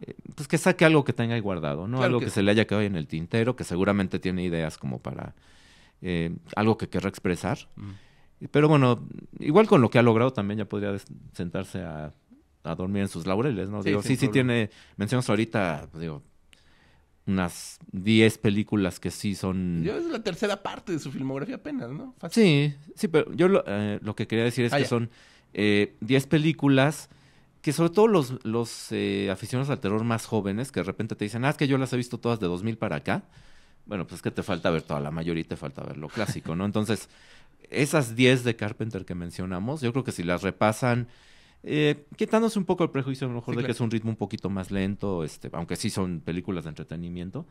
eh, 0.00 0.14
pues 0.34 0.48
que 0.48 0.58
saque 0.58 0.84
algo 0.84 1.04
que 1.04 1.12
tenga 1.12 1.34
ahí 1.34 1.40
guardado, 1.40 1.88
¿no? 1.88 1.98
Claro 1.98 2.04
algo 2.16 2.20
que 2.20 2.30
se 2.30 2.42
le 2.42 2.50
haya 2.50 2.66
quedado 2.66 2.80
ahí 2.80 2.86
en 2.86 2.96
el 2.96 3.06
tintero, 3.06 3.56
que 3.56 3.64
seguramente 3.64 4.18
tiene 4.18 4.44
ideas 4.44 4.78
como 4.78 5.00
para 5.00 5.34
eh, 6.02 6.34
algo 6.56 6.76
que 6.78 6.88
querrá 6.88 7.08
expresar. 7.08 7.58
Mm. 7.76 7.90
Pero 8.50 8.68
bueno, 8.68 9.04
igual 9.40 9.66
con 9.66 9.80
lo 9.80 9.90
que 9.90 9.98
ha 9.98 10.02
logrado 10.02 10.32
también 10.32 10.58
ya 10.58 10.64
podría 10.64 10.96
sentarse 11.32 11.80
a, 11.82 12.12
a 12.62 12.74
dormir 12.76 13.02
en 13.02 13.08
sus 13.08 13.26
laureles, 13.26 13.68
¿no? 13.68 13.82
Sí, 13.82 13.88
digo, 13.88 14.02
sí, 14.02 14.14
sí 14.16 14.28
tiene, 14.28 14.70
mencionas 14.96 15.28
ahorita, 15.28 15.88
digo, 15.94 16.22
unas 17.26 17.78
10 17.92 18.38
películas 18.38 19.00
que 19.00 19.10
sí 19.10 19.34
son... 19.34 19.82
Yo 19.84 19.96
es 19.98 20.04
la 20.06 20.22
tercera 20.22 20.62
parte 20.62 20.92
de 20.92 20.98
su 20.98 21.10
filmografía 21.10 21.56
apenas, 21.56 21.90
¿no? 21.90 22.14
Fácil. 22.18 22.42
Sí, 22.42 22.74
sí, 22.94 23.08
pero 23.08 23.30
yo 23.34 23.48
lo, 23.48 23.64
eh, 23.66 23.98
lo 24.02 24.14
que 24.16 24.26
quería 24.26 24.44
decir 24.44 24.64
es 24.64 24.72
Ah, 24.72 24.76
que 24.76 24.84
ya. 24.84 24.88
son 24.88 25.10
eh, 25.52 25.96
10 26.00 26.26
películas 26.28 27.10
que 27.68 27.74
sobre 27.74 27.90
todo 27.90 28.08
los, 28.08 28.42
los 28.46 28.90
eh, 28.92 29.28
aficionados 29.30 29.68
al 29.68 29.78
terror 29.78 30.02
más 30.02 30.24
jóvenes 30.24 30.72
que 30.72 30.80
de 30.80 30.84
repente 30.84 31.14
te 31.16 31.26
dicen, 31.26 31.44
ah, 31.44 31.50
es 31.50 31.58
que 31.58 31.68
yo 31.68 31.76
las 31.76 31.92
he 31.92 31.98
visto 31.98 32.16
todas 32.16 32.40
de 32.40 32.46
2000 32.46 32.78
para 32.78 32.96
acá. 32.96 33.24
Bueno, 33.84 34.06
pues 34.06 34.20
es 34.20 34.22
que 34.22 34.30
te 34.30 34.42
falta 34.42 34.70
ver 34.70 34.80
toda 34.80 35.00
la 35.00 35.10
mayoría 35.10 35.42
y 35.42 35.44
te 35.44 35.54
falta 35.54 35.82
ver 35.82 35.98
lo 35.98 36.08
clásico, 36.08 36.56
¿no? 36.56 36.64
Entonces, 36.64 37.10
esas 37.68 38.16
10 38.16 38.44
de 38.44 38.56
Carpenter 38.56 39.04
que 39.04 39.14
mencionamos, 39.14 39.82
yo 39.82 39.92
creo 39.92 40.02
que 40.02 40.12
si 40.12 40.22
las 40.22 40.40
repasan, 40.40 41.08
eh, 41.62 42.06
quitándose 42.16 42.58
un 42.58 42.64
poco 42.64 42.84
el 42.84 42.90
prejuicio 42.90 43.26
a 43.26 43.28
lo 43.28 43.34
mejor 43.36 43.52
Sí, 43.52 43.58
de 43.58 43.62
claro. 43.64 43.66
que 43.66 43.72
es 43.72 43.80
un 43.82 43.90
ritmo 43.90 44.08
un 44.12 44.16
poquito 44.16 44.48
más 44.48 44.70
lento, 44.70 45.22
este, 45.22 45.50
aunque 45.52 45.76
sí 45.76 45.90
son 45.90 46.20
películas 46.20 46.64
de 46.64 46.70
entretenimiento, 46.70 47.44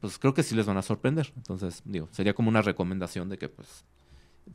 pues 0.00 0.18
creo 0.18 0.34
que 0.34 0.42
sí 0.42 0.54
les 0.54 0.66
van 0.66 0.76
a 0.76 0.82
sorprender. 0.82 1.32
Entonces, 1.38 1.80
digo, 1.86 2.10
sería 2.12 2.34
como 2.34 2.50
una 2.50 2.60
recomendación 2.60 3.30
de 3.30 3.38
que 3.38 3.48
pues 3.48 3.86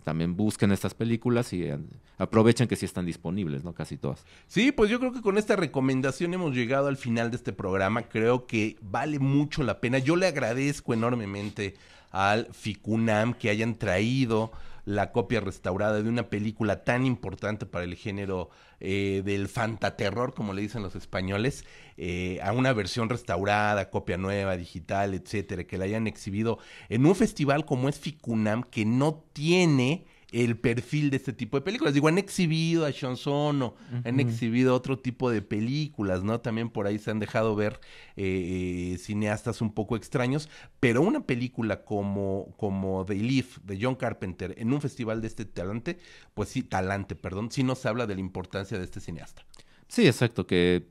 también 0.03 0.35
busquen 0.35 0.71
estas 0.71 0.93
películas 0.93 1.53
y 1.53 1.63
eh, 1.63 1.77
aprovechen 2.17 2.67
que 2.67 2.75
sí 2.75 2.85
están 2.85 3.05
disponibles, 3.05 3.63
¿no? 3.63 3.73
Casi 3.73 3.97
todas. 3.97 4.25
Sí, 4.47 4.71
pues 4.71 4.89
yo 4.89 4.99
creo 4.99 5.11
que 5.11 5.21
con 5.21 5.37
esta 5.37 5.55
recomendación 5.55 6.33
hemos 6.33 6.55
llegado 6.55 6.87
al 6.87 6.97
final 6.97 7.31
de 7.31 7.37
este 7.37 7.53
programa. 7.53 8.03
Creo 8.03 8.45
que 8.45 8.77
vale 8.81 9.19
mucho 9.19 9.63
la 9.63 9.79
pena. 9.79 9.99
Yo 9.99 10.15
le 10.15 10.27
agradezco 10.27 10.93
enormemente 10.93 11.75
al 12.11 12.47
FICUNAM 12.51 13.33
que 13.33 13.49
hayan 13.49 13.75
traído 13.75 14.51
la 14.89 15.11
copia 15.11 15.39
restaurada 15.39 16.01
de 16.01 16.09
una 16.09 16.29
película 16.29 16.83
tan 16.83 17.05
importante 17.05 17.67
para 17.67 17.83
el 17.85 17.95
género 17.95 18.49
eh, 18.79 19.21
del 19.23 19.47
fantaterror, 19.47 20.33
como 20.33 20.51
le 20.51 20.63
dicen 20.63 20.81
los 20.81 20.95
españoles, 20.95 21.63
eh, 21.97 22.39
a 22.41 22.53
una 22.53 22.73
versión 22.73 23.07
restaurada, 23.07 23.91
copia 23.91 24.17
nueva, 24.17 24.57
digital, 24.57 25.13
etcétera, 25.13 25.65
que 25.65 25.77
la 25.77 25.85
hayan 25.85 26.07
exhibido 26.07 26.57
en 26.89 27.05
un 27.05 27.13
festival 27.13 27.65
como 27.65 27.87
es 27.87 27.99
FICUNAM, 27.99 28.63
que 28.63 28.83
no 28.83 29.23
tiene 29.31 30.07
el 30.31 30.57
perfil 30.57 31.09
de 31.09 31.17
este 31.17 31.33
tipo 31.33 31.57
de 31.57 31.61
películas. 31.61 31.93
Digo, 31.93 32.07
han 32.07 32.17
exhibido 32.17 32.85
a 32.85 32.91
Sean 32.91 33.17
Sono, 33.17 33.75
han 34.03 34.19
exhibido 34.19 34.75
otro 34.75 34.99
tipo 34.99 35.31
de 35.31 35.41
películas, 35.41 36.23
¿no? 36.23 36.39
También 36.39 36.69
por 36.69 36.87
ahí 36.87 36.99
se 36.99 37.11
han 37.11 37.19
dejado 37.19 37.55
ver 37.55 37.79
eh, 38.15 38.97
cineastas 38.99 39.61
un 39.61 39.73
poco 39.73 39.95
extraños, 39.95 40.49
pero 40.79 41.01
una 41.01 41.21
película 41.21 41.83
como, 41.83 42.53
como 42.57 43.05
The 43.05 43.15
Leaf 43.15 43.57
de 43.63 43.79
John 43.81 43.95
Carpenter 43.95 44.53
en 44.57 44.71
un 44.71 44.81
festival 44.81 45.21
de 45.21 45.27
este 45.27 45.45
talante, 45.45 45.97
pues 46.33 46.49
sí, 46.49 46.61
talante, 46.61 47.15
perdón, 47.15 47.51
sí 47.51 47.63
nos 47.63 47.85
habla 47.85 48.05
de 48.05 48.15
la 48.15 48.21
importancia 48.21 48.77
de 48.77 48.83
este 48.83 48.99
cineasta. 48.99 49.43
Sí, 49.87 50.05
exacto, 50.05 50.45
que 50.45 50.87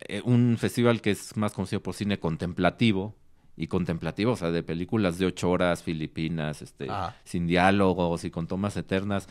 eh, 0.00 0.22
un 0.24 0.56
festival 0.58 1.02
que 1.02 1.10
es 1.10 1.36
más 1.36 1.52
conocido 1.52 1.82
por 1.82 1.94
cine 1.94 2.18
contemplativo, 2.18 3.14
y 3.58 3.66
contemplativo, 3.66 4.32
o 4.32 4.36
sea, 4.36 4.52
de 4.52 4.62
películas 4.62 5.18
de 5.18 5.26
ocho 5.26 5.50
horas 5.50 5.82
filipinas, 5.82 6.62
este, 6.62 6.86
sin 7.24 7.48
diálogos 7.48 8.24
y 8.24 8.30
con 8.30 8.46
tomas 8.46 8.76
eternas, 8.76 9.28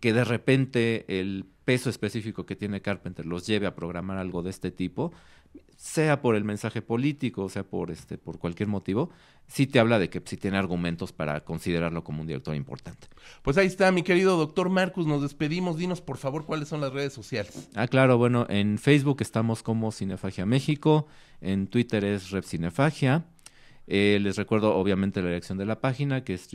que 0.00 0.12
de 0.12 0.24
repente 0.24 1.20
el 1.20 1.46
peso 1.64 1.88
específico 1.88 2.44
que 2.44 2.56
tiene 2.56 2.82
Carpenter 2.82 3.24
los 3.24 3.46
lleve 3.46 3.66
a 3.66 3.76
programar 3.76 4.18
algo 4.18 4.42
de 4.42 4.50
este 4.50 4.72
tipo, 4.72 5.12
sea 5.76 6.22
por 6.22 6.34
el 6.34 6.42
mensaje 6.42 6.82
político, 6.82 7.48
sea 7.48 7.62
por 7.62 7.90
este, 7.92 8.18
por 8.18 8.38
cualquier 8.38 8.68
motivo, 8.68 9.10
sí 9.46 9.66
te 9.66 9.78
habla 9.78 9.98
de 9.98 10.08
que 10.08 10.20
sí 10.24 10.36
tiene 10.36 10.56
argumentos 10.56 11.12
para 11.12 11.44
considerarlo 11.44 12.02
como 12.02 12.22
un 12.22 12.26
director 12.26 12.56
importante. 12.56 13.06
Pues 13.42 13.58
ahí 13.58 13.66
está, 13.66 13.92
mi 13.92 14.02
querido 14.02 14.36
doctor 14.36 14.70
Marcus, 14.70 15.06
nos 15.06 15.22
despedimos. 15.22 15.76
Dinos, 15.76 16.00
por 16.00 16.16
favor, 16.16 16.46
cuáles 16.46 16.68
son 16.68 16.80
las 16.80 16.92
redes 16.92 17.12
sociales. 17.12 17.68
Ah, 17.74 17.86
claro, 17.86 18.18
bueno, 18.18 18.46
en 18.48 18.78
Facebook 18.78 19.18
estamos 19.20 19.62
como 19.62 19.92
Cinefagia 19.92 20.46
México, 20.46 21.06
en 21.40 21.68
Twitter 21.68 22.04
es 22.04 22.30
Rep 22.30 22.44
Cinefagia. 22.44 23.26
Eh, 23.86 24.18
les 24.20 24.36
recuerdo 24.36 24.74
obviamente 24.74 25.22
la 25.22 25.28
dirección 25.28 25.58
de 25.58 25.64
la 25.64 25.80
página 25.80 26.24
que 26.24 26.34
es 26.34 26.48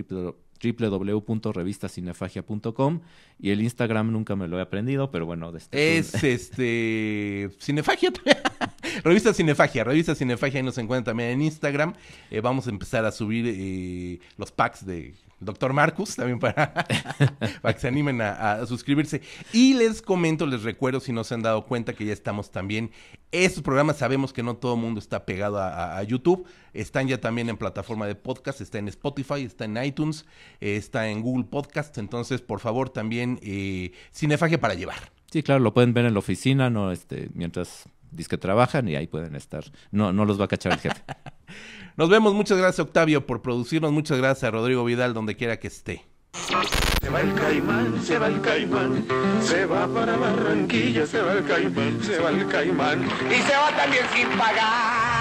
www.revistacinefagia.com 0.62 3.00
y 3.40 3.52
el 3.52 3.62
Instagram 3.62 4.12
nunca 4.12 4.36
me 4.36 4.50
lo 4.50 4.60
he 4.60 4.62
aprendido, 4.62 5.10
pero 5.12 5.26
bueno. 5.26 5.56
Este 5.56 5.98
es 5.98 6.14
este 6.24 7.50
Cinefagia. 7.60 8.12
revista 9.04 9.34
Cinefagia, 9.34 9.84
revista 9.84 10.14
Cinefagia 10.16 10.60
y 10.60 10.64
nos 10.64 10.78
encuentran 10.78 11.16
también 11.16 11.32
en 11.32 11.42
Instagram. 11.42 11.96
Eh, 12.30 12.42
vamos 12.42 12.68
a 12.68 12.70
empezar 12.70 13.04
a 13.06 13.12
subir 13.12 13.46
eh, 13.48 14.20
los 14.38 14.52
packs 14.52 14.86
de 14.86 15.16
doctor 15.42 15.74
Marcus, 15.74 16.16
también 16.16 16.40
para, 16.40 16.74
para 17.62 17.74
que 17.74 17.80
se 17.80 17.88
animen 17.88 18.22
a, 18.22 18.66
suscribirse. 18.66 19.22
Y 19.52 19.74
les 19.74 20.02
comento, 20.02 20.46
les 20.46 20.64
recuerdo, 20.64 21.00
si 21.00 21.12
no 21.12 21.24
se 21.24 21.34
han 21.34 21.42
dado 21.42 21.66
cuenta, 21.66 21.94
que 21.94 22.06
ya 22.06 22.14
estamos 22.14 22.52
también. 22.52 22.92
Estos 23.32 23.64
programas 23.64 23.98
sabemos 23.98 24.32
que 24.34 24.44
no 24.44 24.56
todo 24.56 24.76
el 24.76 24.82
mundo 24.82 25.00
está 25.00 25.26
pegado 25.26 25.60
a, 25.60 26.02
YouTube. 26.04 26.46
Están 26.74 27.08
ya 27.08 27.20
también 27.20 27.50
en 27.50 27.58
plataforma 27.58 28.08
de 28.08 28.16
podcast, 28.16 28.62
está 28.62 28.78
en 28.78 28.88
Spotify, 28.88 29.44
está 29.44 29.66
en 29.66 29.84
iTunes, 29.84 30.26
está 30.60 31.10
en 31.10 31.22
Google 31.22 31.46
Podcast. 31.46 31.98
Entonces, 31.98 32.42
por 32.42 32.60
favor, 32.60 32.90
también 32.90 33.40
eh, 33.42 33.92
Cinefagia 34.14 34.60
para 34.60 34.74
llevar. 34.74 35.12
Sí, 35.32 35.44
claro, 35.44 35.62
lo 35.62 35.74
pueden 35.74 35.94
ver 35.94 36.06
en 36.06 36.14
la 36.14 36.20
oficina, 36.20 36.70
no, 36.70 36.92
este, 36.92 37.30
mientras 37.34 37.88
que 38.30 38.38
trabajan 38.38 38.88
y 38.88 38.96
ahí 38.96 39.08
pueden 39.08 39.36
estar. 39.36 39.64
No, 39.92 40.14
no 40.14 40.26
los 40.26 40.40
va 40.40 40.46
a 40.46 40.48
cachar 40.48 40.74
el 40.74 40.80
jefe. 40.80 41.02
Nos 41.98 42.10
vemos. 42.10 42.34
Muchas 42.34 42.58
gracias, 42.58 42.80
Octavio, 42.80 43.26
por 43.26 43.42
producirnos. 43.42 43.92
Muchas 43.92 44.18
gracias 44.18 44.46
a 44.46 44.52
Rodrigo 44.52 44.84
Vidal, 44.84 45.14
donde 45.14 45.36
quiera 45.36 45.58
que 45.58 45.68
esté. 45.68 46.06
Se 47.02 47.10
va 47.10 47.22
el 47.22 47.34
caimán, 47.34 48.02
se 48.04 48.18
va 48.18 48.28
el 48.28 48.42
caimán, 48.42 49.06
se 49.42 49.66
va 49.66 49.88
para 49.88 50.16
Barranquilla, 50.18 51.06
se 51.06 51.22
va 51.22 51.34
el 51.34 51.46
caimán, 51.46 52.00
se 52.04 52.20
va 52.20 52.30
el 52.30 52.48
caimán. 52.48 53.04
Y 53.30 53.42
se 53.42 53.56
va 53.56 53.76
también 53.76 54.06
sin 54.14 54.30
pagar. 54.38 55.21